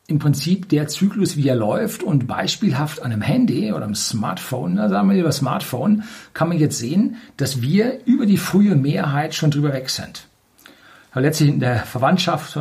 im 0.08 0.18
Prinzip 0.18 0.70
der 0.70 0.88
Zyklus, 0.88 1.38
wie 1.38 1.48
er 1.48 1.56
läuft 1.56 2.02
und 2.02 2.26
beispielhaft 2.26 3.02
an 3.02 3.12
einem 3.12 3.22
Handy 3.22 3.72
oder 3.72 3.86
einem 3.86 3.96
Smartphone, 3.96 4.78
da 4.78 4.90
sagen 4.90 5.08
wir 5.08 5.16
lieber 5.16 5.32
Smartphone, 5.32 6.04
kann 6.34 6.50
man 6.50 6.58
jetzt 6.58 6.80
sehen, 6.80 7.18
dass 7.38 7.62
wir 7.62 8.04
über 8.06 8.26
die 8.26 8.38
frühe 8.38 8.76
Mehrheit 8.76 9.36
schon 9.36 9.52
drüber 9.52 9.72
weg 9.72 9.90
sind. 9.90 10.28
Letztlich 11.14 11.50
in 11.50 11.60
der 11.60 11.80
Verwandtschaft, 11.80 12.58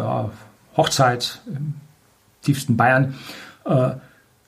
Hochzeit 0.76 1.40
im 1.46 1.74
tiefsten 2.42 2.76
Bayern, 2.76 3.14
äh, 3.64 3.92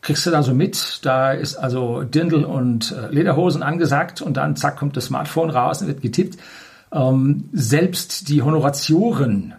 kriegst 0.03 0.25
du 0.27 0.31
da 0.31 0.43
so 0.43 0.55
mit, 0.55 1.01
da 1.03 1.33
ist 1.33 1.57
also 1.57 2.03
Dirndl 2.03 2.45
und 2.45 2.93
äh, 2.93 3.13
Lederhosen 3.13 3.63
angesagt 3.63 4.23
und 4.23 4.37
dann 4.37 4.57
zack 4.57 4.77
kommt 4.77 4.97
das 4.97 5.07
Smartphone 5.07 5.51
raus 5.51 5.83
und 5.83 5.89
wird 5.89 6.01
getippt. 6.01 6.39
Ähm, 6.93 7.49
selbst 7.53 8.29
die 8.29 8.43
Honoratioren, 8.43 9.55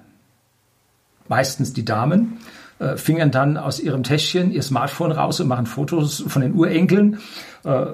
meistens 1.27 1.73
die 1.73 1.85
Damen, 1.85 2.39
äh, 2.79 2.97
fingern 2.97 3.31
dann 3.31 3.57
aus 3.57 3.79
ihrem 3.79 4.03
Täschchen 4.03 4.51
ihr 4.51 4.63
Smartphone 4.63 5.11
raus 5.11 5.39
und 5.39 5.47
machen 5.47 5.67
Fotos 5.67 6.23
von 6.27 6.41
den 6.41 6.55
Urenkeln. 6.55 7.19
Äh, 7.63 7.85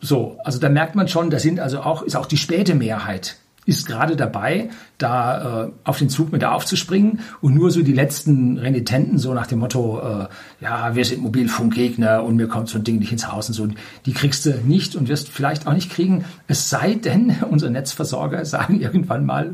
so, 0.00 0.38
also 0.44 0.60
da 0.60 0.68
merkt 0.68 0.94
man 0.94 1.08
schon, 1.08 1.30
da 1.30 1.38
sind 1.38 1.58
also 1.58 1.80
auch, 1.80 2.02
ist 2.02 2.16
auch 2.16 2.26
die 2.26 2.36
späte 2.36 2.74
Mehrheit 2.74 3.36
ist 3.66 3.86
gerade 3.86 4.16
dabei, 4.16 4.70
da 4.96 5.64
äh, 5.64 5.70
auf 5.84 5.98
den 5.98 6.08
Zug 6.08 6.32
mit 6.32 6.44
aufzuspringen 6.44 7.20
und 7.40 7.54
nur 7.54 7.70
so 7.70 7.82
die 7.82 7.92
letzten 7.92 8.58
Renitenten 8.58 9.18
so 9.18 9.34
nach 9.34 9.48
dem 9.48 9.58
Motto, 9.58 10.00
äh, 10.00 10.26
ja, 10.60 10.94
wir 10.94 11.04
sind 11.04 11.22
Mobilfunkgegner 11.22 12.22
und 12.22 12.36
mir 12.36 12.46
kommt 12.46 12.68
so 12.68 12.78
ein 12.78 12.84
Ding 12.84 12.98
nicht 12.98 13.12
ins 13.12 13.30
Haus 13.30 13.48
und 13.48 13.54
so, 13.54 13.68
die 14.06 14.12
kriegst 14.12 14.46
du 14.46 14.54
nicht 14.64 14.94
und 14.94 15.08
wirst 15.08 15.28
vielleicht 15.28 15.66
auch 15.66 15.74
nicht 15.74 15.90
kriegen, 15.90 16.24
es 16.46 16.70
sei 16.70 16.94
denn, 16.94 17.36
unsere 17.50 17.70
Netzversorger 17.70 18.44
sagen 18.44 18.80
irgendwann 18.80 19.26
mal, 19.26 19.52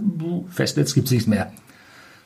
Festnetz 0.48 0.94
gibt's 0.94 1.10
nicht 1.10 1.26
mehr. 1.26 1.50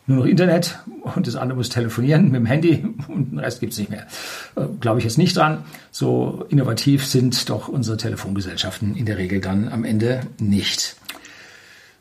Nur 0.09 0.18
noch 0.18 0.26
Internet 0.26 0.78
und 1.03 1.26
das 1.26 1.34
andere 1.34 1.57
muss 1.57 1.68
telefonieren 1.68 2.26
mit 2.26 2.34
dem 2.34 2.47
Handy 2.47 2.84
und 3.09 3.32
den 3.32 3.39
Rest 3.39 3.61
gibt's 3.61 3.78
nicht 3.78 3.91
mehr. 3.91 4.07
Äh, 4.55 4.66
Glaube 4.80 4.99
ich 4.99 5.05
jetzt 5.05 5.18
nicht 5.18 5.37
dran. 5.37 5.64
So 5.91 6.45
innovativ 6.49 7.05
sind 7.07 7.49
doch 7.51 7.68
unsere 7.68 7.97
Telefongesellschaften 7.97 8.95
in 8.97 9.07
der 9.07 9.18
Regel 9.18 9.41
dann 9.41 9.68
am 9.68 9.84
Ende 9.84 10.20
nicht. 10.39 10.97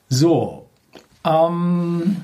So, 0.10 0.70
ähm, 1.24 2.24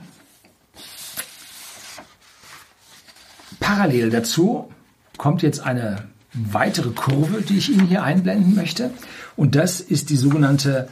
parallel 3.59 4.11
dazu 4.11 4.71
kommt 5.17 5.41
jetzt 5.41 5.61
eine 5.61 6.07
weitere 6.33 6.91
Kurve, 6.91 7.41
die 7.41 7.57
ich 7.57 7.69
Ihnen 7.69 7.87
hier 7.87 8.03
einblenden 8.03 8.55
möchte. 8.55 8.91
Und 9.35 9.55
das 9.55 9.81
ist 9.81 10.09
die 10.09 10.17
sogenannte, 10.17 10.89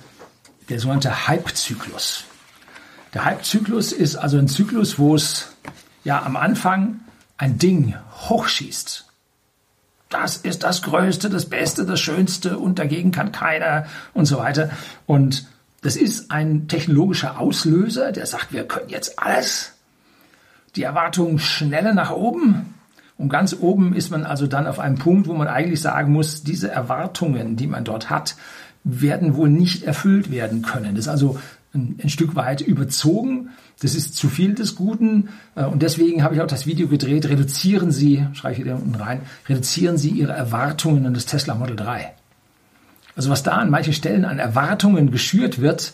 der 0.69 0.79
sogenannte 0.79 1.27
Hype-Zyklus. 1.27 2.25
Der 3.13 3.25
Hype-Zyklus 3.25 3.91
ist 3.91 4.15
also 4.15 4.37
ein 4.37 4.47
Zyklus, 4.47 4.99
wo 4.99 5.15
es 5.15 5.53
ja 6.03 6.23
am 6.23 6.35
Anfang 6.35 6.99
ein 7.37 7.57
Ding 7.57 7.95
hochschießt. 8.29 9.05
Das 10.09 10.37
ist 10.37 10.63
das 10.63 10.81
Größte, 10.81 11.29
das 11.29 11.47
Beste, 11.47 11.85
das 11.85 11.99
Schönste 11.99 12.57
und 12.57 12.79
dagegen 12.79 13.11
kann 13.11 13.31
keiner 13.31 13.85
und 14.13 14.25
so 14.25 14.39
weiter. 14.39 14.71
Und 15.05 15.47
das 15.81 15.95
ist 15.95 16.31
ein 16.31 16.67
technologischer 16.67 17.39
Auslöser, 17.39 18.11
der 18.11 18.25
sagt, 18.25 18.51
wir 18.51 18.65
können 18.65 18.89
jetzt 18.89 19.19
alles. 19.19 19.73
Die 20.75 20.83
Erwartungen 20.83 21.39
schneller 21.39 21.93
nach 21.93 22.11
oben. 22.11 22.73
Und 23.17 23.29
ganz 23.29 23.55
oben 23.59 23.93
ist 23.93 24.11
man 24.11 24.23
also 24.23 24.47
dann 24.47 24.67
auf 24.67 24.79
einem 24.79 24.97
Punkt, 24.97 25.27
wo 25.27 25.33
man 25.33 25.47
eigentlich 25.47 25.81
sagen 25.81 26.13
muss, 26.13 26.43
diese 26.43 26.71
Erwartungen, 26.71 27.55
die 27.55 27.67
man 27.67 27.83
dort 27.83 28.09
hat, 28.09 28.35
werden 28.83 29.35
wohl 29.35 29.49
nicht 29.49 29.83
erfüllt 29.83 30.31
werden 30.31 30.61
können. 30.61 30.95
Das 30.95 31.05
ist 31.05 31.09
also 31.09 31.39
ein, 31.73 31.99
ein 32.01 32.09
Stück 32.09 32.35
weit 32.35 32.61
überzogen. 32.61 33.49
Das 33.81 33.95
ist 33.95 34.15
zu 34.15 34.29
viel 34.29 34.55
des 34.55 34.75
Guten. 34.75 35.29
Äh, 35.55 35.65
und 35.65 35.81
deswegen 35.81 36.23
habe 36.23 36.35
ich 36.35 36.41
auch 36.41 36.47
das 36.47 36.65
Video 36.65 36.87
gedreht. 36.87 37.27
Reduzieren 37.27 37.91
Sie, 37.91 38.25
schreibe 38.33 38.55
ich 38.55 38.63
hier 38.63 38.75
unten 38.75 38.95
rein, 38.95 39.21
reduzieren 39.47 39.97
Sie 39.97 40.09
Ihre 40.09 40.33
Erwartungen 40.33 41.05
an 41.05 41.13
das 41.13 41.25
Tesla 41.25 41.55
Model 41.55 41.75
3. 41.75 42.13
Also 43.15 43.29
was 43.29 43.43
da 43.43 43.53
an 43.53 43.69
manchen 43.69 43.93
Stellen 43.93 44.25
an 44.25 44.39
Erwartungen 44.39 45.11
geschürt 45.11 45.61
wird 45.61 45.93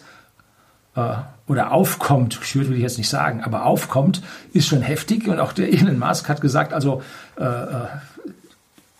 äh, 0.96 1.16
oder 1.48 1.72
aufkommt, 1.72 2.40
geschürt 2.40 2.70
will 2.70 2.76
ich 2.76 2.82
jetzt 2.82 2.98
nicht 2.98 3.10
sagen, 3.10 3.44
aber 3.44 3.66
aufkommt, 3.66 4.22
ist 4.54 4.68
schon 4.68 4.82
heftig. 4.82 5.28
Und 5.28 5.40
auch 5.40 5.54
der 5.54 5.72
Elon 5.74 6.00
Musk 6.00 6.30
hat 6.30 6.42
gesagt, 6.42 6.74
also 6.74 7.02
äh, 7.38 7.44
äh, 7.44 7.88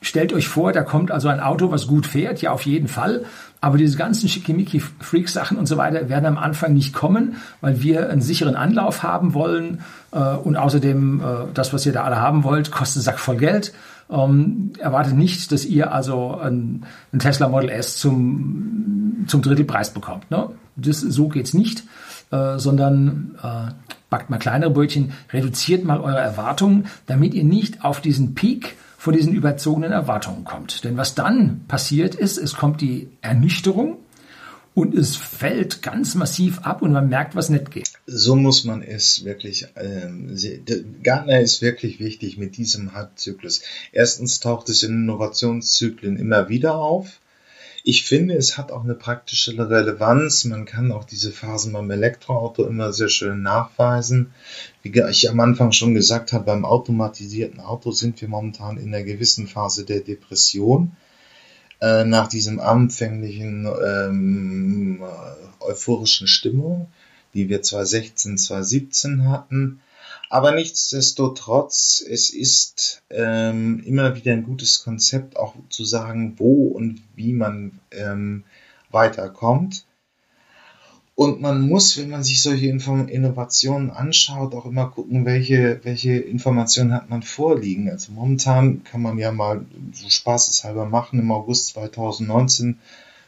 stellt 0.02 0.34
euch 0.34 0.48
vor, 0.48 0.72
da 0.72 0.84
kommt 0.84 1.12
also 1.12 1.28
ein 1.30 1.40
Auto, 1.40 1.72
was 1.72 1.88
gut 1.88 2.06
fährt, 2.06 2.42
ja 2.42 2.52
auf 2.52 2.66
jeden 2.66 2.88
Fall. 2.88 3.26
Aber 3.66 3.80
diese 3.80 3.98
ganzen 3.98 4.30
Schickimicki-Freak-Sachen 4.30 5.58
und 5.58 5.66
so 5.66 5.76
weiter 5.76 6.08
werden 6.08 6.28
am 6.28 6.38
Anfang 6.38 6.76
nicht 6.76 6.94
kommen, 6.94 7.38
weil 7.62 7.82
wir 7.82 8.12
einen 8.12 8.22
sicheren 8.22 8.56
Anlauf 8.56 9.02
haben 9.02 9.34
wollen. 9.34 9.80
Äh, 10.12 10.20
und 10.20 10.56
außerdem, 10.56 11.20
äh, 11.20 11.24
das, 11.52 11.74
was 11.74 11.84
ihr 11.84 11.92
da 11.92 12.04
alle 12.04 12.18
haben 12.18 12.44
wollt, 12.44 12.70
kostet 12.70 12.98
einen 12.98 13.06
Sack 13.06 13.18
voll 13.18 13.38
Geld. 13.38 13.74
Ähm, 14.08 14.74
erwartet 14.78 15.16
nicht, 15.16 15.52
dass 15.52 15.66
ihr 15.66 15.92
also 15.92 16.38
ein, 16.38 16.86
ein, 17.12 17.18
Tesla 17.18 17.50
Model 17.50 17.72
S 17.72 17.98
zum, 17.98 19.24
zum 19.26 19.42
Drittelpreis 19.42 19.92
bekommt. 19.96 20.30
Ne? 20.30 20.48
Das, 20.76 21.00
so 21.00 21.28
geht's 21.28 21.56
nicht, 21.56 21.86
äh, 22.30 22.60
sondern 22.60 23.32
backt 24.12 24.30
mal 24.30 24.38
kleinere 24.38 24.70
Brötchen, 24.70 25.14
reduziert 25.34 25.84
mal 25.84 26.00
eure 26.00 26.20
Erwartungen, 26.20 26.86
damit 27.08 27.34
ihr 27.34 27.44
nicht 27.44 27.84
auf 27.84 28.00
diesen 28.00 28.36
Peak 28.36 28.76
von 29.06 29.14
diesen 29.14 29.36
überzogenen 29.36 29.92
Erwartungen 29.92 30.46
kommt. 30.46 30.84
Denn 30.84 30.98
was 30.98 31.14
dann 31.14 31.66
passiert 31.68 32.16
ist, 32.16 32.40
es 32.40 32.56
kommt 32.56 32.82
die 32.82 33.10
Ernüchterung, 33.22 33.98
und 34.74 34.94
es 34.94 35.16
fällt 35.16 35.82
ganz 35.82 36.16
massiv 36.16 36.60
ab 36.60 36.82
und 36.82 36.92
man 36.92 37.08
merkt, 37.08 37.34
was 37.34 37.50
nicht 37.50 37.72
geht. 37.72 37.94
So 38.08 38.36
muss 38.36 38.66
man 38.66 38.82
es 38.82 39.24
wirklich. 39.24 39.68
Ähm, 39.78 40.36
Gartner 41.02 41.40
ist 41.40 41.62
wirklich 41.62 42.02
wichtig 42.02 42.38
mit 42.38 42.58
diesem 42.58 42.92
Halbzyklus. 42.94 43.62
Erstens 43.94 44.42
taucht 44.42 44.68
es 44.68 44.84
in 44.84 45.04
Innovationszyklen 45.04 46.18
immer 46.18 46.50
wieder 46.50 46.76
auf. 46.76 47.22
Ich 47.88 48.04
finde, 48.04 48.34
es 48.34 48.58
hat 48.58 48.72
auch 48.72 48.84
eine 48.84 48.96
praktische 48.96 49.52
Relevanz. 49.70 50.44
Man 50.46 50.66
kann 50.66 50.92
auch 50.92 51.04
diese 51.04 51.30
Phasen 51.30 51.72
beim 51.72 51.92
Elektroauto 51.92 52.66
immer 52.66 52.92
sehr 52.92 53.10
schön 53.10 53.44
nachweisen. 53.44 54.34
Wie 54.82 54.90
ich 55.08 55.30
am 55.30 55.40
Anfang 55.40 55.72
schon 55.72 55.94
gesagt 55.94 56.34
habe, 56.34 56.46
beim 56.46 56.66
automatisierten 56.66 57.60
Auto 57.60 57.92
sind 57.92 58.20
wir 58.22 58.28
momentan 58.28 58.78
in 58.78 58.88
einer 58.88 59.04
gewissen 59.04 59.46
Phase 59.46 59.86
der 59.86 60.00
Depression. 60.00 60.98
Äh, 61.80 62.06
nach 62.06 62.28
diesem 62.28 62.60
anfänglichen 62.60 63.68
ähm, 63.68 65.04
euphorischen 65.60 66.26
Stimmung, 66.26 66.88
die 67.36 67.50
wir 67.50 67.62
2016, 67.62 68.40
2017 68.40 69.30
hatten. 69.30 69.80
Aber 70.30 70.54
nichtsdestotrotz, 70.54 72.04
es 72.08 72.32
ist 72.32 73.04
ähm, 73.10 73.82
immer 73.86 74.16
wieder 74.16 74.34
ein 74.34 74.44
gutes 74.44 74.84
Konzept, 74.84 75.38
auch 75.38 75.56
zu 75.70 75.86
sagen, 75.86 76.36
wo 76.38 76.68
und 76.68 77.02
wie 77.16 77.34
man 77.34 77.80
ähm, 77.92 78.44
weiterkommt. 78.90 79.86
Und 81.16 81.40
man 81.40 81.62
muss, 81.62 81.98
wenn 81.98 82.10
man 82.10 82.26
sich 82.26 82.44
solche 82.44 82.68
Inform 82.68 83.08
Innovationen 83.08 83.90
anschaut, 83.90 84.54
auch 84.54 84.66
immer 84.66 84.90
gucken, 84.90 85.26
welche, 85.26 85.80
welche 85.84 86.18
Informationen 86.18 86.94
hat 86.94 87.10
man 87.10 87.24
vorliegen. 87.24 87.90
Also 87.90 88.12
momentan 88.12 88.84
kann 88.84 89.02
man 89.02 89.18
ja 89.18 89.32
mal 89.32 89.66
so 89.94 90.10
spaßeshalber 90.10 90.86
machen 90.88 91.20
im 91.20 91.32
August 91.32 91.68
2019, 91.68 92.80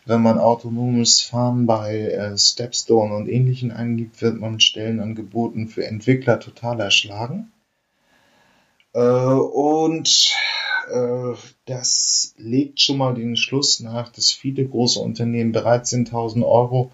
wenn 0.08 0.22
man 0.22 0.39
autonomes 0.39 1.22
Fahren 1.22 1.66
bei 1.66 1.99
äh, 1.99 2.38
Stepstone 2.38 3.16
und 3.16 3.28
ähnlichen 3.28 3.72
eingibt, 3.72 4.22
wird 4.22 4.39
man 4.39 4.60
Stellenangeboten 4.60 5.68
für 5.68 5.86
Entwickler 5.86 6.39
total 6.39 6.80
erschlagen. 6.80 7.51
Äh, 8.93 8.99
und 8.99 10.34
äh, 10.91 11.34
das 11.66 12.34
legt 12.38 12.82
schon 12.82 12.97
mal 12.97 13.14
den 13.14 13.36
Schluss 13.36 13.80
nach, 13.80 14.10
dass 14.10 14.32
viele 14.32 14.66
große 14.66 14.99
Unternehmen 14.99 15.51
bereit 15.51 15.88
sind, 15.88 16.08
1000 16.08 16.43
Euro 16.45 16.91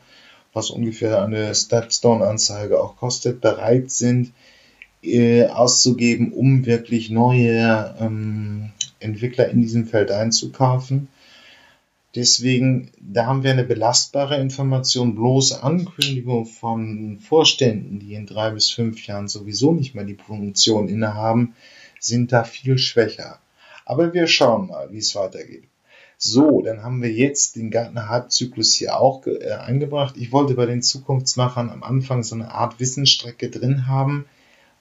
was 0.53 0.69
ungefähr 0.69 1.21
eine 1.23 1.53
Stepstone-Anzeige 1.53 2.79
auch 2.79 2.95
kostet, 2.95 3.41
bereit 3.41 3.91
sind 3.91 4.31
äh, 5.01 5.47
auszugeben, 5.47 6.31
um 6.31 6.65
wirklich 6.65 7.09
neue 7.09 7.95
ähm, 7.99 8.71
Entwickler 8.99 9.49
in 9.49 9.61
diesem 9.61 9.85
Feld 9.87 10.11
einzukaufen. 10.11 11.09
Deswegen, 12.15 12.91
da 13.01 13.25
haben 13.25 13.43
wir 13.43 13.51
eine 13.51 13.63
belastbare 13.63 14.39
Information. 14.39 15.15
Bloße 15.15 15.63
Ankündigung 15.63 16.45
von 16.45 17.19
Vorständen, 17.19 17.99
die 17.99 18.13
in 18.13 18.27
drei 18.27 18.51
bis 18.51 18.69
fünf 18.69 19.07
Jahren 19.07 19.27
sowieso 19.27 19.71
nicht 19.71 19.95
mehr 19.95 20.03
die 20.03 20.15
Funktion 20.15 20.89
innehaben, 20.89 21.55
sind 21.99 22.31
da 22.31 22.43
viel 22.43 22.77
schwächer. 22.77 23.39
Aber 23.85 24.13
wir 24.13 24.27
schauen 24.27 24.67
mal, 24.67 24.91
wie 24.91 24.99
es 24.99 25.15
weitergeht. 25.15 25.63
So, 26.17 26.61
dann 26.61 26.83
haben 26.83 27.01
wir 27.01 27.11
jetzt 27.11 27.55
den 27.55 27.71
Gartner 27.71 28.07
Halbzyklus 28.07 28.75
hier 28.75 28.97
auch 28.97 29.25
äh, 29.25 29.51
eingebracht. 29.51 30.15
Ich 30.15 30.31
wollte 30.31 30.53
bei 30.53 30.67
den 30.67 30.81
Zukunftsmachern 30.81 31.69
am 31.69 31.83
Anfang 31.83 32.23
so 32.23 32.35
eine 32.35 32.51
Art 32.51 32.79
Wissensstrecke 32.79 33.49
drin 33.49 33.87
haben, 33.87 34.25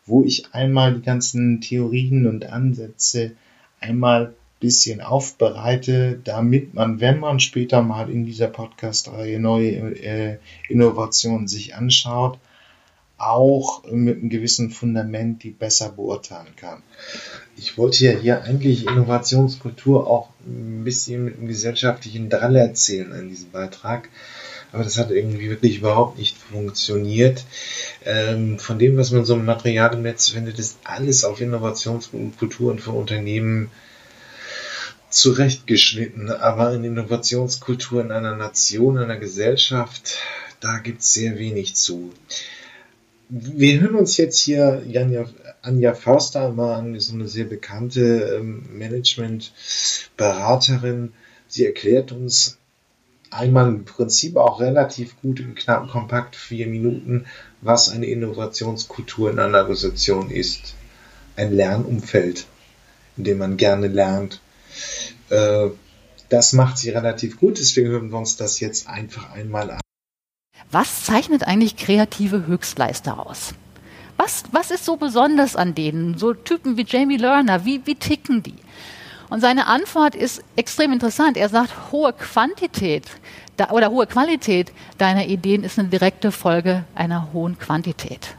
wo 0.05 0.22
ich 0.22 0.53
einmal 0.53 0.95
die 0.95 1.03
ganzen 1.03 1.61
Theorien 1.61 2.26
und 2.26 2.45
Ansätze 2.45 3.33
einmal 3.80 4.35
bisschen 4.63 5.01
aufbereite, 5.01 6.21
damit 6.23 6.73
man, 6.73 7.01
wenn 7.01 7.19
man 7.19 7.41
später 7.41 7.83
mal 7.83 8.09
in 8.09 8.25
dieser 8.25 8.47
Podcast-Reihe 8.47 9.41
neue 9.41 9.73
äh, 9.73 10.39
Innovationen 10.69 11.49
sich 11.49 11.75
anschaut, 11.75 12.39
auch 13.19 13.83
mit 13.91 14.19
einem 14.19 14.31
gewissen 14.31 14.71
Fundament 14.71 15.43
die 15.43 15.51
besser 15.51 15.91
beurteilen 15.91 16.55
kann. 16.57 16.83
Ich 17.57 17.77
wollte 17.77 18.05
ja 18.05 18.13
hier 18.13 18.45
eigentlich 18.45 18.87
Innovationskultur 18.87 20.07
auch 20.07 20.31
ein 20.47 20.85
bisschen 20.85 21.25
mit 21.25 21.39
einem 21.39 21.49
gesellschaftlichen 21.49 22.31
Drall 22.31 22.57
erzählen 22.57 23.13
in 23.13 23.29
diesem 23.29 23.51
Beitrag. 23.51 24.09
Aber 24.73 24.85
das 24.85 24.97
hat 24.97 25.11
irgendwie 25.11 25.51
wirklich 25.51 25.79
überhaupt 25.79 26.19
nicht 26.19 26.37
funktioniert. 26.37 27.45
Ähm, 28.05 28.59
von 28.59 28.79
dem, 28.79 28.97
was 28.97 29.11
man 29.11 29.25
so 29.25 29.35
im 29.35 29.45
Material 29.45 29.93
im 29.95 30.03
Netz 30.03 30.31
findet, 30.31 30.59
ist 30.59 30.79
alles 30.85 31.25
auf 31.25 31.41
Innovationskulturen 31.41 32.79
für 32.79 32.93
Unternehmen 32.93 33.71
zurechtgeschnitten. 35.13 36.31
Aber 36.31 36.73
in 36.73 36.85
Innovationskultur 36.85 38.03
in 38.03 38.13
einer 38.13 38.37
Nation, 38.37 38.97
in 38.97 39.05
einer 39.05 39.19
Gesellschaft, 39.19 40.19
da 40.61 40.79
gibt 40.79 41.03
es 41.03 41.15
sehr 41.15 41.39
wenig 41.39 41.75
zu 41.75 42.13
wir 43.35 43.81
hören 43.81 43.95
uns 43.95 44.19
jetzt 44.19 44.41
hier 44.41 44.83
Janja, 44.87 45.25
Anja 45.63 45.95
Förster 45.95 46.51
mal 46.51 46.75
an, 46.75 47.01
so 47.01 47.15
eine 47.15 47.29
sehr 47.29 47.47
bekannte 47.47 48.37
ähm, 48.39 48.67
Management-Beraterin. 48.75 51.15
Sie 51.49 51.65
erklärt 51.65 52.13
uns 52.13 52.59
einmal 53.31 53.69
im 53.69 53.87
Prinzip 53.87 54.37
auch 54.37 54.61
relativ 54.61 55.19
gut 55.23 55.41
im 55.41 55.55
knappen 55.55 55.89
Kompakt 55.89 56.37
vier 56.37 56.67
Minuten, 56.67 57.25
was 57.63 57.89
eine 57.89 58.05
Innovationskultur 58.05 59.31
in 59.31 59.39
einer 59.39 59.61
Organisation 59.61 60.31
ist. 60.31 60.75
Ein 61.35 61.55
Lernumfeld, 61.55 62.45
in 63.17 63.25
dem 63.25 63.39
man 63.39 63.57
gerne 63.57 63.89
lernt. 63.89 64.43
Äh, 65.31 65.68
das 66.29 66.53
macht 66.53 66.79
sie 66.79 66.91
relativ 66.91 67.39
gut, 67.39 67.59
deswegen 67.59 67.89
hören 67.89 68.11
wir 68.11 68.18
uns 68.18 68.37
das 68.37 68.61
jetzt 68.61 68.89
einfach 68.89 69.33
einmal 69.33 69.70
an. 69.70 69.81
Was 70.70 71.05
zeichnet 71.05 71.47
eigentlich 71.47 71.77
kreative 71.77 72.47
Höchstleister 72.47 73.27
aus? 73.27 73.53
Was, 74.16 74.45
was 74.53 74.70
ist 74.70 74.85
so 74.85 74.97
besonders 74.97 75.57
an 75.57 75.75
denen? 75.75 76.16
So 76.16 76.33
Typen 76.33 76.77
wie 76.77 76.87
Jamie 76.87 77.16
Lerner, 77.16 77.64
wie, 77.64 77.83
wie 77.85 77.95
ticken 77.95 78.43
die? 78.43 78.57
Und 79.29 79.41
seine 79.41 79.66
Antwort 79.66 80.14
ist 80.14 80.43
extrem 80.57 80.93
interessant. 80.93 81.37
Er 81.37 81.49
sagt, 81.49 81.93
hohe 81.93 82.12
Quantität 82.12 83.05
oder 83.70 83.91
hohe 83.91 84.07
Qualität 84.07 84.73
deiner 84.99 85.27
Ideen 85.27 85.64
ist 85.64 85.79
eine 85.79 85.89
direkte 85.89 86.33
Folge 86.33 86.85
einer 86.95 87.33
hohen 87.33 87.59
Quantität. 87.59 88.35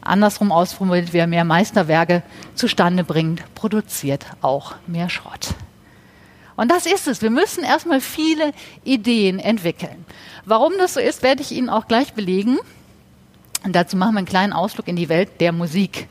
Andersrum 0.00 0.52
ausformuliert, 0.52 1.12
wer 1.12 1.26
mehr 1.26 1.44
Meisterwerke 1.44 2.22
zustande 2.54 3.04
bringt, 3.04 3.42
produziert 3.54 4.26
auch 4.40 4.74
mehr 4.86 5.10
Schrott. 5.10 5.54
Und 6.56 6.70
das 6.70 6.86
ist 6.86 7.06
es. 7.06 7.22
Wir 7.22 7.30
müssen 7.30 7.62
erstmal 7.62 8.00
viele 8.00 8.52
Ideen 8.82 9.38
entwickeln. 9.38 10.04
Warum 10.44 10.72
das 10.78 10.94
so 10.94 11.00
ist, 11.00 11.22
werde 11.22 11.40
ich 11.40 11.52
Ihnen 11.52 11.68
auch 11.68 11.86
gleich 11.86 12.14
belegen. 12.14 12.58
Und 13.64 13.76
dazu 13.76 13.96
machen 13.96 14.14
wir 14.14 14.18
einen 14.18 14.26
kleinen 14.26 14.52
Ausflug 14.52 14.88
in 14.88 14.96
die 14.96 15.08
Welt 15.08 15.40
der 15.40 15.52
Musik. 15.52 16.08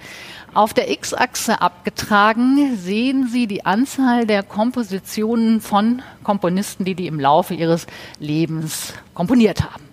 Auf 0.53 0.73
der 0.73 0.89
X-Achse 0.89 1.61
abgetragen 1.61 2.77
sehen 2.77 3.27
Sie 3.27 3.47
die 3.47 3.65
Anzahl 3.65 4.25
der 4.25 4.41
Kompositionen 4.41 5.61
von 5.61 6.01
Komponisten, 6.23 6.85
die 6.85 6.95
die 6.95 7.07
im 7.07 7.19
Laufe 7.19 7.53
ihres 7.53 7.85
Lebens 8.19 8.93
komponiert 9.13 9.63
haben. 9.63 9.86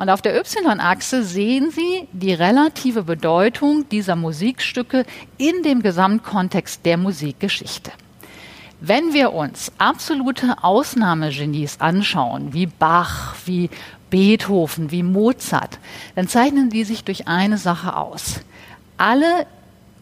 Und 0.00 0.08
auf 0.08 0.22
der 0.22 0.34
Y-Achse 0.34 1.22
sehen 1.24 1.70
Sie 1.70 2.08
die 2.10 2.32
relative 2.32 3.02
Bedeutung 3.02 3.86
dieser 3.90 4.16
Musikstücke 4.16 5.04
in 5.36 5.62
dem 5.62 5.82
Gesamtkontext 5.82 6.86
der 6.86 6.96
Musikgeschichte. 6.96 7.90
Wenn 8.80 9.12
wir 9.12 9.34
uns 9.34 9.70
absolute 9.76 10.64
Ausnahmegenies 10.64 11.82
anschauen, 11.82 12.54
wie 12.54 12.64
Bach, 12.64 13.36
wie 13.44 13.68
Beethoven, 14.08 14.90
wie 14.90 15.02
Mozart, 15.02 15.78
dann 16.14 16.28
zeichnen 16.28 16.70
die 16.70 16.84
sich 16.84 17.04
durch 17.04 17.28
eine 17.28 17.58
Sache 17.58 17.94
aus. 17.94 18.40
Alle 18.96 19.46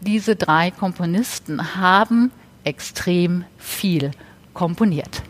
diese 0.00 0.36
drei 0.36 0.70
Komponisten 0.70 1.74
haben 1.74 2.30
extrem 2.62 3.44
viel 3.58 4.12
komponiert. 4.54 5.22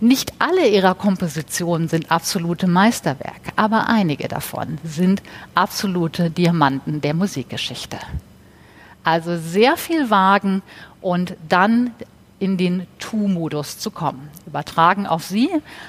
Nicht 0.00 0.32
alle 0.38 0.68
ihrer 0.68 0.94
Kompositionen 0.94 1.88
sind 1.88 2.10
absolute 2.10 2.66
Meisterwerke, 2.66 3.52
aber 3.56 3.88
einige 3.88 4.28
davon 4.28 4.78
sind 4.84 5.22
absolute 5.54 6.30
Diamanten 6.30 7.00
der 7.00 7.14
Musikgeschichte. 7.14 7.98
Also 9.04 9.36
sehr 9.36 9.76
viel 9.76 10.10
wagen 10.10 10.62
und 11.00 11.36
dann 11.48 11.90
in 12.40 12.56
den 12.56 12.86
Tu-Modus 12.98 13.78
zu 13.78 13.90
kommen. 13.90 14.28
Übertragen 14.46 15.06
auf 15.06 15.24
Sie 15.24 15.48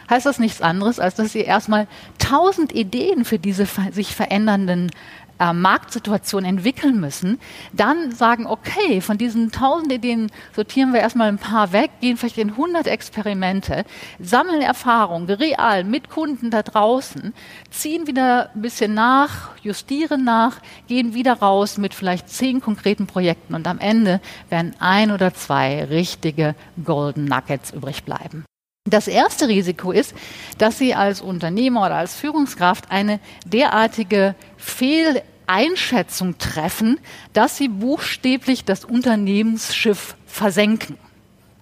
heißt 0.09 0.25
das 0.25 0.39
nichts 0.39 0.61
anderes, 0.61 0.99
als 0.99 1.15
dass 1.15 1.33
Sie 1.33 1.41
erstmal 1.41 1.87
tausend 2.19 2.73
Ideen 2.73 3.25
für 3.25 3.39
diese 3.39 3.67
sich 3.91 4.15
verändernden 4.15 4.91
äh, 5.39 5.53
Marktsituation 5.53 6.45
entwickeln 6.45 6.99
müssen, 6.99 7.39
dann 7.73 8.11
sagen, 8.11 8.47
okay, 8.47 9.01
von 9.01 9.17
diesen 9.17 9.51
tausend 9.51 9.91
Ideen 9.91 10.31
sortieren 10.55 10.93
wir 10.93 11.01
erstmal 11.01 11.27
ein 11.27 11.37
paar 11.37 11.71
weg, 11.71 11.91
gehen 12.01 12.17
vielleicht 12.17 12.37
in 12.37 12.51
100 12.51 12.87
Experimente, 12.87 13.85
sammeln 14.19 14.61
Erfahrung 14.61 15.25
real 15.25 15.83
mit 15.83 16.09
Kunden 16.09 16.51
da 16.51 16.63
draußen, 16.63 17.33
ziehen 17.69 18.07
wieder 18.07 18.51
ein 18.55 18.61
bisschen 18.61 18.93
nach, 18.93 19.51
justieren 19.61 20.23
nach, 20.23 20.59
gehen 20.87 21.13
wieder 21.13 21.33
raus 21.33 21.77
mit 21.77 21.93
vielleicht 21.93 22.29
zehn 22.29 22.61
konkreten 22.61 23.07
Projekten 23.07 23.55
und 23.55 23.67
am 23.67 23.79
Ende 23.79 24.21
werden 24.49 24.75
ein 24.79 25.11
oder 25.11 25.33
zwei 25.33 25.83
richtige 25.85 26.55
Golden 26.83 27.25
Nuggets 27.25 27.71
übrig 27.71 28.03
bleiben. 28.03 28.45
Das 28.87 29.07
erste 29.07 29.47
Risiko 29.47 29.91
ist, 29.91 30.13
dass 30.59 30.77
Sie 30.77 30.93
als 30.93 31.19
Unternehmer 31.19 31.87
oder 31.87 31.95
als 31.95 32.15
Führungskraft 32.15 32.91
eine 32.91 33.19
derartige 33.43 34.35
Fehleinschätzung 34.65 36.37
treffen, 36.37 36.99
dass 37.33 37.57
Sie 37.57 37.67
buchstäblich 37.67 38.65
das 38.65 38.83
Unternehmensschiff 38.83 40.15
versenken. 40.25 40.97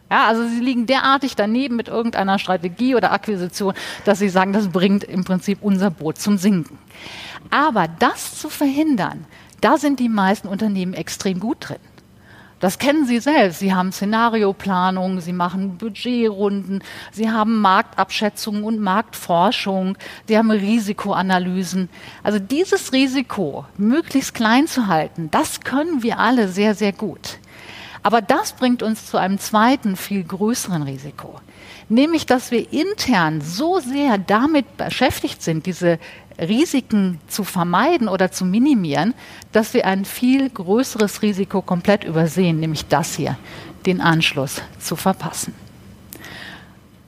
Ja, 0.09 0.27
also 0.27 0.47
Sie 0.47 0.59
liegen 0.59 0.85
derartig 0.85 1.35
daneben 1.35 1.75
mit 1.75 1.89
irgendeiner 1.89 2.39
Strategie 2.39 2.95
oder 2.95 3.11
Akquisition, 3.11 3.73
dass 4.05 4.19
Sie 4.19 4.29
sagen, 4.29 4.53
das 4.53 4.69
bringt 4.69 5.03
im 5.03 5.23
Prinzip 5.23 5.59
unser 5.61 5.91
Boot 5.91 6.17
zum 6.17 6.37
Sinken. 6.37 6.77
Aber 7.49 7.87
das 7.87 8.39
zu 8.39 8.49
verhindern, 8.49 9.25
da 9.59 9.77
sind 9.77 9.99
die 9.99 10.09
meisten 10.09 10.47
Unternehmen 10.47 10.93
extrem 10.93 11.39
gut 11.39 11.57
drin. 11.59 11.77
Das 12.63 12.79
kennen 12.79 13.05
Sie 13.05 13.19
selbst. 13.19 13.59
Sie 13.59 13.73
haben 13.73 13.91
Szenarioplanung, 13.91 15.19
Sie 15.19 15.33
machen 15.33 15.75
Budgetrunden, 15.77 16.81
Sie 17.11 17.29
haben 17.29 17.59
Marktabschätzungen 17.59 18.63
und 18.63 18.79
Marktforschung, 18.79 19.97
Sie 20.29 20.37
haben 20.37 20.49
Risikoanalysen. 20.49 21.89
Also 22.23 22.39
dieses 22.39 22.93
Risiko 22.93 23.65
möglichst 23.77 24.33
klein 24.33 24.67
zu 24.67 24.87
halten, 24.87 25.27
das 25.29 25.59
können 25.59 26.03
wir 26.03 26.19
alle 26.19 26.47
sehr, 26.47 26.73
sehr 26.73 26.93
gut. 26.93 27.39
Aber 28.01 28.21
das 28.21 28.53
bringt 28.53 28.81
uns 28.81 29.07
zu 29.07 29.17
einem 29.17 29.39
zweiten, 29.39 29.97
viel 29.97 30.23
größeren 30.23 30.83
Risiko. 30.83 31.41
Nämlich, 31.89 32.25
dass 32.25 32.51
wir 32.51 32.71
intern 32.71 33.41
so 33.41 33.81
sehr 33.81 34.17
damit 34.17 34.77
beschäftigt 34.77 35.41
sind, 35.41 35.65
diese 35.65 35.99
Risiken 36.39 37.19
zu 37.27 37.43
vermeiden 37.43 38.07
oder 38.07 38.31
zu 38.31 38.45
minimieren, 38.45 39.13
dass 39.51 39.73
wir 39.73 39.85
ein 39.85 40.05
viel 40.05 40.49
größeres 40.49 41.21
Risiko 41.21 41.61
komplett 41.61 42.03
übersehen, 42.03 42.59
nämlich 42.59 42.87
das 42.87 43.15
hier, 43.15 43.37
den 43.85 44.01
Anschluss 44.01 44.61
zu 44.79 44.95
verpassen. 44.95 45.53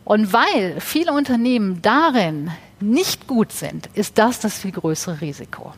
Und 0.03 0.33
weil 0.33 0.79
viele 0.79 1.13
Unternehmen 1.13 1.81
darin 1.81 2.51
nicht 2.79 3.27
gut 3.27 3.51
sind, 3.51 3.89
ist 3.93 4.17
das 4.17 4.39
das 4.39 4.59
viel 4.59 4.71
größere 4.71 5.21
Risiko. 5.21 5.73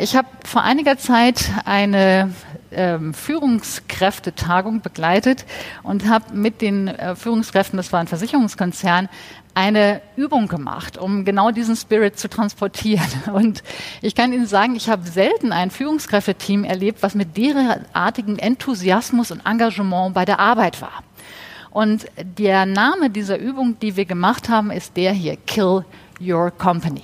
Ich 0.00 0.16
habe 0.16 0.28
vor 0.44 0.62
einiger 0.62 0.96
Zeit 0.96 1.50
eine 1.66 2.32
ähm, 2.70 3.12
Führungskräftetagung 3.12 4.80
begleitet 4.80 5.44
und 5.82 6.08
habe 6.08 6.32
mit 6.32 6.62
den 6.62 6.88
äh, 6.88 7.14
Führungskräften, 7.14 7.76
das 7.76 7.92
war 7.92 8.00
ein 8.00 8.06
Versicherungskonzern, 8.06 9.10
eine 9.54 10.00
Übung 10.16 10.48
gemacht, 10.48 10.96
um 10.96 11.24
genau 11.24 11.50
diesen 11.50 11.76
Spirit 11.76 12.18
zu 12.18 12.28
transportieren. 12.28 13.06
Und 13.32 13.62
ich 14.00 14.14
kann 14.14 14.32
Ihnen 14.32 14.46
sagen, 14.46 14.76
ich 14.76 14.88
habe 14.88 15.06
selten 15.06 15.52
ein 15.52 15.70
Führungskräfteteam 15.70 16.64
erlebt, 16.64 17.02
was 17.02 17.14
mit 17.14 17.36
derartigem 17.36 18.38
Enthusiasmus 18.38 19.30
und 19.30 19.44
Engagement 19.46 20.14
bei 20.14 20.24
der 20.24 20.38
Arbeit 20.38 20.80
war. 20.80 21.02
Und 21.70 22.06
der 22.22 22.66
Name 22.66 23.08
dieser 23.08 23.38
Übung, 23.38 23.78
die 23.80 23.96
wir 23.96 24.04
gemacht 24.04 24.48
haben, 24.48 24.70
ist 24.70 24.96
der 24.96 25.12
hier, 25.12 25.36
Kill 25.36 25.84
Your 26.20 26.50
Company. 26.50 27.02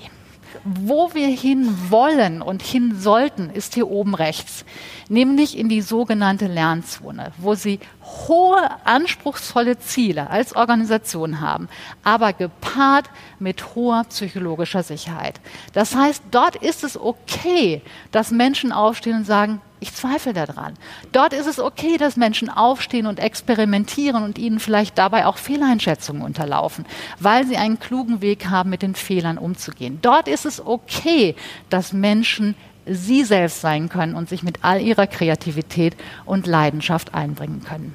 Wo 0.64 1.14
wir 1.14 1.28
hin 1.28 1.74
wollen 1.88 2.42
und 2.42 2.62
hin 2.62 2.94
sollten, 2.98 3.48
ist 3.50 3.74
hier 3.74 3.88
oben 3.88 4.14
rechts, 4.14 4.64
nämlich 5.08 5.56
in 5.56 5.68
die 5.68 5.80
sogenannte 5.80 6.46
Lernzone, 6.46 7.32
wo 7.38 7.54
Sie 7.54 7.80
hohe, 8.28 8.68
anspruchsvolle 8.84 9.78
Ziele 9.78 10.30
als 10.30 10.56
Organisation 10.56 11.40
haben, 11.40 11.68
aber 12.02 12.32
gepaart 12.32 13.10
mit 13.38 13.74
hoher 13.74 14.04
psychologischer 14.04 14.82
Sicherheit. 14.82 15.40
Das 15.72 15.94
heißt, 15.94 16.22
dort 16.30 16.56
ist 16.56 16.84
es 16.84 16.98
okay, 16.98 17.82
dass 18.12 18.30
Menschen 18.30 18.72
aufstehen 18.72 19.16
und 19.16 19.24
sagen, 19.24 19.60
Ich 19.80 19.94
zweifle 19.94 20.32
daran. 20.32 20.74
Dort 21.12 21.32
ist 21.32 21.46
es 21.46 21.60
okay, 21.60 21.98
dass 21.98 22.16
Menschen 22.16 22.50
aufstehen 22.50 23.06
und 23.06 23.20
experimentieren 23.20 24.24
und 24.24 24.36
ihnen 24.36 24.58
vielleicht 24.58 24.98
dabei 24.98 25.26
auch 25.26 25.36
Fehleinschätzungen 25.36 26.22
unterlaufen, 26.22 26.84
weil 27.20 27.46
sie 27.46 27.56
einen 27.56 27.78
klugen 27.78 28.20
Weg 28.20 28.46
haben, 28.50 28.70
mit 28.70 28.82
den 28.82 28.96
Fehlern 28.96 29.38
umzugehen. 29.38 30.00
Dort 30.02 30.26
ist 30.26 30.46
es 30.46 30.64
okay, 30.64 31.36
dass 31.70 31.92
Menschen 31.92 32.56
sie 32.90 33.24
selbst 33.24 33.60
sein 33.60 33.88
können 33.88 34.14
und 34.14 34.28
sich 34.28 34.42
mit 34.42 34.58
all 34.62 34.80
ihrer 34.80 35.06
Kreativität 35.06 35.96
und 36.24 36.46
Leidenschaft 36.46 37.14
einbringen 37.14 37.62
können. 37.64 37.94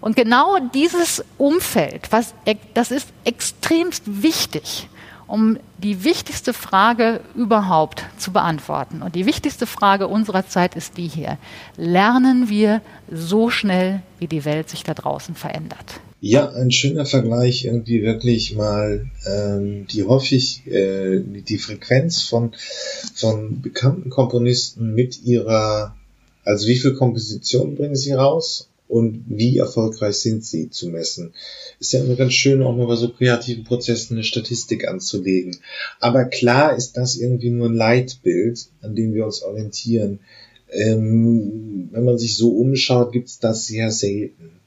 Und 0.00 0.16
genau 0.16 0.58
dieses 0.58 1.24
Umfeld, 1.38 2.08
was, 2.10 2.34
das 2.74 2.90
ist 2.90 3.08
extremst 3.24 4.02
wichtig, 4.06 4.88
um 5.26 5.58
die 5.78 6.04
wichtigste 6.04 6.52
Frage 6.52 7.20
überhaupt 7.34 8.04
zu 8.18 8.30
beantworten. 8.30 9.00
Und 9.00 9.14
die 9.14 9.24
wichtigste 9.24 9.66
Frage 9.66 10.06
unserer 10.06 10.46
Zeit 10.46 10.74
ist 10.74 10.98
die 10.98 11.08
hier. 11.08 11.38
Lernen 11.76 12.50
wir 12.50 12.82
so 13.10 13.48
schnell, 13.48 14.02
wie 14.18 14.26
die 14.26 14.44
Welt 14.44 14.68
sich 14.68 14.84
da 14.84 14.92
draußen 14.92 15.34
verändert? 15.34 16.00
Ja, 16.26 16.48
ein 16.52 16.70
schöner 16.70 17.04
Vergleich, 17.04 17.66
irgendwie 17.66 18.02
wirklich 18.02 18.54
mal 18.54 19.10
ähm, 19.26 19.86
die 19.88 20.04
häufig 20.04 20.66
äh, 20.66 21.20
die 21.20 21.58
Frequenz 21.58 22.22
von, 22.22 22.52
von 23.14 23.60
bekannten 23.60 24.08
Komponisten 24.08 24.94
mit 24.94 25.22
ihrer, 25.22 25.94
also 26.42 26.66
wie 26.66 26.76
viel 26.76 26.94
Komposition 26.94 27.74
bringen 27.74 27.94
sie 27.94 28.12
raus 28.12 28.70
und 28.88 29.26
wie 29.28 29.58
erfolgreich 29.58 30.16
sind 30.16 30.46
sie 30.46 30.70
zu 30.70 30.88
messen. 30.88 31.34
Ist 31.78 31.92
ja 31.92 32.02
immer 32.02 32.16
ganz 32.16 32.32
schön, 32.32 32.62
auch 32.62 32.74
mal 32.74 32.86
bei 32.86 32.96
so 32.96 33.10
kreativen 33.10 33.64
Prozessen 33.64 34.14
eine 34.14 34.24
Statistik 34.24 34.88
anzulegen. 34.88 35.58
Aber 36.00 36.24
klar 36.24 36.74
ist 36.74 36.96
das 36.96 37.16
irgendwie 37.16 37.50
nur 37.50 37.68
ein 37.68 37.74
Leitbild, 37.74 38.68
an 38.80 38.96
dem 38.96 39.12
wir 39.12 39.26
uns 39.26 39.42
orientieren. 39.42 40.20
Ähm, 40.70 41.90
wenn 41.92 42.04
man 42.04 42.16
sich 42.16 42.38
so 42.38 42.48
umschaut, 42.48 43.12
gibt's 43.12 43.40
das 43.40 43.66
sehr 43.66 43.90
selten. 43.90 44.63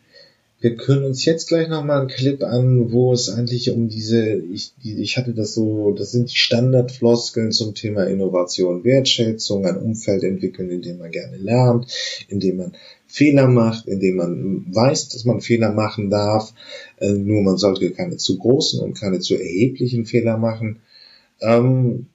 Wir 0.68 0.76
können 0.76 1.06
uns 1.06 1.24
jetzt 1.24 1.48
gleich 1.48 1.70
nochmal 1.70 2.02
einen 2.02 2.10
Clip 2.10 2.44
an, 2.44 2.92
wo 2.92 3.14
es 3.14 3.30
eigentlich 3.30 3.72
um 3.72 3.88
diese, 3.88 4.36
ich, 4.36 4.74
die, 4.84 5.02
ich 5.02 5.18
hatte 5.18 5.34
das 5.34 5.54
so, 5.54 5.94
das 5.94 6.12
sind 6.12 6.30
die 6.30 6.36
Standardfloskeln 6.36 7.54
zum 7.54 7.74
Thema 7.74 8.04
Innovation, 8.04 8.84
Wertschätzung, 8.84 9.66
ein 9.66 9.78
Umfeld 9.78 10.24
entwickeln, 10.24 10.70
in 10.70 10.82
dem 10.82 10.98
man 10.98 11.12
gerne 11.12 11.38
lernt, 11.38 11.88
in 12.28 12.42
dem 12.42 12.58
man 12.58 12.74
Fehler 13.08 13.48
macht, 13.48 13.88
in 13.88 14.02
dem 14.02 14.18
man 14.18 14.66
weiß, 14.70 15.08
dass 15.08 15.24
man 15.24 15.40
Fehler 15.40 15.72
machen 15.72 16.10
darf, 16.10 16.54
äh, 16.98 17.14
nur 17.14 17.44
man 17.44 17.56
sollte 17.56 17.90
keine 17.92 18.18
zu 18.18 18.38
großen 18.38 18.82
und 18.82 19.00
keine 19.00 19.22
zu 19.22 19.36
erheblichen 19.36 20.04
Fehler 20.06 20.38
machen. 20.38 20.82
Ähm, 21.40 22.08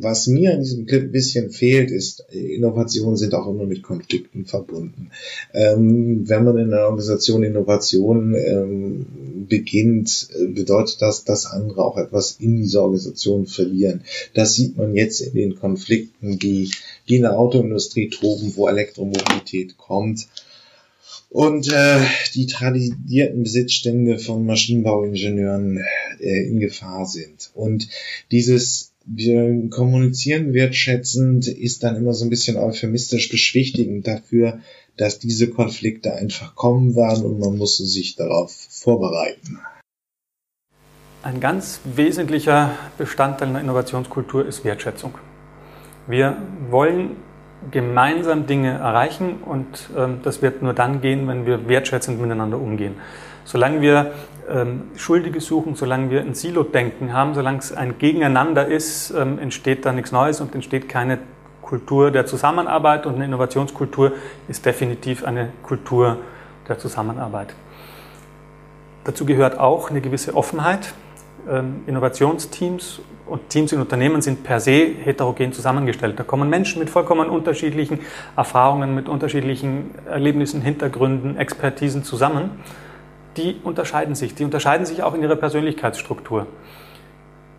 was 0.00 0.26
mir 0.26 0.54
an 0.54 0.60
diesem 0.60 0.86
Clip 0.86 1.02
ein 1.02 1.12
bisschen 1.12 1.50
fehlt, 1.50 1.90
ist, 1.90 2.24
Innovationen 2.30 3.16
sind 3.16 3.34
auch 3.34 3.48
immer 3.48 3.64
mit 3.64 3.82
Konflikten 3.82 4.46
verbunden. 4.46 5.10
Ähm, 5.52 6.28
wenn 6.28 6.44
man 6.44 6.58
in 6.58 6.72
einer 6.72 6.86
Organisation 6.86 7.42
Innovation 7.42 8.34
ähm, 8.34 9.06
beginnt, 9.48 10.28
bedeutet 10.48 11.02
das, 11.02 11.24
dass 11.24 11.46
andere 11.46 11.84
auch 11.84 11.98
etwas 11.98 12.36
in 12.40 12.56
dieser 12.56 12.82
Organisation 12.82 13.46
verlieren. 13.46 14.02
Das 14.34 14.54
sieht 14.54 14.76
man 14.76 14.94
jetzt 14.94 15.20
in 15.20 15.34
den 15.34 15.56
Konflikten, 15.56 16.38
die, 16.38 16.70
die 17.08 17.16
in 17.16 17.22
der 17.22 17.38
Autoindustrie 17.38 18.08
toben, 18.08 18.52
wo 18.56 18.68
Elektromobilität 18.68 19.76
kommt 19.76 20.28
und 21.32 21.72
äh, 21.72 22.00
die 22.34 22.46
tradierten 22.46 23.42
Besitzstände 23.42 24.18
von 24.18 24.44
Maschinenbauingenieuren 24.44 25.82
äh, 26.20 26.46
in 26.46 26.60
Gefahr 26.60 27.06
sind. 27.06 27.50
Und 27.54 27.88
dieses 28.30 28.91
wir 29.06 29.68
kommunizieren 29.70 30.54
wertschätzend 30.54 31.48
ist 31.48 31.82
dann 31.82 31.96
immer 31.96 32.14
so 32.14 32.24
ein 32.24 32.30
bisschen 32.30 32.56
euphemistisch 32.56 33.28
beschwichtigend 33.28 34.06
dafür, 34.06 34.60
dass 34.96 35.18
diese 35.18 35.48
Konflikte 35.48 36.14
einfach 36.14 36.54
kommen 36.54 36.94
werden 36.94 37.24
und 37.24 37.38
man 37.38 37.56
muss 37.56 37.78
sich 37.78 38.16
darauf 38.16 38.52
vorbereiten. 38.52 39.60
Ein 41.22 41.40
ganz 41.40 41.80
wesentlicher 41.84 42.76
Bestandteil 42.98 43.48
einer 43.48 43.60
Innovationskultur 43.60 44.46
ist 44.46 44.64
Wertschätzung. 44.64 45.14
Wir 46.08 46.36
wollen 46.68 47.10
gemeinsam 47.70 48.46
Dinge 48.46 48.72
erreichen 48.72 49.36
und 49.44 49.88
ähm, 49.96 50.18
das 50.24 50.42
wird 50.42 50.62
nur 50.62 50.74
dann 50.74 51.00
gehen, 51.00 51.28
wenn 51.28 51.46
wir 51.46 51.68
wertschätzend 51.68 52.20
miteinander 52.20 52.58
umgehen. 52.58 52.94
Solange 53.44 53.80
wir 53.80 54.12
Schuldige 54.96 55.40
suchen, 55.40 55.74
solange 55.74 56.10
wir 56.10 56.20
ein 56.20 56.34
Silo-Denken 56.34 57.12
haben, 57.12 57.34
solange 57.34 57.58
es 57.58 57.72
ein 57.72 57.98
Gegeneinander 57.98 58.66
ist, 58.66 59.10
ähm, 59.10 59.38
entsteht 59.38 59.86
da 59.86 59.92
nichts 59.92 60.12
Neues 60.12 60.40
und 60.40 60.54
entsteht 60.54 60.88
keine 60.88 61.18
Kultur 61.62 62.10
der 62.10 62.26
Zusammenarbeit 62.26 63.06
und 63.06 63.14
eine 63.14 63.24
Innovationskultur 63.24 64.12
ist 64.48 64.66
definitiv 64.66 65.24
eine 65.24 65.50
Kultur 65.62 66.18
der 66.68 66.78
Zusammenarbeit. 66.78 67.54
Dazu 69.04 69.24
gehört 69.24 69.58
auch 69.58 69.90
eine 69.90 70.00
gewisse 70.00 70.34
Offenheit. 70.36 70.92
Ähm, 71.48 71.82
Innovationsteams 71.86 73.00
und 73.26 73.48
Teams 73.48 73.72
in 73.72 73.80
Unternehmen 73.80 74.22
sind 74.22 74.44
per 74.44 74.60
se 74.60 74.94
heterogen 75.02 75.52
zusammengestellt. 75.52 76.18
Da 76.18 76.24
kommen 76.24 76.50
Menschen 76.50 76.78
mit 76.78 76.90
vollkommen 76.90 77.30
unterschiedlichen 77.30 78.00
Erfahrungen, 78.36 78.94
mit 78.94 79.08
unterschiedlichen 79.08 79.90
Erlebnissen, 80.06 80.60
Hintergründen, 80.60 81.36
Expertisen 81.36 82.04
zusammen 82.04 82.50
die 83.36 83.56
unterscheiden 83.62 84.14
sich. 84.14 84.34
Die 84.34 84.44
unterscheiden 84.44 84.86
sich 84.86 85.02
auch 85.02 85.14
in 85.14 85.22
ihrer 85.22 85.36
Persönlichkeitsstruktur. 85.36 86.46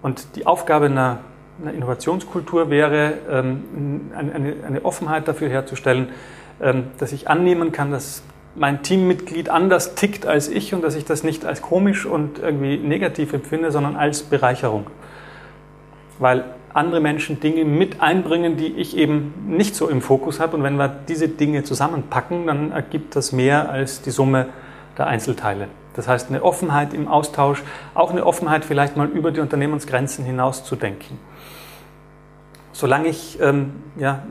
Und 0.01 0.35
die 0.35 0.45
Aufgabe 0.45 0.85
einer, 0.85 1.19
einer 1.61 1.73
Innovationskultur 1.73 2.69
wäre, 2.69 3.13
ähm, 3.29 4.11
eine, 4.15 4.55
eine, 4.65 4.85
Offenheit 4.85 5.27
dafür 5.27 5.49
herzustellen, 5.49 6.09
ähm, 6.61 6.85
dass 6.97 7.11
ich 7.13 7.29
annehmen 7.29 7.71
kann, 7.71 7.91
dass 7.91 8.23
mein 8.55 8.83
Teammitglied 8.83 9.49
anders 9.49 9.95
tickt 9.95 10.25
als 10.27 10.47
ich 10.49 10.73
und 10.73 10.83
dass 10.83 10.95
ich 10.95 11.05
das 11.05 11.23
nicht 11.23 11.45
als 11.45 11.61
komisch 11.61 12.05
und 12.05 12.39
irgendwie 12.39 12.77
negativ 12.77 13.33
empfinde, 13.33 13.71
sondern 13.71 13.95
als 13.95 14.23
Bereicherung. 14.23 14.87
Weil 16.19 16.43
andere 16.73 16.99
Menschen 16.99 17.39
Dinge 17.39 17.65
mit 17.65 18.01
einbringen, 18.01 18.57
die 18.57 18.67
ich 18.67 18.97
eben 18.97 19.33
nicht 19.47 19.75
so 19.75 19.89
im 19.89 20.01
Fokus 20.01 20.39
habe. 20.39 20.57
Und 20.57 20.63
wenn 20.63 20.75
wir 20.75 20.89
diese 21.07 21.27
Dinge 21.27 21.63
zusammenpacken, 21.63 22.47
dann 22.47 22.71
ergibt 22.71 23.15
das 23.15 23.31
mehr 23.31 23.69
als 23.69 24.01
die 24.01 24.11
Summe 24.11 24.47
der 24.97 25.07
Einzelteile. 25.07 25.67
Das 25.95 26.07
heißt, 26.07 26.29
eine 26.29 26.43
Offenheit 26.43 26.93
im 26.93 27.07
Austausch, 27.07 27.63
auch 27.93 28.11
eine 28.11 28.25
Offenheit 28.25 28.65
vielleicht 28.65 28.97
mal 28.97 29.07
über 29.07 29.31
die 29.31 29.39
Unternehmensgrenzen 29.39 30.25
hinaus 30.25 30.63
zu 30.63 30.75
denken. 30.75 31.19
Solange 32.71 33.07
ich 33.07 33.39
ähm, 33.39 33.83
ja, 33.97 34.23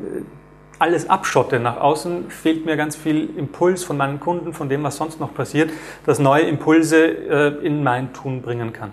alles 0.79 1.09
abschotte 1.09 1.61
nach 1.61 1.77
außen, 1.77 2.29
fehlt 2.31 2.67
mir 2.67 2.77
ganz 2.77 2.97
viel 2.97 3.31
Impuls 3.37 3.85
von 3.85 3.97
meinen 3.97 4.19
Kunden, 4.19 4.53
von 4.53 4.69
dem, 4.69 4.83
was 4.83 4.97
sonst 4.97 5.21
noch 5.21 5.33
passiert, 5.33 5.71
das 6.05 6.19
neue 6.19 6.43
Impulse 6.43 7.07
äh, 7.07 7.65
in 7.65 7.85
mein 7.85 8.13
Tun 8.13 8.43
bringen 8.43 8.73
kann. 8.73 8.91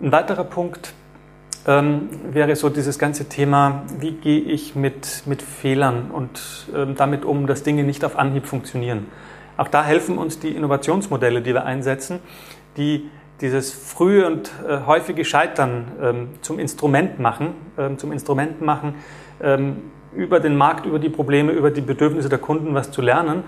Ein 0.00 0.12
weiterer 0.12 0.44
Punkt 0.44 0.94
ähm, 1.66 2.08
wäre 2.32 2.56
so 2.56 2.70
dieses 2.70 2.98
ganze 2.98 3.28
Thema, 3.28 3.82
wie 3.98 4.12
gehe 4.12 4.40
ich 4.40 4.74
mit, 4.74 5.24
mit 5.26 5.42
Fehlern 5.42 6.10
und 6.10 6.40
ähm, 6.74 6.94
damit 6.96 7.24
um, 7.24 7.46
dass 7.46 7.62
Dinge 7.62 7.84
nicht 7.84 8.04
auf 8.04 8.16
Anhieb 8.16 8.46
funktionieren. 8.46 9.06
Auch 9.56 9.68
da 9.68 9.84
helfen 9.84 10.18
uns 10.18 10.38
die 10.38 10.50
Innovationsmodelle, 10.50 11.42
die 11.42 11.52
wir 11.52 11.64
einsetzen, 11.64 12.20
die 12.76 13.08
dieses 13.40 13.72
frühe 13.72 14.26
und 14.26 14.50
äh, 14.66 14.86
häufige 14.86 15.24
Scheitern 15.24 15.92
ähm, 16.00 16.28
zum 16.40 16.58
Instrument 16.58 17.18
machen, 17.18 17.54
ähm, 17.78 17.98
zum 17.98 18.12
Instrument 18.12 18.60
machen, 18.60 18.94
ähm, 19.42 19.76
über 20.14 20.40
den 20.40 20.56
Markt, 20.56 20.86
über 20.86 20.98
die 20.98 21.08
Probleme, 21.08 21.52
über 21.52 21.70
die 21.70 21.80
Bedürfnisse 21.80 22.28
der 22.28 22.38
Kunden 22.38 22.74
was 22.74 22.90
zu 22.90 23.02
lernen. 23.02 23.42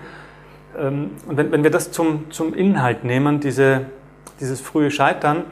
Ähm, 0.77 1.11
und 1.27 1.37
wenn, 1.37 1.51
wenn, 1.51 1.63
wir 1.63 1.71
das 1.71 1.91
zum, 1.91 2.29
zum 2.31 2.53
Inhalt 2.53 3.03
nehmen, 3.03 3.39
diese, 3.39 3.85
dieses 4.39 4.59
frühe 4.59 4.91
Scheitern, 4.91 5.45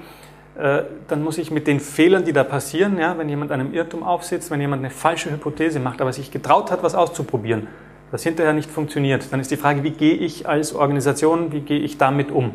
äh, 0.58 0.84
dann 1.08 1.24
muss 1.24 1.38
ich 1.38 1.52
mit 1.52 1.68
den 1.68 1.80
Fehlern, 1.80 2.26
die 2.26 2.34
da 2.34 2.44
passieren, 2.44 2.98
ja, 2.98 3.18
wenn 3.18 3.30
jemand 3.30 3.52
einem 3.52 3.74
Irrtum 3.74 4.04
aufsitzt, 4.04 4.52
wenn 4.52 4.62
jemand 4.62 4.82
eine 4.82 4.90
falsche 4.90 5.32
Hypothese 5.32 5.80
macht, 5.80 6.02
aber 6.02 6.14
sich 6.14 6.32
getraut 6.32 6.72
hat, 6.72 6.84
was 6.84 6.96
auszuprobieren, 6.96 7.68
das 8.12 8.24
hinterher 8.24 8.54
nicht 8.54 8.70
funktioniert, 8.70 9.32
dann 9.32 9.40
ist 9.40 9.52
die 9.52 9.58
Frage, 9.58 9.84
wie 9.84 9.92
gehe 9.92 10.14
ich 10.16 10.48
als 10.48 10.74
Organisation, 10.74 11.52
wie 11.52 11.62
gehe 11.62 11.80
ich 11.80 11.98
damit 11.98 12.32
um? 12.32 12.52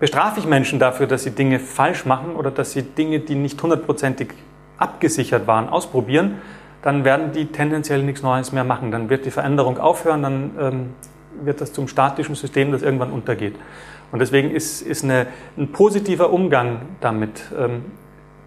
Bestrafe 0.00 0.40
ich 0.40 0.46
Menschen 0.46 0.78
dafür, 0.78 1.06
dass 1.06 1.24
sie 1.24 1.30
Dinge 1.30 1.58
falsch 1.58 2.04
machen 2.04 2.36
oder 2.36 2.50
dass 2.50 2.72
sie 2.72 2.82
Dinge, 2.82 3.20
die 3.20 3.34
nicht 3.34 3.62
hundertprozentig 3.62 4.28
abgesichert 4.76 5.46
waren, 5.46 5.68
ausprobieren, 5.68 6.36
dann 6.82 7.04
werden 7.04 7.32
die 7.32 7.46
tendenziell 7.46 8.02
nichts 8.02 8.22
Neues 8.22 8.52
mehr 8.52 8.64
machen. 8.64 8.90
Dann 8.90 9.08
wird 9.08 9.24
die 9.24 9.30
Veränderung 9.30 9.78
aufhören, 9.78 10.22
dann 10.22 10.50
ähm, 10.60 10.90
wird 11.42 11.60
das 11.60 11.72
zum 11.72 11.88
statischen 11.88 12.34
System, 12.34 12.72
das 12.72 12.82
irgendwann 12.82 13.12
untergeht. 13.12 13.54
Und 14.12 14.18
deswegen 14.18 14.50
ist, 14.50 14.82
ist 14.82 15.04
eine, 15.04 15.26
ein 15.56 15.72
positiver 15.72 16.30
Umgang 16.30 16.82
damit, 17.00 17.42
ähm, 17.58 17.84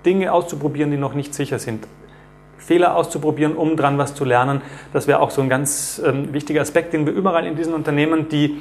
Dinge 0.06 0.32
auszuprobieren, 0.32 0.92
die 0.92 0.98
noch 0.98 1.14
nicht 1.14 1.34
sicher 1.34 1.60
sind, 1.60 1.88
Fehler 2.58 2.96
auszuprobieren, 2.96 3.56
um 3.56 3.76
dran 3.76 3.98
was 3.98 4.16
zu 4.16 4.26
lernen. 4.26 4.62
Das 4.94 5.08
wäre 5.08 5.20
auch 5.20 5.32
so 5.32 5.42
ein 5.42 5.50
ganz 5.50 6.02
ähm, 6.06 6.34
wichtiger 6.34 6.62
Aspekt, 6.62 6.94
den 6.94 7.06
wir 7.06 7.14
überall 7.14 7.46
in 7.46 7.56
diesen 7.56 7.74
Unternehmen, 7.74 8.30
die 8.30 8.58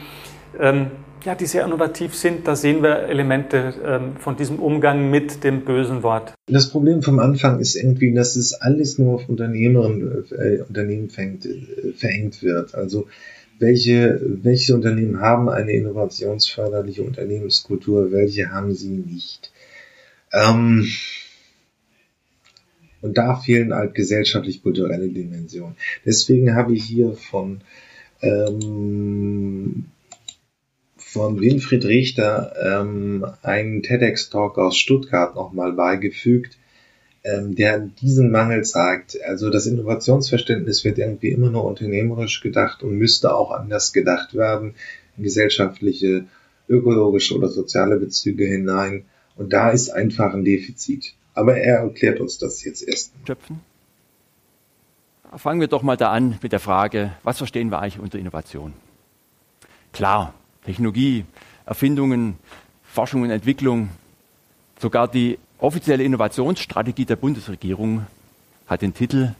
ähm, 0.59 0.91
ja, 1.25 1.35
die 1.35 1.47
sehr 1.47 1.65
innovativ 1.65 2.15
sind. 2.15 2.47
Da 2.47 2.55
sehen 2.55 2.83
wir 2.83 3.09
Elemente 3.09 3.75
ähm, 3.85 4.17
von 4.17 4.37
diesem 4.37 4.61
Umgang 4.61 5.11
mit 5.11 5.43
dem 5.43 5.65
bösen 5.65 6.05
Wort. 6.05 6.33
Das 6.47 6.71
Problem 6.71 7.03
vom 7.03 7.19
Anfang 7.19 7.59
ist 7.59 7.75
irgendwie, 7.75 8.15
dass 8.15 8.37
es 8.37 8.55
alles 8.55 8.97
nur 8.99 9.17
auf 9.17 9.29
Unternehmerinnen, 9.29 10.25
äh, 10.31 10.63
Unternehmen 10.63 11.11
fängt, 11.11 11.45
äh, 11.45 11.93
verengt 11.97 12.43
wird. 12.45 12.77
Also 12.77 13.09
welche, 13.59 14.21
welche 14.43 14.75
Unternehmen 14.75 15.21
haben 15.21 15.49
eine 15.49 15.73
innovationsförderliche 15.73 17.03
Unternehmenskultur, 17.03 18.13
welche 18.13 18.53
haben 18.53 18.73
sie 18.75 18.91
nicht. 18.91 19.51
Ähm, 20.33 20.87
und 23.07 23.17
da 23.17 23.37
fehlen 23.37 23.73
halt 23.73 23.95
gesellschaftlich-kulturelle 23.95 25.09
Dimensionen. 25.09 25.77
Deswegen 26.05 26.55
habe 26.55 26.75
ich 26.75 26.85
hier 26.85 27.13
von 27.13 27.61
ähm, 28.21 29.87
von 31.17 31.41
Winfried 31.41 31.85
Richter 31.87 32.53
ähm, 32.63 33.25
einen 33.43 33.83
TEDx-Talk 33.83 34.59
aus 34.59 34.77
Stuttgart 34.77 35.35
nochmal 35.35 35.73
beigefügt, 35.73 36.59
ähm, 37.25 37.55
der 37.55 37.79
diesen 37.79 38.31
Mangel 38.31 38.65
zeigt. 38.65 39.19
Also 39.25 39.49
das 39.49 39.67
Innovationsverständnis 39.67 40.85
wird 40.85 40.99
irgendwie 40.99 41.31
immer 41.31 41.51
nur 41.51 41.65
unternehmerisch 41.65 42.43
gedacht 42.43 42.83
und 42.83 42.99
müsste 42.99 43.35
auch 43.35 43.51
anders 43.51 43.93
gedacht 43.93 44.35
werden, 44.35 44.75
in 45.17 45.25
gesellschaftliche, 45.25 46.27
ökologische 46.69 47.35
oder 47.35 47.49
soziale 47.49 47.97
Bezüge 47.97 48.45
hinein. 48.45 49.07
Und 49.37 49.53
da 49.53 49.71
ist 49.71 49.91
einfach 49.91 50.35
ein 50.35 50.45
Defizit. 50.45 51.16
Aber 51.37 51.59
er 51.59 51.81
erklärt 51.81 52.19
uns 52.19 52.39
das 52.39 52.65
jetzt 52.65 52.83
erst. 52.83 53.13
Schöpfen. 53.27 53.61
Fangen 55.37 55.61
wir 55.61 55.69
doch 55.69 55.83
mal 55.83 55.99
da 55.99 56.11
an 56.11 56.39
mit 56.43 56.53
der 56.53 56.61
Frage, 56.61 57.13
was 57.23 57.37
verstehen 57.37 57.71
wir 57.71 57.79
eigentlich 57.79 57.99
unter 57.99 58.19
Innovation? 58.19 58.73
Klar, 59.93 60.33
Technologie, 60.65 61.27
Erfindungen, 61.67 62.39
Forschung 62.85 63.23
und 63.23 63.31
Entwicklung. 63.31 63.91
Sogar 64.79 65.09
die 65.09 65.39
offizielle 65.59 66.05
Innovationsstrategie 66.05 67.05
der 67.05 67.17
Bundesregierung 67.17 68.07
hat 68.67 68.81
den 68.81 68.95
Titel 68.95 69.35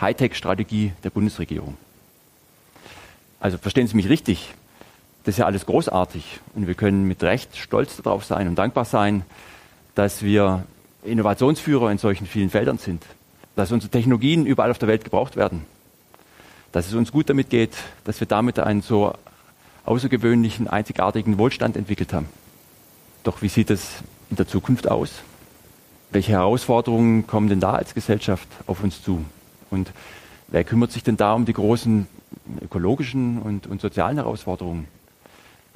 Hightech-Strategie 0.00 0.92
der 1.04 1.10
Bundesregierung. 1.10 1.76
Also 3.40 3.58
verstehen 3.58 3.88
Sie 3.88 3.96
mich 3.96 4.08
richtig, 4.08 4.54
das 5.24 5.34
ist 5.34 5.38
ja 5.38 5.46
alles 5.46 5.66
großartig 5.66 6.40
und 6.54 6.66
wir 6.66 6.74
können 6.74 7.06
mit 7.06 7.22
Recht 7.22 7.56
stolz 7.58 7.96
darauf 7.96 8.24
sein 8.24 8.48
und 8.48 8.54
dankbar 8.54 8.86
sein, 8.86 9.22
dass 9.94 10.22
wir 10.22 10.64
Innovationsführer 11.06 11.90
in 11.90 11.98
solchen 11.98 12.26
vielen 12.26 12.50
Feldern 12.50 12.78
sind, 12.78 13.04
dass 13.54 13.72
unsere 13.72 13.90
Technologien 13.90 14.46
überall 14.46 14.70
auf 14.70 14.78
der 14.78 14.88
Welt 14.88 15.04
gebraucht 15.04 15.36
werden, 15.36 15.64
dass 16.72 16.88
es 16.88 16.94
uns 16.94 17.12
gut 17.12 17.28
damit 17.30 17.50
geht, 17.50 17.76
dass 18.04 18.20
wir 18.20 18.26
damit 18.26 18.58
einen 18.58 18.82
so 18.82 19.14
außergewöhnlichen, 19.84 20.68
einzigartigen 20.68 21.38
Wohlstand 21.38 21.76
entwickelt 21.76 22.12
haben. 22.12 22.28
Doch 23.24 23.42
wie 23.42 23.48
sieht 23.48 23.70
es 23.70 24.02
in 24.30 24.36
der 24.36 24.46
Zukunft 24.46 24.88
aus? 24.88 25.22
Welche 26.10 26.32
Herausforderungen 26.32 27.26
kommen 27.26 27.48
denn 27.48 27.60
da 27.60 27.72
als 27.72 27.94
Gesellschaft 27.94 28.48
auf 28.66 28.82
uns 28.82 29.02
zu? 29.02 29.24
Und 29.70 29.92
wer 30.48 30.64
kümmert 30.64 30.92
sich 30.92 31.02
denn 31.02 31.16
da 31.16 31.34
um 31.34 31.44
die 31.44 31.52
großen 31.52 32.06
ökologischen 32.62 33.40
und, 33.42 33.66
und 33.66 33.80
sozialen 33.80 34.16
Herausforderungen? 34.16 34.86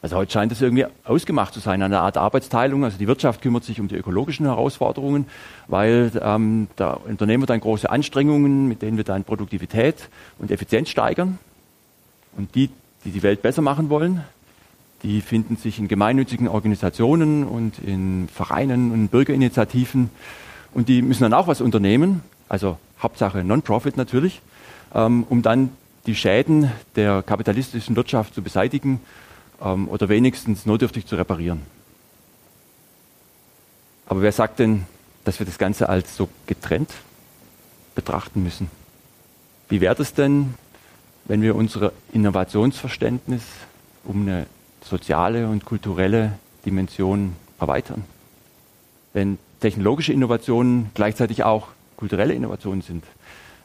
Also 0.02 0.16
heute 0.16 0.32
scheint 0.32 0.50
es 0.52 0.62
irgendwie 0.62 0.86
ausgemacht 1.04 1.52
zu 1.52 1.60
sein, 1.60 1.82
eine 1.82 2.00
Art 2.00 2.16
Arbeitsteilung. 2.16 2.84
Also 2.84 2.96
die 2.96 3.06
Wirtschaft 3.06 3.42
kümmert 3.42 3.64
sich 3.64 3.80
um 3.80 3.88
die 3.88 3.96
ökologischen 3.96 4.46
Herausforderungen, 4.46 5.26
weil 5.68 6.10
ähm, 6.22 6.68
da 6.76 6.92
unternehmen 6.92 7.42
wir 7.42 7.46
dann 7.46 7.60
große 7.60 7.90
Anstrengungen, 7.90 8.66
mit 8.66 8.80
denen 8.82 8.96
wir 8.96 9.04
dann 9.04 9.24
Produktivität 9.24 10.08
und 10.38 10.50
Effizienz 10.50 10.88
steigern. 10.88 11.38
Und 12.36 12.54
die 12.54 12.70
die 13.04 13.10
die 13.10 13.22
Welt 13.22 13.42
besser 13.42 13.62
machen 13.62 13.90
wollen. 13.90 14.22
Die 15.02 15.20
finden 15.20 15.56
sich 15.56 15.78
in 15.78 15.88
gemeinnützigen 15.88 16.48
Organisationen 16.48 17.44
und 17.44 17.78
in 17.78 18.28
Vereinen 18.28 18.92
und 18.92 19.08
Bürgerinitiativen. 19.08 20.10
Und 20.74 20.88
die 20.88 21.02
müssen 21.02 21.22
dann 21.22 21.32
auch 21.32 21.46
was 21.46 21.60
unternehmen, 21.60 22.22
also 22.48 22.78
Hauptsache 23.00 23.42
Non-Profit 23.42 23.96
natürlich, 23.96 24.42
ähm, 24.94 25.24
um 25.28 25.42
dann 25.42 25.70
die 26.06 26.14
Schäden 26.14 26.70
der 26.96 27.22
kapitalistischen 27.22 27.96
Wirtschaft 27.96 28.34
zu 28.34 28.42
beseitigen 28.42 29.00
ähm, 29.60 29.88
oder 29.88 30.08
wenigstens 30.08 30.66
notdürftig 30.66 31.06
zu 31.06 31.16
reparieren. 31.16 31.62
Aber 34.06 34.22
wer 34.22 34.32
sagt 34.32 34.58
denn, 34.58 34.86
dass 35.24 35.38
wir 35.38 35.46
das 35.46 35.58
Ganze 35.58 35.88
als 35.88 36.16
so 36.16 36.28
getrennt 36.46 36.90
betrachten 37.94 38.42
müssen? 38.42 38.70
Wie 39.68 39.80
wäre 39.80 39.94
das 39.94 40.14
denn, 40.14 40.54
wenn 41.26 41.42
wir 41.42 41.54
unser 41.54 41.92
Innovationsverständnis 42.12 43.42
um 44.04 44.22
eine 44.22 44.46
soziale 44.84 45.46
und 45.48 45.64
kulturelle 45.64 46.32
Dimension 46.64 47.36
erweitern. 47.58 48.04
Wenn 49.12 49.38
technologische 49.60 50.12
Innovationen 50.12 50.90
gleichzeitig 50.94 51.44
auch 51.44 51.68
kulturelle 51.96 52.34
Innovationen 52.34 52.82
sind, 52.82 53.04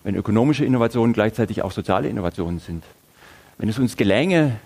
wenn 0.04 0.16
ökonomische 0.16 0.66
Innovationen 0.66 1.14
gleichzeitig 1.14 1.62
auch 1.62 1.72
soziale 1.72 2.10
Innovationen 2.10 2.60
sind, 2.60 2.84
wenn 3.58 3.70
es 3.70 3.80
uns 3.80 3.96
gelänge, 3.96 4.60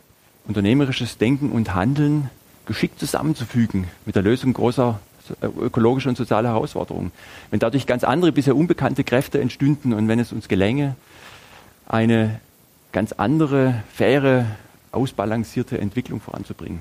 unternehmerisches 0.50 1.18
Denken 1.20 1.52
und 1.52 1.76
Handeln 1.76 2.30
geschickt 2.66 3.00
zusammenzufügen 3.00 3.88
mit 4.06 4.16
der 4.16 4.24
Lösung 4.24 4.52
großer 4.52 5.00
ökologischer 5.42 6.10
und 6.10 6.18
sozialer 6.18 6.50
Herausforderungen, 6.50 7.12
wenn 7.52 7.60
dadurch 7.60 7.86
ganz 7.86 8.04
andere, 8.04 8.32
bisher 8.32 8.56
unbekannte 8.56 9.04
Kräfte 9.04 9.40
entstünden 9.40 9.94
und 9.94 10.08
wenn 10.08 10.20
es 10.20 10.34
uns 10.34 10.48
gelänge, 10.48 10.96
eine 11.88 12.40
ganz 12.92 13.12
andere, 13.12 13.84
faire, 13.94 14.46
ausbalancierte 14.92 15.78
Entwicklung 15.78 16.20
voranzubringen. 16.20 16.80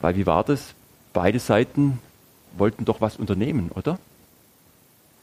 Weil 0.00 0.14
wie 0.14 0.26
war 0.26 0.44
das? 0.44 0.74
Beide 1.12 1.40
Seiten 1.40 1.98
wollten 2.56 2.84
doch 2.84 3.00
was 3.00 3.16
unternehmen, 3.16 3.72
oder? 3.74 3.98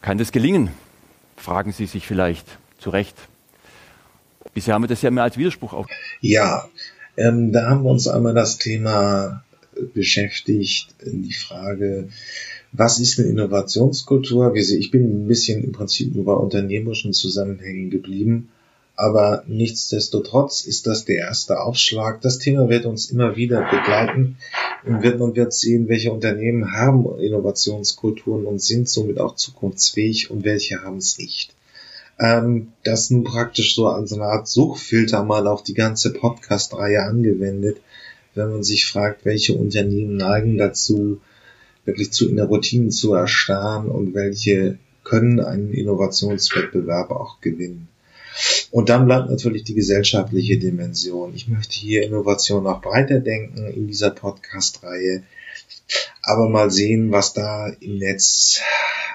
Kann 0.01 0.18
das 0.18 0.34
gelingen? 0.34 0.70
Fragen 1.38 1.72
Sie 1.72 1.86
sich 1.86 2.05
vielleicht 2.05 2.45
zu 2.78 2.89
Recht. 2.89 3.16
Bisher 4.53 4.74
haben 4.74 4.84
wir 4.84 4.89
das 4.89 5.01
ja 5.01 5.11
mehr 5.11 5.24
als 5.24 5.38
Widerspruch 5.38 5.72
auf. 5.72 5.88
Ja, 6.20 6.66
ähm, 7.18 7.51
da 7.51 7.70
haben 7.70 7.84
wir 7.84 7.91
uns 7.91 8.07
einmal 8.07 8.34
das 8.34 8.57
Thema 8.57 9.43
beschäftigt, 9.93 10.89
die 11.03 11.34
Frage, 11.34 12.09
was 12.72 12.99
ist 12.99 13.20
eine 13.20 13.30
Innovationskultur? 13.30 14.53
Ich 14.55 14.91
bin 14.91 15.24
ein 15.24 15.28
bisschen 15.28 15.63
im 15.63 15.72
Prinzip 15.72 16.13
nur 16.13 16.26
bei 16.26 16.34
unternehmerischen 16.34 17.13
Zusammenhängen 17.13 17.89
geblieben. 17.89 18.49
Aber 18.97 19.43
nichtsdestotrotz 19.47 20.61
ist 20.61 20.88
das 20.88 21.03
der 21.03 21.18
erste 21.18 21.59
Aufschlag. 21.59 22.22
Das 22.22 22.39
Thema 22.39 22.70
wird 22.70 22.86
uns 22.86 23.11
immer 23.11 23.36
wieder 23.36 23.70
begleiten 23.70 24.38
und 24.86 25.03
wird, 25.03 25.20
man 25.20 25.36
wird 25.36 25.53
sehen, 25.53 25.89
welche 25.89 26.13
Unternehmen 26.13 26.72
haben 26.72 27.20
Innovationskulturen 27.20 28.45
und 28.45 28.61
sind 28.61 28.88
somit 28.88 29.20
auch 29.20 29.36
zukunftsfähig 29.36 30.32
und 30.32 30.45
welche 30.45 30.82
haben 30.84 30.97
es 30.97 31.18
nicht. 31.18 31.55
Ähm, 32.20 32.74
das 32.84 33.09
nun 33.09 33.24
praktisch 33.24 33.76
so 33.76 33.88
als 33.88 34.13
eine 34.13 34.24
Art 34.24 34.47
Suchfilter 34.47 35.24
mal 35.24 35.47
auf 35.47 35.63
die 35.63 35.74
ganze 35.74 36.13
Podcast-Reihe 36.13 37.03
angewendet, 37.03 37.82
wenn 38.36 38.51
man 38.51 38.63
sich 38.63 38.86
fragt, 38.86 39.26
welche 39.26 39.55
Unternehmen 39.55 40.16
neigen 40.18 40.57
dazu, 40.57 41.22
wirklich 41.84 42.11
zu 42.11 42.28
Routinen 42.28 42.91
zu 42.91 43.13
erstarren 43.13 43.89
und 43.89 44.13
welche 44.13 44.78
können 45.03 45.39
einen 45.39 45.72
Innovationswettbewerb 45.72 47.11
auch 47.11 47.41
gewinnen. 47.41 47.88
Und 48.72 48.89
dann 48.89 49.05
bleibt 49.05 49.30
natürlich 49.30 49.63
die 49.63 49.76
gesellschaftliche 49.76 50.57
Dimension. 50.57 51.34
Ich 51.36 51.47
möchte 51.47 51.76
hier 51.76 52.03
Innovation 52.03 52.68
auch 52.68 52.82
breiter 52.82 53.20
denken 53.20 53.68
in 53.68 53.88
dieser 53.88 54.09
Podcast-Reihe, 54.09 55.24
aber 56.22 56.50
mal 56.50 56.72
sehen, 56.72 57.12
was 57.12 57.34
da 57.34 57.68
im 57.80 57.98
Netz 57.98 58.62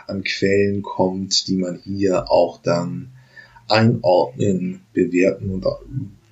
an 0.06 0.24
Quellen 0.24 0.82
kommt, 0.82 1.46
die 1.48 1.56
man 1.56 1.80
hier 1.82 2.30
auch 2.30 2.60
dann 2.62 3.10
einordnen, 3.68 4.82
bewerten 4.92 5.50
und 5.50 5.66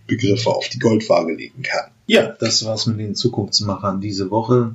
Begriffe 0.06 0.50
auf 0.50 0.68
die 0.68 0.78
Goldwaage 0.78 1.34
legen 1.34 1.62
kann. 1.62 1.90
Ja, 2.06 2.28
das 2.40 2.64
war's 2.64 2.86
mit 2.86 2.98
den 2.98 3.14
Zukunftsmachern 3.14 4.00
diese 4.00 4.30
Woche. 4.30 4.74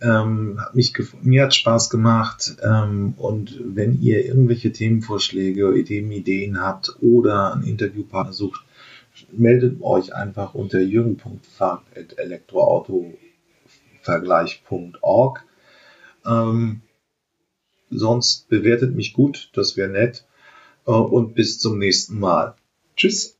Ähm, 0.00 0.60
hat 0.60 0.76
mich 0.76 0.92
mir 1.22 1.44
hat 1.44 1.54
Spaß 1.54 1.90
gemacht 1.90 2.56
und 3.16 3.60
wenn 3.64 4.00
ihr 4.00 4.24
irgendwelche 4.24 4.70
Themenvorschläge, 4.70 5.74
Ideen, 5.74 6.12
Ideen 6.12 6.60
habt 6.60 6.96
oder 7.00 7.54
einen 7.54 7.64
Interviewpartner 7.64 8.32
sucht, 8.32 8.60
meldet 9.32 9.82
euch 9.82 10.14
einfach 10.14 10.54
unter 10.54 10.78
jürgen.fahrt.elektroautovergleich.org. 14.08 15.44
Ähm, 16.26 16.82
sonst 17.90 18.48
bewertet 18.48 18.94
mich 18.94 19.12
gut, 19.12 19.50
das 19.54 19.76
wäre 19.76 19.90
nett. 19.90 20.26
Äh, 20.86 20.92
und 20.92 21.34
bis 21.34 21.58
zum 21.58 21.78
nächsten 21.78 22.18
Mal. 22.18 22.56
Tschüss. 22.96 23.36